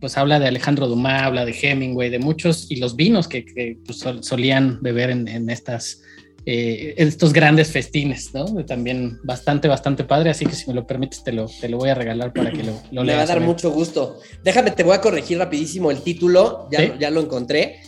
pues 0.00 0.18
habla 0.18 0.38
de 0.38 0.48
Alejandro 0.48 0.86
Dumas, 0.86 1.22
habla 1.22 1.46
de 1.46 1.56
Hemingway, 1.60 2.10
de 2.10 2.18
muchos 2.18 2.70
y 2.70 2.76
los 2.76 2.94
vinos 2.94 3.26
que, 3.26 3.46
que 3.46 3.78
pues, 3.86 4.04
solían 4.20 4.80
beber 4.82 5.08
en, 5.08 5.26
en 5.26 5.48
estas 5.48 6.02
eh, 6.50 6.94
estos 6.96 7.34
grandes 7.34 7.70
festines, 7.70 8.32
¿no? 8.32 8.46
También 8.64 9.18
bastante, 9.22 9.68
bastante 9.68 10.04
padre, 10.04 10.30
así 10.30 10.46
que 10.46 10.54
si 10.54 10.66
me 10.66 10.72
lo 10.72 10.86
permites 10.86 11.22
te 11.22 11.30
lo, 11.30 11.46
te 11.46 11.68
lo 11.68 11.76
voy 11.76 11.90
a 11.90 11.94
regalar 11.94 12.32
para 12.32 12.50
que 12.50 12.62
lo, 12.62 12.72
lo 12.90 13.04
leas. 13.04 13.06
Me 13.06 13.14
va 13.16 13.22
a 13.22 13.26
dar 13.26 13.40
mucho 13.42 13.70
gusto. 13.70 14.20
Déjame, 14.42 14.70
te 14.70 14.82
voy 14.82 14.94
a 14.94 15.00
corregir 15.02 15.36
rapidísimo 15.36 15.90
el 15.90 16.00
título, 16.00 16.66
ya, 16.72 16.98
ya 16.98 17.10
lo 17.10 17.20
encontré. 17.20 17.80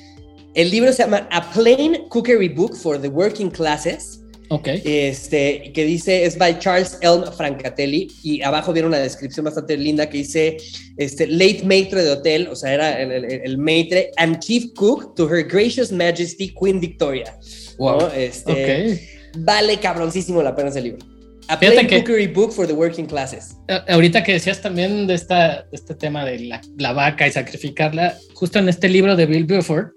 El 0.55 0.71
libro 0.71 0.93
se 0.93 1.03
llama 1.05 1.29
A 1.31 1.51
Plain 1.53 2.09
Cookery 2.09 2.49
Book 2.49 2.77
for 2.77 3.01
the 3.01 3.09
Working 3.09 3.51
Classes. 3.51 4.17
Ok. 4.53 4.67
Este, 4.85 5.71
que 5.73 5.85
dice, 5.85 6.25
es 6.25 6.37
by 6.37 6.59
Charles 6.59 6.99
Elm 7.03 7.23
Francatelli, 7.37 8.09
y 8.25 8.43
abajo 8.43 8.73
viene 8.73 8.89
una 8.89 8.99
descripción 8.99 9.45
bastante 9.45 9.77
linda 9.77 10.11
que 10.11 10.19
dice, 10.19 10.57
este, 10.97 11.29
late 11.29 11.63
maitre 11.65 12.03
de 12.03 12.11
hotel, 12.11 12.49
o 12.49 12.57
sea, 12.57 12.75
era 12.75 13.01
el, 13.01 13.13
el, 13.13 13.25
el 13.45 13.59
maitre, 13.59 14.11
and 14.17 14.41
chief 14.41 14.73
cook 14.75 15.15
to 15.15 15.29
her 15.29 15.45
gracious 15.47 15.93
majesty 15.93 16.53
Queen 16.61 16.81
Victoria. 16.81 17.33
Wow. 17.79 18.09
Este, 18.17 19.09
vale 19.39 19.79
cabroncísimo 19.79 20.43
la 20.43 20.57
pena 20.57 20.71
ese 20.71 20.81
libro. 20.81 21.07
A 21.47 21.57
Plain 21.59 21.87
que- 21.87 21.99
Cookery 21.99 22.27
Book 22.27 22.51
for 22.53 22.67
the 22.67 22.73
Working 22.73 23.07
Classes. 23.07 23.57
Ahorita 23.87 24.25
que 24.25 24.33
decías 24.33 24.61
también 24.61 25.07
de, 25.07 25.15
esta, 25.15 25.63
de 25.63 25.77
este 25.77 25.95
tema 25.95 26.25
de 26.25 26.41
la, 26.41 26.61
la 26.77 26.93
vaca 26.93 27.25
y 27.29 27.31
sacrificarla, 27.31 28.19
justo 28.35 28.59
en 28.59 28.69
este 28.69 28.89
libro 28.89 29.15
de 29.15 29.27
Bill 29.27 29.45
Buford, 29.45 29.93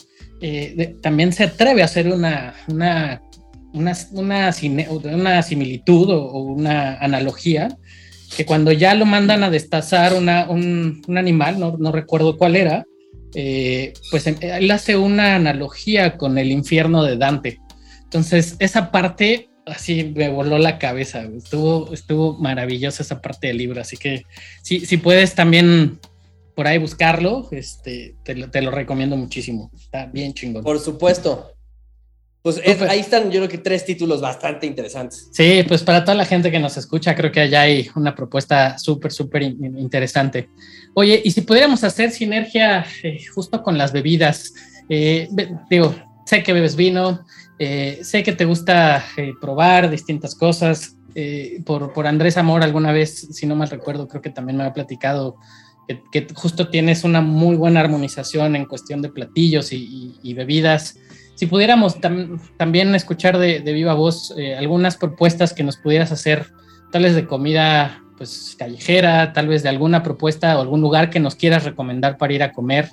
eh, 0.45 0.97
también 1.01 1.31
se 1.31 1.45
atreve 1.45 1.81
a 1.81 1.85
hacer 1.85 2.09
una, 2.09 2.53
una, 2.67 3.21
una, 3.71 3.95
una, 4.11 5.41
similitud 5.41 6.09
o, 6.09 6.39
una 6.41 6.97
analogía, 6.97 7.77
que 8.35 8.45
cuando 8.45 8.73
ya 8.73 8.93
lo 8.93 9.05
mandan 9.05 9.43
a 9.43 9.49
destazar 9.49 10.13
un, 10.13 11.01
un 11.07 11.17
animal, 11.17 11.61
no, 11.61 11.77
no 11.79 11.93
recuerdo 11.93 12.37
cuál 12.37 12.57
era, 12.57 12.83
eh, 13.35 13.93
pues 14.11 14.27
em- 14.27 14.35
él 14.41 14.69
hace 14.71 14.97
una 14.97 15.35
analogía 15.35 16.17
con 16.17 16.37
el 16.37 16.51
infierno 16.51 17.05
de 17.05 17.15
Dante. 17.15 17.59
Entonces, 18.03 18.57
esa 18.59 18.91
parte 18.91 19.49
así 19.65 20.11
me 20.13 20.27
voló 20.27 20.57
la 20.57 20.77
cabeza. 20.77 21.21
Estuvo, 21.21 21.93
estuvo 21.93 22.37
maravillosa 22.37 23.01
esa 23.01 23.21
parte 23.21 23.47
del 23.47 23.59
libro. 23.59 23.79
Así 23.79 23.95
que 23.95 24.23
si, 24.61 24.81
si 24.85 24.97
puedes 24.97 25.35
también 25.35 25.99
por 26.55 26.67
ahí 26.67 26.77
buscarlo, 26.77 27.47
este, 27.51 28.15
te, 28.23 28.35
lo, 28.35 28.49
te 28.49 28.61
lo 28.61 28.71
recomiendo 28.71 29.15
muchísimo. 29.15 29.71
Está 29.75 30.05
bien 30.05 30.33
chingón. 30.33 30.63
Por 30.63 30.79
supuesto. 30.79 31.49
Pues 32.41 32.59
es- 32.63 32.81
ahí 32.81 32.99
están, 32.99 33.31
yo 33.31 33.39
creo 33.39 33.47
que 33.49 33.57
tres 33.57 33.85
títulos 33.85 34.19
bastante 34.19 34.65
interesantes. 34.67 35.29
Sí, 35.31 35.63
pues 35.67 35.81
para 35.81 36.03
toda 36.03 36.15
la 36.15 36.25
gente 36.25 36.51
que 36.51 36.59
nos 36.59 36.75
escucha, 36.75 37.15
creo 37.15 37.31
que 37.31 37.39
allá 37.39 37.61
hay 37.61 37.89
una 37.95 38.13
propuesta 38.13 38.77
súper, 38.77 39.13
súper 39.13 39.43
in- 39.43 39.77
interesante. 39.79 40.49
Oye, 40.93 41.21
y 41.23 41.31
si 41.31 41.41
pudiéramos 41.41 41.83
hacer 41.85 42.11
sinergia 42.11 42.85
eh, 43.01 43.17
justo 43.33 43.63
con 43.63 43.77
las 43.77 43.93
bebidas, 43.93 44.53
eh, 44.89 45.29
digo, 45.69 45.95
sé 46.25 46.43
que 46.43 46.51
bebes 46.51 46.75
vino, 46.75 47.23
eh, 47.59 47.99
sé 48.03 48.23
que 48.23 48.33
te 48.33 48.43
gusta 48.43 49.05
eh, 49.15 49.31
probar 49.39 49.89
distintas 49.89 50.35
cosas. 50.35 50.97
eh, 51.15 51.61
por, 51.65 51.93
por 51.93 52.07
Andrés 52.07 52.35
Amor, 52.37 52.61
alguna 52.63 52.91
vez, 52.91 53.19
si 53.31 53.45
no 53.45 53.55
mal 53.55 53.69
recuerdo, 53.69 54.07
creo 54.07 54.21
que 54.21 54.31
también 54.31 54.57
me 54.57 54.63
había 54.63 54.73
platicado 54.73 55.37
que, 56.11 56.27
justo 56.33 56.69
tienes 56.69 57.03
una 57.03 57.21
muy 57.21 57.55
buena 57.55 57.79
armonización 57.79 58.55
en 58.55 58.65
cuestión 58.65 59.01
de 59.01 59.09
platillos 59.09 59.73
y, 59.73 60.33
bebidas. 60.33 60.97
Si 61.35 61.45
pudiéramos 61.47 61.99
tam- 61.99 62.39
también 62.57 62.93
escuchar 62.95 63.37
de, 63.37 63.59
viva 63.59 63.93
voz 63.93 64.33
eh, 64.37 64.55
algunas 64.55 64.97
propuestas 64.97 65.53
que 65.53 65.63
nos 65.63 65.77
pudieras 65.77 66.11
hacer, 66.11 66.47
tal 66.91 67.03
vez 67.03 67.15
de 67.15 67.25
comida 67.27 68.01
pues 68.17 68.55
callejera, 68.57 69.33
tal 69.33 69.47
vez 69.47 69.63
de 69.63 69.69
alguna 69.69 70.03
propuesta 70.03 70.57
o 70.57 70.61
algún 70.61 70.81
lugar 70.81 71.09
que 71.09 71.19
nos 71.19 71.35
quieras 71.35 71.63
recomendar 71.63 72.17
para 72.17 72.33
ir 72.33 72.43
a 72.43 72.53
comer, 72.53 72.89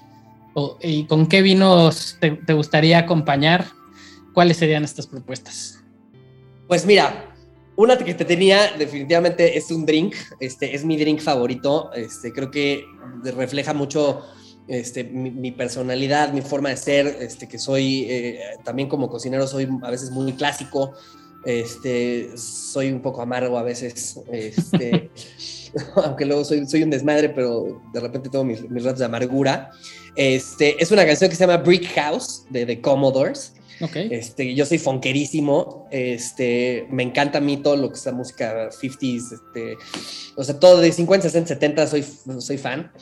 o, 0.55 0.79
y 0.83 1.05
con 1.05 1.27
qué 1.27 1.43
vinos 1.43 2.17
te 2.21 2.53
gustaría 2.55 2.99
acompañar, 2.99 3.67
¿cuáles 4.33 4.57
serían 4.57 4.83
estas 4.83 5.07
propuestas? 5.07 5.85
Pues 6.67 6.87
mira, 6.87 7.30
una 7.83 7.97
que 7.97 8.15
te 8.15 8.25
tenía 8.27 8.73
definitivamente 8.79 9.57
es 9.57 9.71
un 9.71 9.87
drink, 9.87 10.15
este 10.39 10.75
es 10.75 10.85
mi 10.85 10.99
drink 10.99 11.21
favorito, 11.21 11.91
este 11.95 12.31
creo 12.33 12.51
que 12.51 12.85
refleja 13.23 13.73
mucho 13.73 14.23
este, 14.69 15.05
mi, 15.05 15.31
mi 15.31 15.51
personalidad, 15.51 16.33
mi 16.33 16.43
forma 16.43 16.69
de 16.69 16.77
ser, 16.77 17.07
este, 17.21 17.49
que 17.49 17.59
soy 17.59 18.07
eh, 18.11 18.41
también 18.65 18.89
como 18.89 19.09
cocinero 19.09 19.47
soy 19.47 19.67
a 19.83 19.91
veces 19.91 20.11
muy 20.11 20.35
clásico, 20.35 20.93
este, 21.47 22.37
soy 22.37 22.93
un 22.93 23.01
poco 23.01 23.23
amargo 23.23 23.57
a 23.57 23.63
veces, 23.63 24.21
este, 24.31 25.11
aunque 25.97 26.27
luego 26.27 26.45
soy, 26.45 26.67
soy 26.67 26.83
un 26.83 26.91
desmadre, 26.91 27.31
pero 27.31 27.81
de 27.95 28.01
repente 28.01 28.29
tengo 28.29 28.45
mis, 28.45 28.69
mis 28.69 28.85
ratos 28.85 28.99
de 28.99 29.07
amargura. 29.07 29.71
Este, 30.17 30.77
es 30.83 30.91
una 30.91 31.07
canción 31.07 31.31
que 31.31 31.37
se 31.37 31.47
llama 31.47 31.63
Brick 31.63 31.87
House 31.95 32.45
de 32.51 32.67
The 32.67 32.81
Commodores. 32.83 33.55
Ok. 33.81 33.97
Este, 34.11 34.55
yo 34.55 34.67
soy 34.67 34.79
fonquerísimo, 34.79 35.87
este, 35.91 36.87
me 36.91 37.03
encanta 37.03 37.39
a 37.39 37.41
mí 37.41 37.57
todo 37.57 37.77
lo 37.77 37.89
que 37.89 37.95
es 37.95 38.05
la 38.07 38.13
música 38.13 38.69
50s, 38.71 39.33
este, 39.33 39.75
o 40.37 40.45
sea, 40.45 40.59
todo 40.59 40.81
de 40.81 40.93
50, 40.93 41.29
60, 41.29 41.49
70 41.49 41.87
soy, 41.87 42.05
soy 42.41 42.59
fan. 42.59 42.93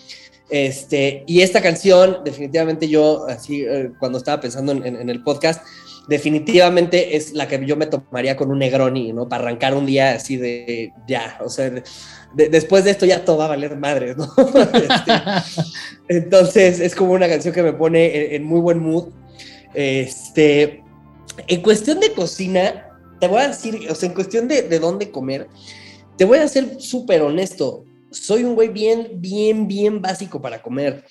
Este, 0.50 1.24
y 1.26 1.42
esta 1.42 1.60
canción, 1.60 2.18
definitivamente 2.24 2.88
yo, 2.88 3.26
así, 3.28 3.62
eh, 3.62 3.90
cuando 3.98 4.18
estaba 4.18 4.40
pensando 4.40 4.72
en, 4.72 4.86
en- 4.86 4.96
en 4.96 5.10
el 5.10 5.22
podcast, 5.22 5.62
definitivamente 6.08 7.16
es 7.16 7.32
la 7.34 7.46
que 7.48 7.64
yo 7.66 7.76
me 7.76 7.86
tomaría 7.86 8.34
con 8.36 8.50
un 8.50 8.58
Negroni, 8.60 9.12
¿no? 9.12 9.28
Para 9.28 9.42
arrancar 9.44 9.74
un 9.74 9.84
día 9.84 10.12
así 10.12 10.36
de, 10.38 10.92
ya, 11.06 11.38
o 11.44 11.50
sea, 11.50 11.68
de- 11.70 12.48
después 12.48 12.84
de 12.84 12.92
esto 12.92 13.04
ya 13.04 13.24
todo 13.26 13.36
va 13.38 13.44
a 13.44 13.48
valer 13.48 13.76
madres, 13.76 14.16
¿no? 14.16 14.26
Este, 14.72 15.12
entonces, 16.08 16.80
es 16.80 16.94
como 16.94 17.12
una 17.12 17.28
canción 17.28 17.52
que 17.54 17.62
me 17.62 17.72
pone 17.72 18.26
en, 18.28 18.34
en 18.36 18.44
muy 18.44 18.60
buen 18.60 18.78
mood. 18.78 19.08
Este, 19.74 20.82
en 21.46 21.62
cuestión 21.62 22.00
de 22.00 22.12
cocina, 22.12 22.88
te 23.20 23.26
voy 23.26 23.40
a 23.40 23.48
decir, 23.48 23.86
o 23.90 23.94
sea, 23.94 24.08
en 24.08 24.14
cuestión 24.14 24.48
de, 24.48 24.62
de 24.62 24.78
dónde 24.78 25.10
comer, 25.10 25.48
te 26.16 26.24
voy 26.24 26.38
a 26.38 26.48
ser 26.48 26.80
súper 26.80 27.22
honesto. 27.22 27.84
Soy 28.10 28.44
un 28.44 28.54
güey 28.54 28.68
bien, 28.68 29.12
bien, 29.14 29.68
bien 29.68 30.02
básico 30.02 30.42
para 30.42 30.62
comer. 30.62 31.04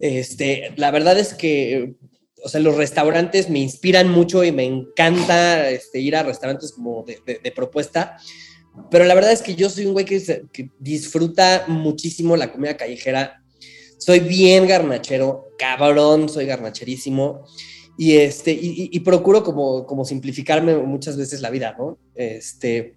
Este, 0.00 0.72
la 0.76 0.90
verdad 0.90 1.18
es 1.18 1.34
que, 1.34 1.94
o 2.42 2.48
sea, 2.48 2.60
los 2.60 2.76
restaurantes 2.76 3.50
me 3.50 3.58
inspiran 3.58 4.08
mucho 4.08 4.44
y 4.44 4.52
me 4.52 4.64
encanta 4.64 5.68
este, 5.68 6.00
ir 6.00 6.16
a 6.16 6.22
restaurantes 6.22 6.72
como 6.72 7.04
de, 7.04 7.52
propuesta. 7.54 8.16
Pero 8.90 9.04
la 9.04 9.14
verdad 9.14 9.32
es 9.32 9.42
que 9.42 9.54
yo 9.54 9.68
soy 9.68 9.86
un 9.86 9.92
güey 9.92 10.04
que, 10.04 10.44
que 10.52 10.70
disfruta 10.78 11.64
muchísimo 11.68 12.36
la 12.36 12.52
comida 12.52 12.76
callejera. 12.76 13.42
Soy 13.98 14.20
bien 14.20 14.68
garnachero, 14.68 15.48
cabrón, 15.58 16.28
soy 16.28 16.46
garnacherísimo. 16.46 17.44
Y, 18.00 18.16
este, 18.18 18.52
y, 18.52 19.00
procuro 19.00 19.42
como, 19.42 19.84
como 19.84 20.04
simplificarme 20.04 20.76
muchas 20.76 21.16
veces 21.16 21.40
la 21.40 21.50
vida, 21.50 21.74
¿no? 21.76 21.98
Este, 22.14 22.94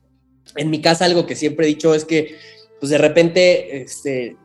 en 0.56 0.70
mi 0.70 0.80
casa 0.80 1.06
algo 1.06 1.26
que 1.26 1.36
siempre 1.36 1.66
he 1.66 1.70
dicho 1.70 1.96
es 1.96 2.06
que, 2.06 2.36
pues 2.80 2.92
de 2.92 3.00
repente, 3.00 3.82
este, 3.82 4.38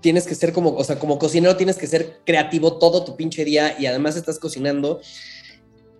tienes 0.00 0.24
que 0.28 0.36
ser 0.36 0.52
como, 0.52 0.70
o 0.70 0.84
sea, 0.84 1.00
como 1.00 1.18
cocinero 1.18 1.56
tienes 1.56 1.76
que 1.76 1.88
ser 1.88 2.20
creativo 2.24 2.78
todo 2.78 3.04
tu 3.04 3.16
pinche 3.16 3.44
día 3.44 3.74
y 3.76 3.86
además 3.86 4.14
estás 4.14 4.38
cocinando, 4.38 5.00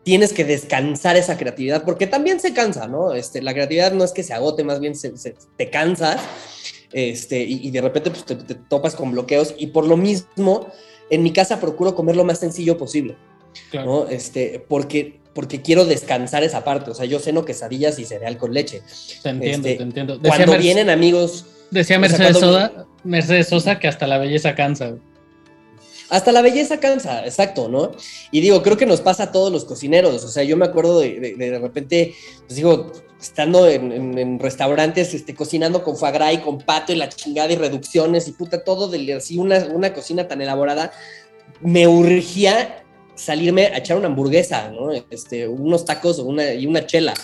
tienes 0.04 0.32
que 0.32 0.44
descansar 0.44 1.16
esa 1.16 1.36
creatividad, 1.36 1.82
porque 1.84 2.06
también 2.06 2.38
se 2.38 2.52
cansa, 2.52 2.86
¿no? 2.86 3.14
Este, 3.14 3.42
la 3.42 3.52
creatividad 3.52 3.92
no 3.94 4.04
es 4.04 4.12
que 4.12 4.22
se 4.22 4.32
agote, 4.32 4.62
más 4.62 4.78
bien 4.78 4.94
se- 4.94 5.16
se- 5.16 5.34
te 5.56 5.70
cansas, 5.70 6.20
este, 6.92 7.42
y, 7.42 7.66
y 7.66 7.70
de 7.72 7.80
repente 7.80 8.10
pues, 8.12 8.24
te, 8.24 8.36
te 8.36 8.54
topas 8.54 8.94
con 8.94 9.10
bloqueos, 9.10 9.56
y 9.58 9.68
por 9.68 9.86
lo 9.88 9.96
mismo, 9.96 10.68
en 11.10 11.24
mi 11.24 11.32
casa 11.32 11.58
procuro 11.58 11.96
comer 11.96 12.14
lo 12.14 12.24
más 12.24 12.38
sencillo 12.38 12.78
posible. 12.78 13.16
Claro. 13.70 13.86
¿no? 14.04 14.08
Este, 14.08 14.64
porque, 14.68 15.20
porque 15.34 15.62
quiero 15.62 15.84
descansar 15.84 16.42
esa 16.44 16.64
parte. 16.64 16.90
O 16.90 16.94
sea, 16.94 17.06
yo 17.06 17.18
ceno 17.18 17.44
quesadillas 17.44 17.98
y 17.98 18.04
cereal 18.04 18.36
con 18.38 18.52
leche. 18.54 18.82
Te 19.22 19.28
entiendo, 19.30 19.68
Este, 19.68 19.76
te 19.78 19.82
entiendo. 19.82 20.18
Decía, 20.18 20.36
Cuando 20.36 20.58
vienen 20.58 20.90
amigos, 20.90 21.46
decía 21.70 21.96
o 21.98 22.00
sea, 22.00 22.08
Mercedes, 22.08 22.38
Sosa, 22.38 22.86
Mercedes 23.04 23.48
Sosa 23.48 23.78
que 23.78 23.88
hasta 23.88 24.06
la 24.06 24.18
belleza 24.18 24.54
cansa. 24.54 24.94
hasta 26.10 26.30
la 26.32 26.42
belleza 26.42 26.78
cansa, 26.78 27.24
exacto, 27.24 27.68
¿no? 27.68 27.92
Y 28.30 28.40
digo, 28.40 28.62
creo 28.62 28.76
que 28.76 28.86
nos 28.86 29.00
pasa 29.00 29.24
a 29.24 29.32
todos 29.32 29.50
los 29.50 29.64
cocineros. 29.64 30.22
O 30.24 30.28
sea, 30.28 30.44
yo 30.44 30.56
me 30.56 30.66
acuerdo 30.66 31.00
de 31.00 31.18
de, 31.18 31.34
de 31.34 31.58
repente, 31.58 32.14
pues 32.46 32.54
digo, 32.56 32.92
estando 33.20 33.66
en, 33.68 33.90
en- 33.90 34.18
en 34.18 34.38
restaurantes, 34.38 35.14
este, 35.14 35.34
cocinando 35.34 35.82
con 35.82 35.96
foie 35.96 36.12
gras 36.12 36.34
y 36.34 36.38
con 36.38 36.58
pato 36.58 36.92
y 36.92 36.96
la 36.96 37.08
chingada 37.08 37.50
y 37.52 37.56
reducciones 37.56 38.28
y 38.28 38.32
puta, 38.32 38.62
todo 38.62 38.86
de 38.88 39.14
así, 39.14 39.38
una, 39.38 39.64
una 39.72 39.92
cocina 39.94 40.28
tan 40.28 40.42
elaborada, 40.42 40.92
me 41.60 41.88
urgía 41.88 42.83
salirme 43.14 43.66
a 43.66 43.78
echar 43.78 43.96
una 43.96 44.06
hamburguesa, 44.06 44.70
¿no? 44.70 44.90
Este, 45.10 45.46
unos 45.46 45.84
tacos 45.84 46.18
o 46.18 46.24
una, 46.24 46.52
y 46.52 46.66
una 46.66 46.86
chela. 46.86 47.14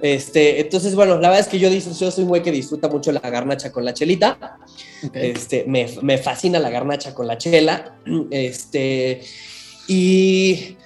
Este, 0.00 0.60
entonces, 0.60 0.94
bueno, 0.94 1.14
la 1.20 1.28
verdad 1.28 1.40
es 1.40 1.48
que 1.48 1.58
yo, 1.58 1.68
yo 1.68 2.10
soy 2.10 2.24
un 2.24 2.28
güey 2.28 2.42
que 2.42 2.50
disfruta 2.50 2.88
mucho 2.88 3.12
la 3.12 3.20
garnacha 3.20 3.70
con 3.70 3.84
la 3.84 3.94
chelita. 3.94 4.58
Este, 5.12 5.64
me, 5.66 5.86
me 6.02 6.18
fascina 6.18 6.58
la 6.58 6.70
garnacha 6.70 7.14
con 7.14 7.26
la 7.26 7.38
chela. 7.38 7.96
Este, 8.30 9.22
y 9.86 10.76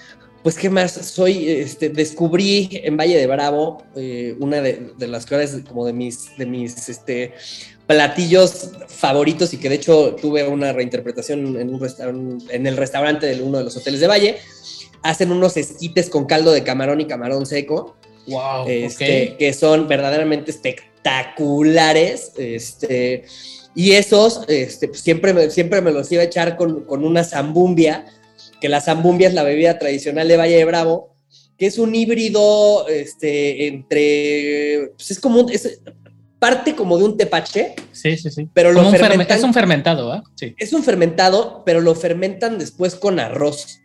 pues, 0.43 0.57
¿qué 0.57 0.71
más? 0.71 0.93
Soy, 0.93 1.49
este, 1.49 1.89
descubrí 1.89 2.69
en 2.73 2.97
Valle 2.97 3.17
de 3.17 3.27
Bravo 3.27 3.83
eh, 3.97 4.37
una 4.39 4.61
de, 4.61 4.93
de 4.97 5.07
las 5.07 5.27
cosas 5.27 5.63
como 5.67 5.87
de 5.87 5.93
mis, 5.93 6.37
de 6.37 6.47
mis, 6.47 6.89
este, 6.89 7.33
platillos 7.87 8.71
favoritos 8.89 9.55
y 9.55 9.59
que 9.59 9.69
de 9.69 9.77
hecho 9.77 10.17
tuve 10.21 10.47
una 10.47 10.73
reinterpretación 10.73 11.57
en, 11.61 11.75
un 11.75 12.39
en 12.51 12.67
el 12.67 12.77
restaurante 12.77 13.27
de 13.27 13.41
uno 13.43 13.59
de 13.59 13.65
los 13.65 13.77
hoteles 13.77 14.01
de 14.01 14.07
Valle. 14.07 14.37
Hacen 15.03 15.31
unos 15.31 15.57
esquites 15.57 16.11
con 16.11 16.27
caldo 16.27 16.51
de 16.53 16.65
camarón 16.65 17.01
y 17.01 17.07
camarón 17.07 17.47
seco 17.47 17.97
Wow, 18.27 18.67
este, 18.67 19.37
que 19.39 19.53
son 19.53 19.87
verdaderamente 19.87 20.51
espectaculares. 20.51 22.33
Este, 22.37 23.25
y 23.75 23.93
esos 23.93 24.43
este, 24.49 24.89
pues, 24.89 25.01
siempre, 25.01 25.33
me, 25.33 25.49
siempre 25.51 25.81
me 25.81 25.93
los 25.93 26.11
iba 26.11 26.23
a 26.23 26.25
echar 26.25 26.57
con, 26.57 26.85
con 26.85 27.05
una 27.05 27.23
zambumbia, 27.23 28.05
que 28.61 28.69
la 28.69 28.81
zambumbia 28.81 29.29
es 29.29 29.35
la 29.35 29.45
bebida 29.45 29.79
tradicional 29.79 30.27
de 30.27 30.37
Valle 30.37 30.57
de 30.57 30.65
Bravo, 30.65 31.15
que 31.57 31.67
es 31.67 31.79
un 31.79 31.95
híbrido 31.95 32.89
este, 32.89 33.69
entre. 33.69 34.91
Pues 34.97 35.13
es 35.13 35.21
como 35.21 35.43
un- 35.43 35.53
es 35.53 35.81
parte 36.39 36.75
como 36.75 36.99
de 36.99 37.05
un 37.05 37.17
tepache, 37.17 37.75
Sí, 37.93 38.17
sí, 38.17 38.31
sí. 38.31 38.49
pero 38.53 38.73
lo 38.73 38.83
Como 38.83 38.93
fermentan- 38.97 39.37
es 39.39 39.43
un 39.43 39.55
fermentado, 39.55 40.13
¿ah? 40.13 40.23
Sí. 40.35 40.55
es 40.59 40.73
un 40.73 40.83
fermentado, 40.85 41.63
pero 41.65 41.81
lo 41.81 41.95
fermentan 41.95 42.59
después 42.59 42.95
con 42.95 43.19
arroz. 43.21 43.81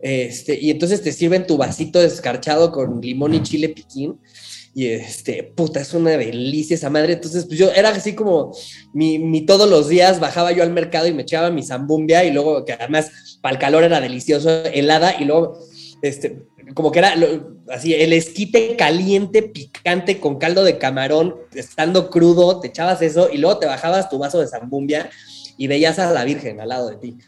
Este, 0.00 0.58
y 0.60 0.70
entonces 0.70 1.02
te 1.02 1.12
sirven 1.12 1.46
tu 1.46 1.56
vasito 1.56 2.00
descarchado 2.00 2.72
con 2.72 3.00
limón 3.00 3.34
y 3.34 3.42
chile 3.42 3.68
piquín. 3.68 4.18
Y 4.74 4.86
este, 4.86 5.42
puta, 5.54 5.80
es 5.80 5.92
una 5.92 6.10
delicia 6.12 6.74
esa 6.74 6.88
madre. 6.90 7.12
Entonces, 7.12 7.44
pues 7.44 7.58
yo 7.58 7.70
era 7.72 7.90
así 7.90 8.14
como 8.14 8.52
mi, 8.94 9.18
mi 9.18 9.42
todos 9.42 9.68
los 9.68 9.88
días 9.88 10.18
bajaba 10.18 10.50
yo 10.52 10.62
al 10.62 10.72
mercado 10.72 11.06
y 11.06 11.12
me 11.12 11.22
echaba 11.22 11.50
mi 11.50 11.62
zambumbia 11.62 12.24
y 12.24 12.32
luego, 12.32 12.64
que 12.64 12.72
además 12.72 13.38
para 13.42 13.54
el 13.54 13.60
calor 13.60 13.84
era 13.84 14.00
delicioso, 14.00 14.64
helada 14.64 15.14
y 15.20 15.24
luego, 15.26 15.58
este, 16.02 16.46
como 16.74 16.92
que 16.92 16.98
era 16.98 17.14
así, 17.70 17.94
el 17.94 18.12
esquite 18.12 18.76
caliente, 18.76 19.42
picante, 19.42 20.20
con 20.20 20.38
caldo 20.38 20.64
de 20.64 20.78
camarón, 20.78 21.36
estando 21.54 22.10
crudo, 22.10 22.60
te 22.60 22.68
echabas 22.68 23.00
eso 23.02 23.30
y 23.32 23.38
luego 23.38 23.58
te 23.58 23.66
bajabas 23.66 24.10
tu 24.10 24.18
vaso 24.18 24.40
de 24.40 24.48
zambumbia 24.48 25.10
y 25.56 25.66
veías 25.66 25.98
a 25.98 26.12
la 26.12 26.24
Virgen 26.24 26.60
al 26.60 26.68
lado 26.68 26.90
de 26.90 26.96
ti. 26.96 27.18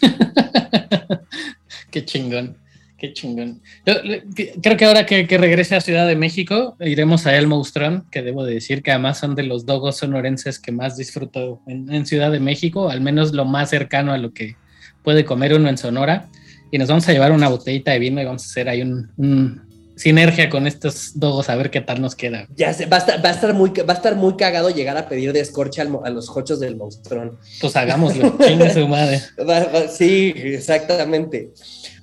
Qué 1.90 2.04
chingón. 2.04 2.56
Qué 2.98 3.12
chingón. 3.12 3.62
Creo 3.84 4.76
que 4.76 4.84
ahora 4.84 5.06
que, 5.06 5.24
regrese 5.38 5.76
a 5.76 5.80
Ciudad 5.80 6.08
de 6.08 6.16
México, 6.16 6.76
iremos 6.80 7.26
a 7.26 7.36
El 7.36 7.46
Monstrón, 7.46 8.06
que 8.10 8.22
debo 8.22 8.44
de 8.44 8.54
decir 8.54 8.82
que 8.82 8.90
además 8.90 9.18
son 9.18 9.36
de 9.36 9.44
los 9.44 9.66
dogos 9.66 9.98
sonorenses 9.98 10.58
que 10.58 10.72
más 10.72 10.96
disfruto 10.96 11.62
en, 11.68 12.06
Ciudad 12.06 12.32
de 12.32 12.40
México, 12.40 12.90
al 12.90 13.00
menos 13.00 13.32
lo 13.32 13.44
más 13.44 13.70
cercano 13.70 14.12
a 14.12 14.18
lo 14.18 14.32
que 14.32 14.56
puede 15.04 15.24
comer 15.24 15.54
uno 15.54 15.68
en 15.68 15.78
Sonora. 15.78 16.28
Y 16.70 16.78
nos 16.78 16.88
vamos 16.88 17.08
a 17.08 17.12
llevar 17.12 17.32
una 17.32 17.48
botellita 17.48 17.92
de 17.92 17.98
vino 17.98 18.20
y 18.20 18.24
vamos 18.24 18.44
a 18.44 18.46
hacer 18.46 18.68
ahí 18.68 18.82
un, 18.82 19.62
sinergia 19.96 20.48
con 20.48 20.66
estos 20.66 21.18
dogos 21.18 21.48
a 21.48 21.56
ver 21.56 21.70
qué 21.70 21.80
tal 21.80 22.00
nos 22.00 22.14
queda. 22.14 22.46
Ya 22.56 22.72
sé, 22.72 22.86
va 22.86 22.98
a 22.98 23.00
estar, 23.00 23.24
va 23.24 23.30
a 23.30 23.32
estar, 23.32 23.54
muy, 23.54 23.70
va 23.70 23.94
a 23.94 23.96
estar 23.96 24.14
muy 24.16 24.36
cagado 24.36 24.70
llegar 24.70 24.96
a 24.96 25.08
pedir 25.08 25.32
de 25.32 25.40
escorcha 25.40 25.82
a 25.82 26.10
los 26.10 26.28
hochos 26.28 26.60
del 26.60 26.76
monstrón. 26.76 27.38
Pues 27.60 27.74
hagámoslo, 27.76 28.36
chingue 28.46 28.72
su 28.72 28.86
madre. 28.86 29.22
sí, 29.90 30.32
exactamente 30.36 31.52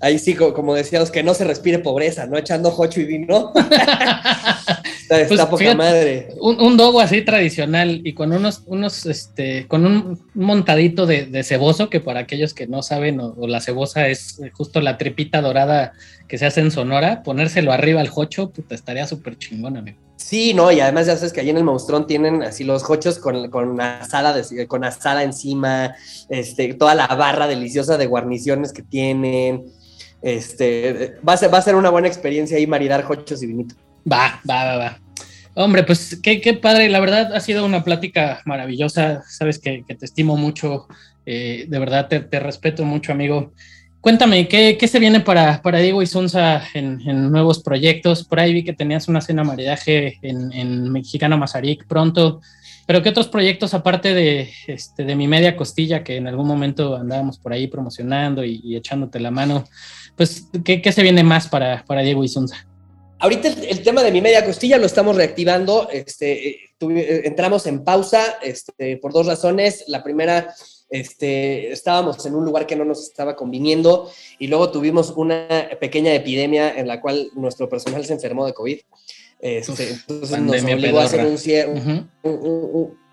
ahí 0.05 0.19
sí, 0.19 0.35
como 0.35 0.75
decíamos, 0.75 1.09
que 1.09 1.23
no 1.23 1.33
se 1.33 1.43
respire 1.45 1.79
pobreza, 1.79 2.27
¿no? 2.27 2.37
Echando 2.37 2.71
jocho 2.71 3.01
y 3.01 3.05
vino. 3.05 3.53
está, 5.09 5.27
pues, 5.27 5.41
poca 5.45 5.75
madre. 5.75 6.29
Un, 6.39 6.77
dogo 6.77 6.99
así 6.99 7.21
tradicional 7.21 8.01
y 8.03 8.13
con 8.13 8.31
unos, 8.31 8.63
unos, 8.65 9.05
este, 9.05 9.67
con 9.67 9.85
un 9.85 10.19
montadito 10.33 11.05
de, 11.05 11.43
ceboso, 11.43 11.89
que 11.89 11.99
para 11.99 12.21
aquellos 12.21 12.53
que 12.53 12.67
no 12.67 12.81
saben, 12.81 13.19
o, 13.19 13.47
la 13.47 13.61
cebosa 13.61 14.07
es 14.07 14.41
justo 14.53 14.81
la 14.81 14.97
tripita 14.97 15.41
dorada 15.41 15.93
que 16.27 16.37
se 16.37 16.45
hace 16.45 16.61
en 16.61 16.71
Sonora, 16.71 17.23
ponérselo 17.23 17.71
arriba 17.71 18.01
al 18.01 18.09
jocho, 18.09 18.49
puta, 18.49 18.75
estaría 18.75 19.05
súper 19.07 19.37
chingón, 19.37 19.77
amigo. 19.77 19.97
Sí, 20.17 20.53
no, 20.53 20.71
y 20.71 20.79
además 20.79 21.07
ya 21.07 21.17
sabes 21.17 21.33
que 21.33 21.41
allí 21.41 21.49
en 21.51 21.57
el 21.57 21.63
monstrón 21.63 22.07
tienen 22.07 22.41
así 22.41 22.63
los 22.63 22.83
jochos 22.83 23.19
con, 23.19 23.49
con 23.49 23.79
asada, 23.79 24.41
con 24.67 24.83
asada 24.83 25.23
encima, 25.23 25.95
este, 26.29 26.73
toda 26.73 26.95
la 26.95 27.07
barra 27.07 27.47
deliciosa 27.47 27.97
de 27.97 28.07
guarniciones 28.07 28.73
que 28.73 28.81
tienen. 28.81 29.65
Este, 30.21 31.15
va 31.27 31.33
a 31.33 31.37
ser, 31.37 31.53
va 31.53 31.59
a 31.59 31.61
ser 31.61 31.75
una 31.75 31.91
buena 31.91 32.07
experiencia 32.07 32.57
ahí 32.57 32.65
maridar 32.65 33.03
jochos 33.03 33.43
y 33.43 33.47
vinito. 33.47 33.75
Va, 34.11 34.39
va, 34.49 34.63
va, 34.65 34.77
va. 34.77 34.99
Hombre, 35.55 35.83
pues 35.83 36.19
qué, 36.21 36.41
qué 36.41 36.53
padre, 36.53 36.89
la 36.89 36.99
verdad 36.99 37.33
ha 37.33 37.39
sido 37.39 37.65
una 37.65 37.83
plática 37.83 38.41
maravillosa, 38.45 39.23
sabes 39.27 39.57
que, 39.57 39.85
te 39.87 40.05
estimo 40.05 40.35
mucho, 40.35 40.87
eh, 41.25 41.65
de 41.69 41.79
verdad 41.79 42.09
te, 42.09 42.39
respeto 42.39 42.83
mucho, 42.83 43.13
amigo. 43.13 43.53
Cuéntame, 44.01 44.47
¿qué, 44.49 44.77
qué 44.77 44.87
se 44.87 44.99
viene 44.99 45.21
para, 45.21 45.61
para 45.61 45.79
Diego 45.79 46.01
y 46.01 46.07
Sunza 46.07 46.61
en, 46.73 47.31
nuevos 47.31 47.63
proyectos? 47.63 48.25
Por 48.25 48.39
ahí 48.39 48.53
vi 48.53 48.63
que 48.63 48.73
tenías 48.73 49.07
una 49.07 49.21
cena 49.21 49.45
maridaje 49.45 50.19
en, 50.21 50.51
en 50.51 50.91
Mexicano 50.91 51.37
Mazarik 51.37 51.87
pronto. 51.87 52.41
Pero 52.85 53.01
¿qué 53.01 53.09
otros 53.09 53.29
proyectos 53.29 53.73
aparte 53.73 54.13
de, 54.13 54.51
este, 54.67 55.05
de 55.05 55.15
mi 55.15 55.27
media 55.27 55.55
costilla 55.55 56.03
que 56.03 56.17
en 56.17 56.27
algún 56.27 56.47
momento 56.47 56.95
andábamos 56.95 57.39
por 57.39 57.51
ahí 57.51 57.67
promocionando 57.67 58.43
y, 58.43 58.75
echándote 58.75 59.19
la 59.19 59.31
mano? 59.31 59.63
Pues, 60.15 60.49
¿qué, 60.63 60.91
se 60.91 61.01
viene 61.01 61.23
más 61.23 61.47
para, 61.47 61.83
para 61.85 62.01
Diego 62.01 62.23
Isunza? 62.23 62.67
Ahorita 63.25 63.47
el, 63.47 63.81
tema 63.81 64.03
de 64.03 64.11
mi 64.11 64.21
media 64.21 64.45
costilla 64.45 64.77
lo 64.77 64.85
estamos 64.85 65.15
reactivando. 65.15 65.89
Este, 65.91 66.47
eh, 66.47 66.59
eh, 66.79 67.21
entramos 67.25 67.65
en 67.65 67.83
pausa 67.83 68.37
este, 68.43 68.97
por 68.97 69.13
dos 69.13 69.25
razones. 69.25 69.83
La 69.87 70.03
primera, 70.03 70.53
este, 70.91 71.71
estábamos 71.71 72.23
en 72.27 72.35
un 72.35 72.45
lugar 72.45 72.67
que 72.67 72.75
no 72.75 72.85
nos 72.85 73.01
estaba 73.01 73.35
conviniendo 73.35 74.11
y 74.37 74.45
luego 74.45 74.69
tuvimos 74.69 75.09
una 75.09 75.47
pequeña 75.81 76.13
epidemia 76.13 76.77
en 76.77 76.87
la 76.87 77.01
cual 77.01 77.29
nuestro 77.33 77.67
personal 77.67 78.05
se 78.05 78.13
enfermó 78.13 78.45
de 78.45 78.53
COVID. 78.53 78.79
Este, 79.39 79.89
entonces 79.89 80.39
nos 80.39 80.63
obligó 80.63 80.99
a 80.99 81.05
hacer 81.05 81.25
un 81.25 81.39
cierre. 81.39 82.03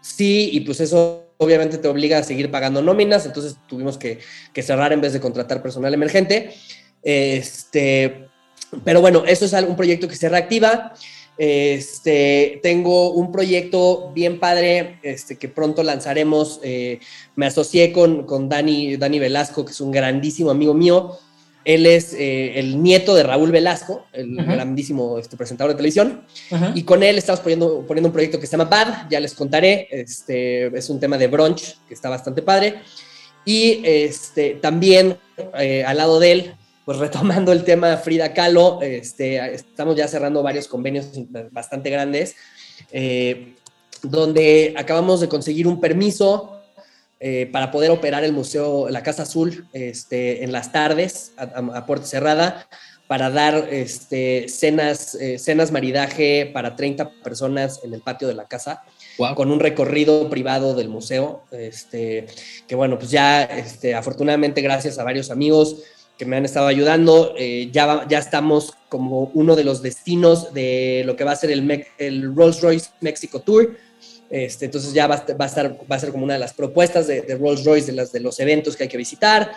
sí, 0.02 0.50
y 0.52 0.60
pues 0.60 0.80
eso 0.80 1.24
obviamente 1.38 1.78
te 1.78 1.88
obliga 1.88 2.18
a 2.18 2.22
seguir 2.22 2.50
pagando 2.50 2.82
nóminas, 2.82 3.24
entonces 3.24 3.56
tuvimos 3.66 3.96
que, 3.96 4.18
cerrar 4.60 4.92
en 4.92 5.00
vez 5.00 5.14
de 5.14 5.20
contratar 5.20 5.62
personal 5.62 5.94
emergente. 5.94 6.52
Este, 7.02 8.28
pero 8.84 9.00
bueno, 9.00 9.24
eso 9.26 9.44
es 9.44 9.52
un 9.52 9.76
proyecto 9.76 10.08
que 10.08 10.16
se 10.16 10.28
reactiva. 10.28 10.94
Este, 11.38 12.60
tengo 12.62 13.12
un 13.12 13.32
proyecto 13.32 14.12
bien 14.14 14.38
padre 14.38 14.98
este, 15.02 15.36
que 15.36 15.48
pronto 15.48 15.82
lanzaremos. 15.82 16.60
Eh, 16.62 17.00
me 17.36 17.46
asocié 17.46 17.92
con, 17.92 18.24
con 18.24 18.48
Dani, 18.48 18.96
Dani 18.96 19.18
Velasco, 19.18 19.64
que 19.64 19.72
es 19.72 19.80
un 19.80 19.90
grandísimo 19.90 20.50
amigo 20.50 20.74
mío. 20.74 21.18
Él 21.64 21.86
es 21.86 22.12
eh, 22.14 22.58
el 22.58 22.82
nieto 22.82 23.14
de 23.14 23.22
Raúl 23.22 23.52
Velasco, 23.52 24.06
el 24.12 24.34
grandísimo 24.34 25.18
este, 25.18 25.36
presentador 25.36 25.72
de 25.72 25.76
televisión. 25.76 26.24
Y 26.74 26.82
con 26.82 27.02
él 27.02 27.18
estamos 27.18 27.40
poniendo, 27.40 27.84
poniendo 27.86 28.08
un 28.08 28.12
proyecto 28.12 28.40
que 28.40 28.46
se 28.46 28.56
llama 28.56 28.68
Bad, 28.68 29.08
ya 29.08 29.20
les 29.20 29.34
contaré. 29.34 29.86
Este, 29.90 30.66
es 30.76 30.90
un 30.90 30.98
tema 30.98 31.16
de 31.18 31.28
brunch 31.28 31.76
que 31.86 31.94
está 31.94 32.08
bastante 32.08 32.42
padre. 32.42 32.80
Y 33.44 33.80
este, 33.84 34.54
también 34.54 35.16
eh, 35.58 35.84
al 35.84 35.96
lado 35.96 36.18
de 36.18 36.32
él, 36.32 36.54
pues 36.84 36.98
retomando 36.98 37.52
el 37.52 37.64
tema 37.64 37.96
Frida 37.96 38.32
Kahlo, 38.32 38.80
este, 38.82 39.54
estamos 39.54 39.96
ya 39.96 40.08
cerrando 40.08 40.42
varios 40.42 40.66
convenios 40.66 41.10
bastante 41.50 41.90
grandes, 41.90 42.34
eh, 42.90 43.54
donde 44.02 44.74
acabamos 44.76 45.20
de 45.20 45.28
conseguir 45.28 45.68
un 45.68 45.80
permiso 45.80 46.60
eh, 47.20 47.48
para 47.52 47.70
poder 47.70 47.92
operar 47.92 48.24
el 48.24 48.32
museo, 48.32 48.88
la 48.90 49.04
Casa 49.04 49.22
Azul, 49.22 49.68
este, 49.72 50.42
en 50.42 50.50
las 50.50 50.72
tardes, 50.72 51.32
a, 51.36 51.86
puerta 51.86 52.06
cerrada, 52.06 52.66
para 53.06 53.30
dar 53.30 53.68
este, 53.70 54.48
cenas, 54.48 55.14
eh, 55.14 55.38
cenas 55.38 55.70
maridaje 55.70 56.50
para 56.52 56.74
30 56.74 57.10
personas 57.22 57.80
en 57.84 57.94
el 57.94 58.00
patio 58.00 58.26
de 58.26 58.34
la 58.34 58.46
casa. 58.46 58.82
con 59.36 59.52
un 59.52 59.60
recorrido 59.60 60.28
privado 60.30 60.74
del 60.74 60.88
museo, 60.88 61.44
este, 61.52 62.26
que 62.66 62.74
bueno, 62.74 62.98
pues 62.98 63.10
ya 63.10 63.44
este, 63.44 63.94
afortunadamente 63.94 64.62
gracias 64.62 64.98
a 64.98 65.04
varios 65.04 65.30
amigos 65.30 65.76
me 66.24 66.36
han 66.36 66.44
estado 66.44 66.66
ayudando, 66.66 67.34
eh, 67.36 67.68
ya, 67.72 68.06
ya 68.08 68.18
estamos 68.18 68.74
como 68.88 69.30
uno 69.34 69.56
de 69.56 69.64
los 69.64 69.82
destinos 69.82 70.52
de 70.52 71.02
lo 71.06 71.16
que 71.16 71.24
va 71.24 71.32
a 71.32 71.36
ser 71.36 71.50
el, 71.50 71.86
el 71.98 72.34
Rolls 72.34 72.60
Royce 72.60 72.90
Mexico 73.00 73.40
Tour, 73.40 73.76
este, 74.32 74.64
entonces 74.64 74.94
ya 74.94 75.06
va, 75.06 75.16
a 75.16 75.46
estar, 75.46 75.76
va 75.90 75.96
a 75.96 75.98
ser 75.98 76.10
como 76.10 76.24
una 76.24 76.32
de 76.32 76.40
las 76.40 76.54
propuestas 76.54 77.06
de, 77.06 77.20
Rolls 77.38 77.66
Royce 77.66 77.88
de, 77.88 77.92
las, 77.92 78.12
de 78.12 78.20
los 78.20 78.40
eventos 78.40 78.76
que 78.76 78.84
hay 78.84 78.88
que 78.88 78.96
visitar. 78.96 79.52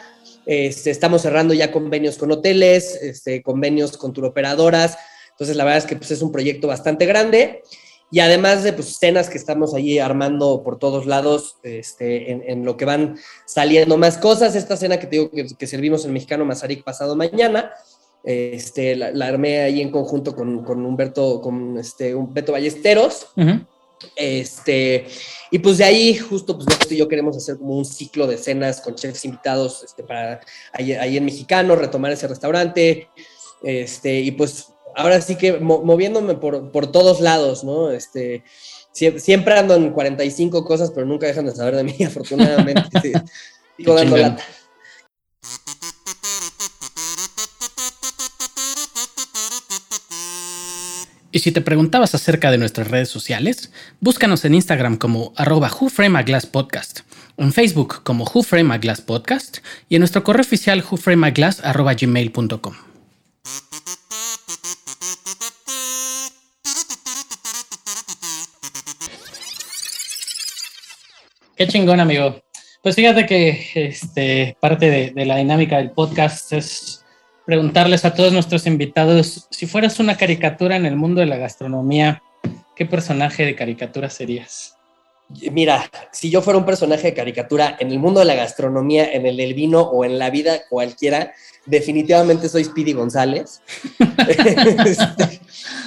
Este, 0.45 0.91
estamos 0.91 1.21
cerrando 1.21 1.53
ya 1.53 1.71
convenios 1.71 2.17
con 2.17 2.29
hoteles, 2.33 2.99
este, 3.01 3.41
convenios 3.41 3.97
con 3.97 4.11
turoperadoras. 4.11 4.97
Entonces 5.31 5.55
la 5.55 5.63
verdad 5.63 5.77
es 5.77 5.85
que 5.85 5.95
pues, 5.95 6.11
es 6.11 6.21
un 6.21 6.29
proyecto 6.29 6.67
bastante 6.67 7.05
grande. 7.05 7.63
Y 8.11 8.19
además 8.19 8.63
de 8.63 8.73
pues, 8.73 8.89
escenas 8.89 9.29
que 9.29 9.37
estamos 9.37 9.73
allí 9.73 9.99
armando 9.99 10.63
por 10.63 10.79
todos 10.79 11.05
lados, 11.05 11.57
este, 11.63 12.31
en, 12.31 12.63
lo 12.63 12.77
que 12.77 12.85
van 12.85 13.17
saliendo 13.45 13.97
más 13.97 14.17
cosas. 14.17 14.55
Esta 14.55 14.77
cena 14.77 14.99
que 14.99 15.07
te 15.07 15.17
digo 15.17 15.31
que, 15.57 15.67
servimos 15.67 16.05
en 16.05 16.13
Mexicano 16.13 16.45
Mazarik 16.45 16.83
pasado 16.83 17.15
mañana, 17.15 17.71
este, 18.23 18.95
la, 18.95 19.25
armé 19.25 19.61
ahí 19.61 19.81
en 19.81 19.91
conjunto 19.91 20.35
con, 20.35 20.63
con 20.63 20.85
Humberto, 20.85 21.41
con 21.41 21.77
este, 21.77 22.15
Humberto 22.15 22.51
Ballesteros. 22.51 23.27
Este, 24.15 25.07
y 25.51 25.59
pues 25.59 25.77
de 25.77 25.85
ahí, 25.85 26.15
justo, 26.15 26.57
pues 26.57 26.91
y 26.91 26.97
yo 26.97 27.07
queremos 27.07 27.35
hacer 27.37 27.57
como 27.57 27.77
un 27.77 27.85
ciclo 27.85 28.27
de 28.27 28.37
cenas 28.37 28.81
con 28.81 28.95
chefs 28.95 29.25
invitados 29.25 29.83
este, 29.83 30.03
para 30.03 30.41
ahí, 30.73 31.17
en 31.17 31.25
Mexicano, 31.25 31.75
retomar 31.75 32.11
ese 32.11 32.27
restaurante. 32.27 33.09
Este, 33.63 34.19
y 34.19 34.31
pues 34.31 34.74
ahora 34.95 35.21
sí 35.21 35.35
que 35.35 35.59
moviéndome 35.59 36.35
por, 36.35 36.71
por, 36.71 36.91
todos 36.91 37.21
lados, 37.21 37.63
¿no? 37.63 37.91
Este, 37.91 38.43
siempre 38.91 39.57
ando 39.57 39.75
en 39.75 39.91
45 39.91 40.65
cosas, 40.65 40.91
pero 40.91 41.05
nunca 41.05 41.27
dejan 41.27 41.45
de 41.45 41.55
saber 41.55 41.75
de 41.75 41.83
mí, 41.83 41.95
afortunadamente. 42.05 43.13
sigo 43.77 43.93
dando 43.93 44.17
lata. 44.17 44.43
Y 51.31 51.39
si 51.39 51.51
te 51.51 51.59
preguntabas 51.59 52.15
acerca 52.15 52.49
de 52.49 52.57
nuestras 52.57 52.89
redes 52.89 53.09
sociales, 53.09 53.69
búscanos 53.99 54.45
en 54.45 54.55
Instagram 54.55 54.95
como 54.95 55.33
arroba 55.35 55.69
Podcast, 56.49 57.01
en 57.35 57.51
Facebook 57.51 58.03
como 58.03 58.25
Podcast 59.05 59.57
y 59.89 59.95
en 59.95 59.99
nuestro 59.99 60.23
correo 60.23 60.43
oficial 60.43 60.81
whoframeaglass.gmail.com. 60.89 62.94
Qué 71.55 71.67
chingón, 71.67 72.01
amigo. 72.01 72.41
Pues 72.83 72.95
fíjate 72.95 73.25
que 73.25 73.65
este, 73.75 74.57
parte 74.59 74.89
de, 74.89 75.11
de 75.11 75.25
la 75.25 75.37
dinámica 75.37 75.77
del 75.77 75.91
podcast 75.91 76.51
es 76.51 77.05
preguntarles 77.45 78.03
a 78.03 78.13
todos 78.13 78.33
nuestros 78.33 78.67
invitados, 78.67 79.47
si 79.51 79.65
fueras 79.65 79.99
una 79.99 80.17
caricatura 80.17 80.75
en 80.75 80.85
el 80.85 80.97
mundo 80.97 81.21
de 81.21 81.27
la 81.27 81.37
gastronomía, 81.37 82.21
¿qué 82.75 82.85
personaje 82.85 83.45
de 83.45 83.55
caricatura 83.55 84.09
serías? 84.09 84.74
Mira, 85.51 85.89
si 86.11 86.29
yo 86.29 86.41
fuera 86.41 86.59
un 86.59 86.65
personaje 86.65 87.07
de 87.07 87.13
caricatura 87.15 87.75
en 87.79 87.89
el 87.89 87.97
mundo 87.97 88.19
de 88.19 88.27
la 88.27 88.35
gastronomía, 88.35 89.11
en 89.11 89.25
el 89.25 89.37
del 89.37 89.55
vino 89.55 89.81
o 89.81 90.05
en 90.05 90.19
la 90.19 90.29
vida 90.29 90.61
cualquiera, 90.69 91.33
definitivamente 91.65 92.47
soy 92.47 92.63
Speedy 92.63 92.93
González. 92.93 93.61
Este, 94.85 95.41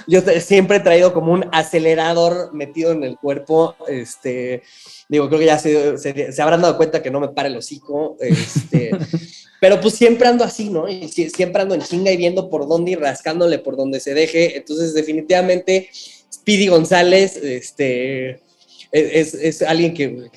yo 0.06 0.20
siempre 0.40 0.78
he 0.78 0.80
traído 0.80 1.12
como 1.12 1.32
un 1.32 1.46
acelerador 1.52 2.52
metido 2.52 2.92
en 2.92 3.04
el 3.04 3.16
cuerpo. 3.16 3.76
Este, 3.86 4.62
digo, 5.08 5.28
creo 5.28 5.40
que 5.40 5.46
ya 5.46 5.58
se, 5.58 5.98
se, 5.98 6.42
habrán 6.42 6.62
dado 6.62 6.76
cuenta 6.76 7.02
que 7.02 7.10
no 7.10 7.20
me 7.20 7.28
para 7.28 7.48
el 7.48 7.56
hocico. 7.56 8.16
Este, 8.20 8.90
pero 9.60 9.80
pues 9.80 9.94
siempre 9.94 10.28
ando 10.28 10.44
así, 10.44 10.68
¿no? 10.68 10.88
Y 10.88 11.08
siempre 11.08 11.62
ando 11.62 11.74
en 11.74 11.82
chinga 11.82 12.10
y 12.10 12.16
viendo 12.16 12.48
por 12.48 12.68
dónde 12.68 12.92
y 12.92 12.96
rascándole 12.96 13.58
por 13.58 13.76
donde 13.76 14.00
se 14.00 14.14
deje. 14.14 14.56
Entonces, 14.56 14.94
definitivamente, 14.94 15.90
Speedy 16.32 16.68
González, 16.68 17.36
este 17.36 18.47
es, 18.92 19.34
es 19.34 19.62
alguien 19.62 19.94
que, 19.94 20.28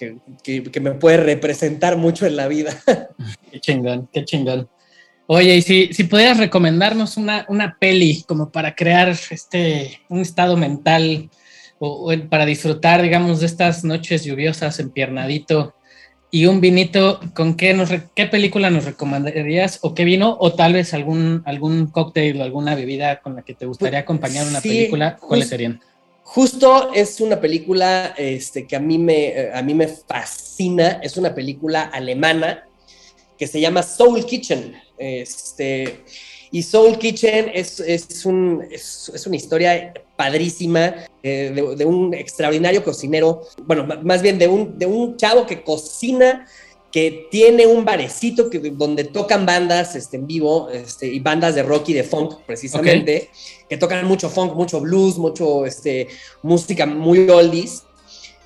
que, 0.43 0.63
que, 0.63 0.79
me 0.79 0.91
puede 0.91 1.17
representar 1.17 1.97
mucho 1.97 2.25
en 2.25 2.35
la 2.35 2.47
vida. 2.47 2.75
Qué 3.51 3.59
chingón, 3.59 4.09
qué 4.11 4.25
chingón. 4.25 4.69
Oye, 5.27 5.55
y 5.55 5.61
si, 5.61 5.93
si 5.93 6.05
pudieras 6.05 6.37
recomendarnos 6.37 7.15
una, 7.15 7.45
una 7.47 7.77
peli 7.79 8.23
como 8.27 8.51
para 8.51 8.75
crear 8.75 9.15
este, 9.29 10.01
un 10.09 10.19
estado 10.19 10.57
mental 10.57 11.29
o, 11.79 12.11
para 12.29 12.45
disfrutar, 12.45 13.01
digamos, 13.01 13.39
de 13.39 13.45
estas 13.45 13.83
noches 13.83 14.25
lluviosas 14.25 14.79
empiernadito 14.79 15.73
y 16.31 16.45
un 16.45 16.59
vinito, 16.59 17.19
¿con 17.33 17.55
qué, 17.55 17.73
nos, 17.73 17.89
qué 18.15 18.25
película 18.25 18.69
nos 18.69 18.85
recomendarías 18.85 19.79
o 19.81 19.93
qué 19.93 20.05
vino 20.05 20.37
o 20.39 20.53
tal 20.53 20.73
vez 20.73 20.93
algún, 20.93 21.43
algún 21.45 21.87
cóctel 21.87 22.39
o 22.39 22.43
alguna 22.43 22.75
bebida 22.75 23.21
con 23.21 23.35
la 23.35 23.41
que 23.41 23.53
te 23.53 23.65
gustaría 23.65 23.99
pues, 23.99 24.03
acompañar 24.03 24.47
una 24.47 24.61
película? 24.61 25.17
¿Cuáles 25.17 25.49
serían? 25.49 25.79
Justo 26.33 26.93
es 26.93 27.19
una 27.19 27.41
película 27.41 28.13
este, 28.17 28.65
que 28.65 28.77
a 28.77 28.79
mí, 28.79 28.97
me, 28.97 29.51
a 29.53 29.61
mí 29.61 29.73
me 29.73 29.89
fascina, 29.89 31.01
es 31.03 31.17
una 31.17 31.35
película 31.35 31.83
alemana 31.83 32.65
que 33.37 33.47
se 33.47 33.59
llama 33.59 33.83
Soul 33.83 34.25
Kitchen. 34.25 34.73
Este, 34.97 36.05
y 36.49 36.63
Soul 36.63 36.97
Kitchen 36.97 37.51
es, 37.53 37.81
es, 37.81 38.25
un, 38.25 38.65
es, 38.71 39.11
una 39.27 39.35
historia 39.35 39.93
padrísima 40.15 40.95
eh, 41.21 41.51
de, 41.77 41.85
un 41.85 42.13
extraordinario 42.13 42.81
cocinero, 42.81 43.41
bueno, 43.63 43.85
más 44.01 44.21
bien 44.21 44.39
de 44.39 44.47
un, 44.47 44.79
de 44.79 44.85
un 44.85 45.17
chavo 45.17 45.45
que 45.45 45.61
cocina, 45.63 46.47
que 46.91 47.27
tiene 47.31 47.65
un 47.65 47.85
barecito 47.85 48.49
que, 48.49 48.59
donde 48.59 49.05
tocan 49.05 49.45
bandas 49.45 49.95
este, 49.95 50.17
en 50.17 50.27
vivo, 50.27 50.69
este, 50.69 51.07
y 51.07 51.19
bandas 51.19 51.55
de 51.55 51.63
rock 51.63 51.89
y 51.89 51.93
de 51.93 52.03
funk 52.03 52.39
precisamente, 52.45 53.29
que 53.69 53.77
tocan 53.77 54.05
mucho 54.05 54.29
funk, 54.29 54.53
mucho 54.53 54.81
blues, 54.81 55.17
mucho 55.17 55.65
este, 55.65 56.07
música 56.43 56.85
muy 56.85 57.29
oldies. 57.29 57.83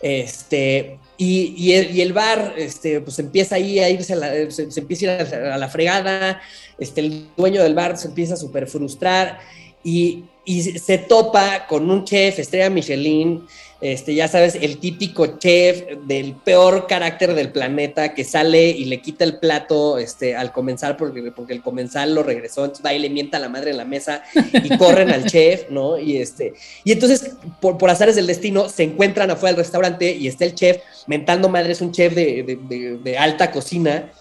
Este, 0.02 1.00
y, 1.18 1.72
el, 1.72 2.14
bar, 2.14 2.54
este, 2.58 3.02
pues 3.02 3.18
empieza 3.20 3.56
ahí 3.56 3.80
a 3.80 3.90
irse, 3.90 4.16
se, 4.52 4.80
empieza 4.80 5.06
a 5.06 5.22
ir 5.22 5.36
a 5.36 5.58
la, 5.58 5.70
fregada, 5.70 6.42
este, 6.78 7.02
el 7.02 7.28
dueño 7.36 7.64
del 7.64 7.74
bar 7.74 7.98
se 7.98 8.10
empieza 8.10 8.34
a 8.36 8.38
súper 8.38 8.68
frustrar 8.68 9.40
y, 9.84 10.26
y, 10.44 10.62
se 10.62 10.98
topa 10.98 11.66
con 11.68 11.90
un 11.90 12.04
chef, 12.04 12.38
estrella 12.38 12.70
Michelin, 12.70 13.46
este, 13.92 14.16
ya 14.16 14.28
sabes, 14.28 14.56
el 14.56 14.80
típico 14.80 15.38
chef 15.38 15.84
del 16.08 16.34
peor 16.34 16.88
carácter 16.88 17.36
del 17.36 17.52
planeta 17.52 18.16
que 18.16 18.24
sale 18.24 18.70
y 18.70 18.86
le 18.86 19.00
quita 19.00 19.24
el 19.24 19.38
plato 19.38 20.00
este, 20.00 20.36
al 20.36 20.52
comenzar 20.52 20.98
porque, 20.98 21.32
porque 21.32 21.54
el 21.54 21.62
comensal 21.62 22.16
lo 22.16 22.24
regresó, 22.24 22.62
entonces 22.66 22.84
va 22.84 22.96
y 22.96 23.00
le 23.00 23.12
mienta 23.12 23.38
a 23.38 23.40
la 23.40 23.48
madre 23.48 23.70
en 23.72 23.78
la 23.78 23.86
mesa 23.86 24.24
y 24.34 24.76
corren 24.80 25.12
al 25.12 25.26
chef, 25.26 25.70
¿no? 25.70 26.00
Y, 26.00 26.18
este, 26.18 26.56
y 26.84 26.94
entonces, 26.94 27.36
por, 27.60 27.78
por 27.78 27.92
azares 27.92 28.16
del 28.16 28.26
destino, 28.26 28.70
se 28.70 28.82
encuentran 28.82 29.30
afuera 29.30 29.54
del 29.54 29.64
restaurante 29.64 30.12
y 30.16 30.28
está 30.28 30.46
el 30.46 30.56
chef 30.56 30.82
mentando 31.06 31.48
madre, 31.48 31.74
es 31.74 31.82
un 31.82 31.92
chef 31.92 32.16
de, 32.16 32.42
de, 32.44 32.98
de, 32.98 33.18
alta 33.20 33.52
cocina. 33.52 34.12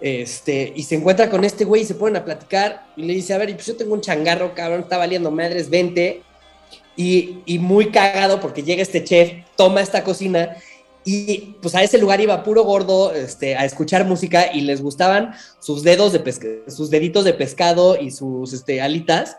Este, 0.00 0.72
y 0.76 0.84
se 0.84 0.94
encuentra 0.94 1.28
con 1.28 1.42
este 1.42 1.64
güey 1.64 1.82
y 1.82 1.84
se 1.84 1.96
ponen 1.96 2.18
a 2.18 2.24
platicar 2.24 2.86
y 2.96 3.02
le 3.02 3.14
dice, 3.14 3.34
a 3.34 3.38
ver, 3.38 3.52
pues 3.54 3.66
yo 3.66 3.74
tengo 3.74 3.94
un 3.94 4.00
changarro, 4.00 4.54
cabrón, 4.54 4.82
está 4.82 4.96
valiendo 4.96 5.32
madres, 5.32 5.70
vente, 5.70 6.22
y, 6.98 7.58
muy 7.60 7.92
cagado 7.92 8.40
porque 8.40 8.64
llega 8.64 8.82
este 8.82 9.04
chef, 9.04 9.32
toma 9.56 9.80
esta 9.80 10.02
cocina 10.02 10.56
y 11.04 11.54
pues 11.62 11.76
a 11.76 11.82
ese 11.84 11.96
lugar 11.96 12.20
iba 12.20 12.42
puro 12.42 12.64
gordo 12.64 13.14
este, 13.14 13.54
a 13.54 13.64
escuchar 13.64 14.04
música 14.04 14.52
y 14.52 14.62
les 14.62 14.82
gustaban 14.82 15.32
sus 15.60 15.84
dedos 15.84 16.12
de 16.12 16.64
sus 16.66 16.90
deditos 16.90 17.24
de 17.24 17.34
pescado 17.34 17.96
y 17.98 18.10
sus 18.10 18.52
este, 18.52 18.82
alitas. 18.82 19.36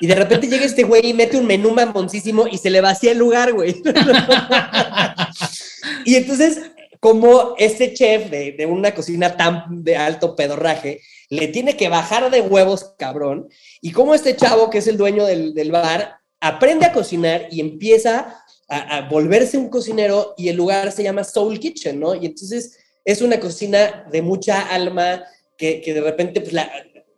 Y 0.00 0.06
de 0.06 0.14
repente 0.14 0.48
llega 0.48 0.64
este 0.64 0.84
güey 0.84 1.10
y 1.10 1.14
mete 1.14 1.36
un 1.36 1.46
menú 1.46 1.72
mamoncísimo 1.72 2.48
y 2.48 2.56
se 2.56 2.70
le 2.70 2.80
vacía 2.80 3.12
el 3.12 3.18
lugar, 3.18 3.52
güey. 3.52 3.82
y 6.06 6.16
entonces, 6.16 6.62
como 6.98 7.54
este 7.58 7.92
chef 7.92 8.30
de, 8.30 8.52
de, 8.52 8.64
una 8.64 8.94
cocina 8.94 9.36
tan 9.36 9.84
de 9.84 9.96
alto 9.96 10.34
pedorraje, 10.34 11.02
le 11.28 11.48
tiene 11.48 11.76
que 11.76 11.88
bajar 11.88 12.30
de 12.30 12.40
huevos, 12.40 12.94
cabrón. 12.98 13.48
Y 13.82 13.92
como 13.92 14.14
este 14.14 14.34
chavo, 14.34 14.70
que 14.70 14.78
es 14.78 14.86
el 14.86 14.96
dueño 14.96 15.26
del, 15.26 15.54
del 15.54 15.70
bar, 15.70 16.21
aprende 16.42 16.84
a 16.84 16.92
cocinar 16.92 17.46
y 17.52 17.60
empieza 17.60 18.44
a, 18.68 19.08
volverse 19.08 19.56
un 19.56 19.68
cocinero 19.68 20.34
y 20.36 20.48
el 20.48 20.56
lugar 20.56 20.90
se 20.90 21.04
llama 21.04 21.22
Soul 21.22 21.60
Kitchen, 21.60 22.00
¿no? 22.00 22.16
Y 22.16 22.26
entonces 22.26 22.78
es 23.04 23.22
una 23.22 23.38
cocina 23.38 24.06
de 24.10 24.22
mucha 24.22 24.60
alma 24.62 25.24
que, 25.56 25.80
de 25.86 26.00
repente 26.00 26.40
pues, 26.40 26.52
la, 26.52 26.68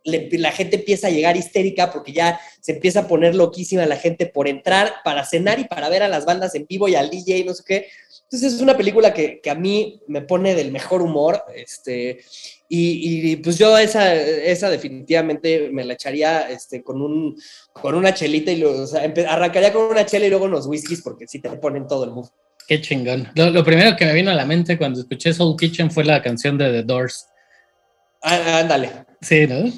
la 0.03 0.51
gente 0.51 0.75
empieza 0.75 1.07
a 1.07 1.09
llegar 1.09 1.35
histérica 1.35 1.91
porque 1.91 2.13
ya 2.13 2.39
se 2.61 2.73
empieza 2.73 2.99
a 3.01 3.07
poner 3.07 3.33
loquísima 3.33 3.87
la 3.87 3.97
gente 3.97 4.27
por 4.27 4.47
entrar 4.47 4.93
para 5.03 5.25
cenar 5.25 5.59
y 5.59 5.63
para 5.63 5.89
ver 5.89 6.03
a 6.03 6.07
las 6.07 6.25
bandas 6.25 6.53
en 6.53 6.67
vivo 6.67 6.87
y 6.87 6.93
al 6.93 7.09
DJ, 7.09 7.45
no 7.45 7.55
sé 7.55 7.63
qué. 7.65 7.87
Entonces 8.25 8.53
es 8.53 8.61
una 8.61 8.77
película 8.77 9.11
que, 9.11 9.41
que 9.41 9.49
a 9.49 9.55
mí 9.55 10.01
me 10.07 10.21
pone 10.21 10.53
del 10.53 10.71
mejor 10.71 11.01
humor, 11.01 11.43
este, 11.55 12.19
y, 12.67 13.35
pues 13.37 13.57
yo 13.57 13.77
esa, 13.77 14.13
esa 14.13 14.69
definitivamente 14.69 15.69
me 15.71 15.83
la 15.83 15.93
echaría 15.93 16.49
este, 16.49 16.83
con, 16.83 17.01
un, 17.01 17.35
con 17.73 17.95
una 17.95 18.13
chelita 18.13 18.51
y 18.51 18.57
lo, 18.57 18.85
arrancaría 19.27 19.71
con 19.71 19.83
una 19.83 20.05
chela 20.05 20.25
y 20.25 20.29
luego 20.29 20.45
unos 20.45 20.65
whiskies 20.65 21.01
porque 21.01 21.27
sí 21.27 21.39
te 21.39 21.49
ponen 21.51 21.87
todo 21.87 22.05
el 22.05 22.11
mood. 22.11 22.27
Qué 22.67 22.81
chingón. 22.81 23.29
Lo, 23.35 23.63
primero 23.63 23.95
que 23.95 24.05
me 24.05 24.13
vino 24.13 24.31
a 24.31 24.35
la 24.35 24.45
mente 24.45 24.77
cuando 24.77 24.99
escuché 24.99 25.33
Soul 25.33 25.55
Kitchen 25.55 25.91
fue 25.91 26.03
la 26.03 26.21
canción 26.21 26.57
de 26.57 26.71
The 26.71 26.83
Doors. 26.83 27.27
Ah, 28.23 28.59
ándale. 28.59 29.05
Sí, 29.21 29.45
¿no? 29.47 29.71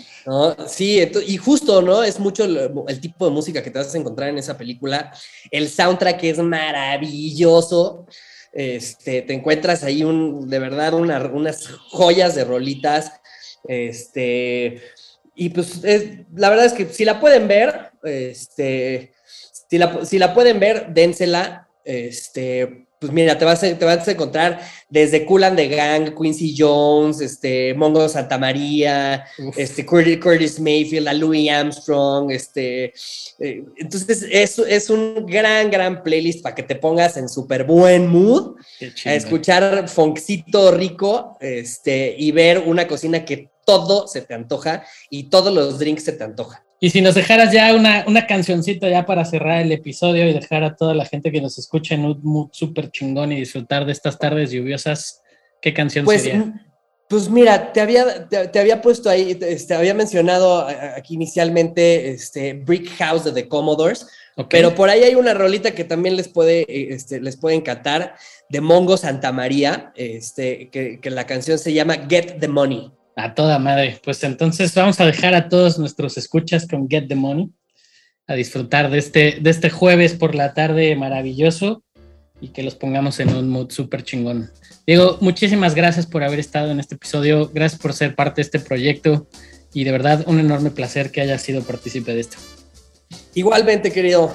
Sí, 0.68 1.02
y 1.26 1.38
justo, 1.38 1.82
¿no? 1.82 2.04
Es 2.04 2.20
mucho 2.20 2.46
el, 2.46 3.00
tipo 3.00 3.26
de 3.26 3.32
música 3.32 3.62
que 3.62 3.72
te 3.72 3.80
vas 3.80 3.94
a 3.94 3.98
encontrar 3.98 4.30
en 4.30 4.38
esa 4.38 4.58
película. 4.58 5.14
El 5.52 5.70
soundtrack 5.70 6.24
es 6.24 6.38
maravilloso. 6.40 8.06
Este, 8.58 9.22
te 9.22 9.36
encuentras 9.36 9.84
ahí 9.84 10.04
un, 10.04 10.50
de 10.50 10.58
verdad 10.58 10.96
unas 10.96 11.68
joyas 11.92 12.34
de 12.34 12.44
rolitas. 12.44 13.12
Este, 13.68 14.82
y 15.36 15.50
pues 15.50 15.84
la 16.34 16.50
verdad 16.50 16.66
es 16.66 16.74
que 16.74 16.88
si 16.88 17.06
la 17.06 17.20
pueden 17.20 17.48
ver, 17.48 17.92
este, 18.02 19.14
si 19.70 19.78
la, 19.78 20.04
si 20.04 20.18
la 20.18 20.34
pueden 20.34 20.60
ver, 20.60 20.88
dénsela. 20.92 21.70
Este, 21.86 22.87
pues 23.00 23.12
mira, 23.12 23.38
te 23.38 23.46
vas, 23.46 23.64
a, 23.64 23.78
te 23.78 23.86
vas 23.86 24.08
a 24.08 24.12
encontrar 24.12 24.60
desde 24.90 25.26
Cool 25.26 25.44
the 25.56 25.68
Gang, 25.68 26.16
Quincy 26.16 26.56
Jones, 26.58 27.22
este, 27.22 27.74
Mongo 27.76 28.08
Santa 28.10 28.38
María, 28.38 29.26
este, 29.56 29.86
Curtis, 29.86 30.60
Mayfield, 30.60 31.08
a 31.08 31.14
Louis 31.14 31.50
Armstrong, 31.50 32.32
este, 32.32 32.94
eh, 33.40 33.64
entonces 33.78 34.26
es, 34.32 34.58
es 34.60 34.90
un 34.90 35.26
gran, 35.28 35.70
gran 35.70 36.02
playlist 36.02 36.42
para 36.42 36.56
que 36.56 36.64
te 36.64 36.76
pongas 36.76 37.18
en 37.18 37.30
súper 37.30 37.66
buen 37.66 38.08
mood, 38.08 38.56
a 39.06 39.14
escuchar 39.14 39.88
funkcito 39.88 40.72
rico, 40.72 41.38
este, 41.40 42.16
y 42.18 42.32
ver 42.32 42.60
una 42.60 42.88
cocina 42.88 43.24
que 43.24 43.52
todo 43.66 44.08
se 44.08 44.22
te 44.22 44.34
antoja 44.34 44.84
y 45.10 45.30
todos 45.30 45.54
los 45.54 45.78
drinks 45.78 46.04
se 46.04 46.14
te 46.14 46.24
antojan. 46.24 46.67
Y 46.80 46.92
si 46.92 47.02
nos 47.02 47.16
dejaras 47.16 47.52
ya 47.52 47.74
una, 47.74 48.06
una 48.08 48.28
cancioncita 48.28 48.88
ya 48.88 49.06
para 49.06 49.26
cerrar 49.26 49.62
el 49.62 49.72
episodio 49.72 50.28
y 50.28 50.34
dejar 50.34 50.64
a 50.64 50.76
toda 50.76 50.94
la 50.94 51.06
gente 51.06 51.32
que 51.32 51.42
nos 51.42 51.58
escucha 51.58 51.96
en 51.96 52.06
un 52.06 52.20
mood 52.22 52.50
súper 52.52 52.92
chingón 52.92 53.32
y 53.32 53.38
disfrutar 53.38 53.86
de 53.86 53.94
estas 53.94 54.20
tardes 54.20 54.52
lluviosas, 54.52 55.24
¿qué 55.60 55.74
canción 55.74 56.06
pues, 56.06 56.24
sería? 56.24 56.68
Pues 57.10 57.30
mira, 57.30 57.74
te 57.74 57.82
había, 57.82 58.28
te, 58.28 58.60
había 58.60 58.82
puesto 58.82 59.10
ahí, 59.10 59.34
te 59.34 59.54
este, 59.54 59.74
había 59.74 59.96
mencionado 59.96 60.68
aquí 60.96 61.16
inicialmente 61.16 62.12
este, 62.12 62.54
Brick 62.54 62.90
House 62.98 63.24
de 63.24 63.32
The 63.32 63.48
Commodores, 63.48 64.08
pero 64.50 64.76
por 64.76 64.90
ahí 64.90 65.04
hay 65.04 65.16
una 65.16 65.34
rolita 65.34 65.72
que 65.72 65.84
también 65.84 66.16
les 66.16 66.28
puede, 66.28 66.66
este, 66.94 67.20
les 67.22 67.38
puede 67.38 67.56
encantar, 67.56 68.16
de 68.50 68.62
Mongo 68.62 68.98
Santa 68.98 69.32
María, 69.32 69.94
este, 69.96 70.70
que, 70.70 71.00
que 71.00 71.10
la 71.10 71.26
canción 71.26 71.58
se 71.58 71.74
llama 71.74 72.06
Get 72.08 72.40
the 72.40 72.48
Money. 72.48 72.92
A 73.18 73.34
toda 73.34 73.58
madre. 73.58 74.00
Pues 74.04 74.24
entonces 74.24 74.74
vamos 74.76 75.00
a 75.00 75.06
dejar 75.06 75.34
a 75.34 75.50
todos 75.50 75.80
nuestros 75.80 76.18
escuchas 76.18 76.68
con 76.68 76.88
Get 76.88 77.08
the 77.08 77.16
Money, 77.16 77.50
a 78.28 78.36
disfrutar 78.36 78.92
de 78.92 79.00
este, 79.00 79.40
de 79.42 79.50
este 79.50 79.72
jueves 79.72 80.14
por 80.14 80.36
la 80.36 80.54
tarde 80.54 80.96
maravilloso 80.96 81.84
y 82.40 82.50
que 82.50 82.62
los 82.62 82.76
pongamos 82.76 83.20
en 83.20 83.36
un 83.36 83.50
mood 83.50 83.72
súper 83.72 84.04
chingón. 84.04 84.52
Diego, 84.86 85.18
muchísimas 85.20 85.74
gracias 85.74 86.06
por 86.06 86.24
haber 86.24 86.40
estado 86.40 86.70
en 86.70 86.80
este 86.80 86.94
episodio, 86.94 87.50
gracias 87.52 87.82
por 87.82 87.94
ser 87.94 88.14
parte 88.14 88.36
de 88.36 88.44
este 88.44 88.60
proyecto 88.60 89.28
y 89.74 89.84
de 89.84 89.92
verdad 89.92 90.24
un 90.28 90.40
enorme 90.40 90.70
placer 90.70 91.10
que 91.10 91.22
hayas 91.22 91.42
sido 91.42 91.64
partícipe 91.64 92.14
de 92.14 92.22
esto. 92.22 92.38
Igualmente, 93.34 93.92
querido, 93.92 94.32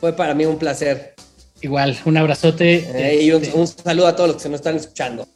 fue 0.00 0.12
para 0.12 0.34
mí 0.34 0.44
un 0.44 0.58
placer. 0.58 1.14
Igual, 1.60 1.96
un 2.04 2.16
abrazote. 2.16 2.84
Eh, 2.94 3.22
y 3.22 3.30
un, 3.30 3.42
un 3.54 3.66
saludo 3.68 4.08
a 4.08 4.16
todos 4.16 4.30
los 4.30 4.36
que 4.38 4.42
se 4.42 4.48
nos 4.48 4.58
están 4.58 4.74
escuchando. 4.74 5.26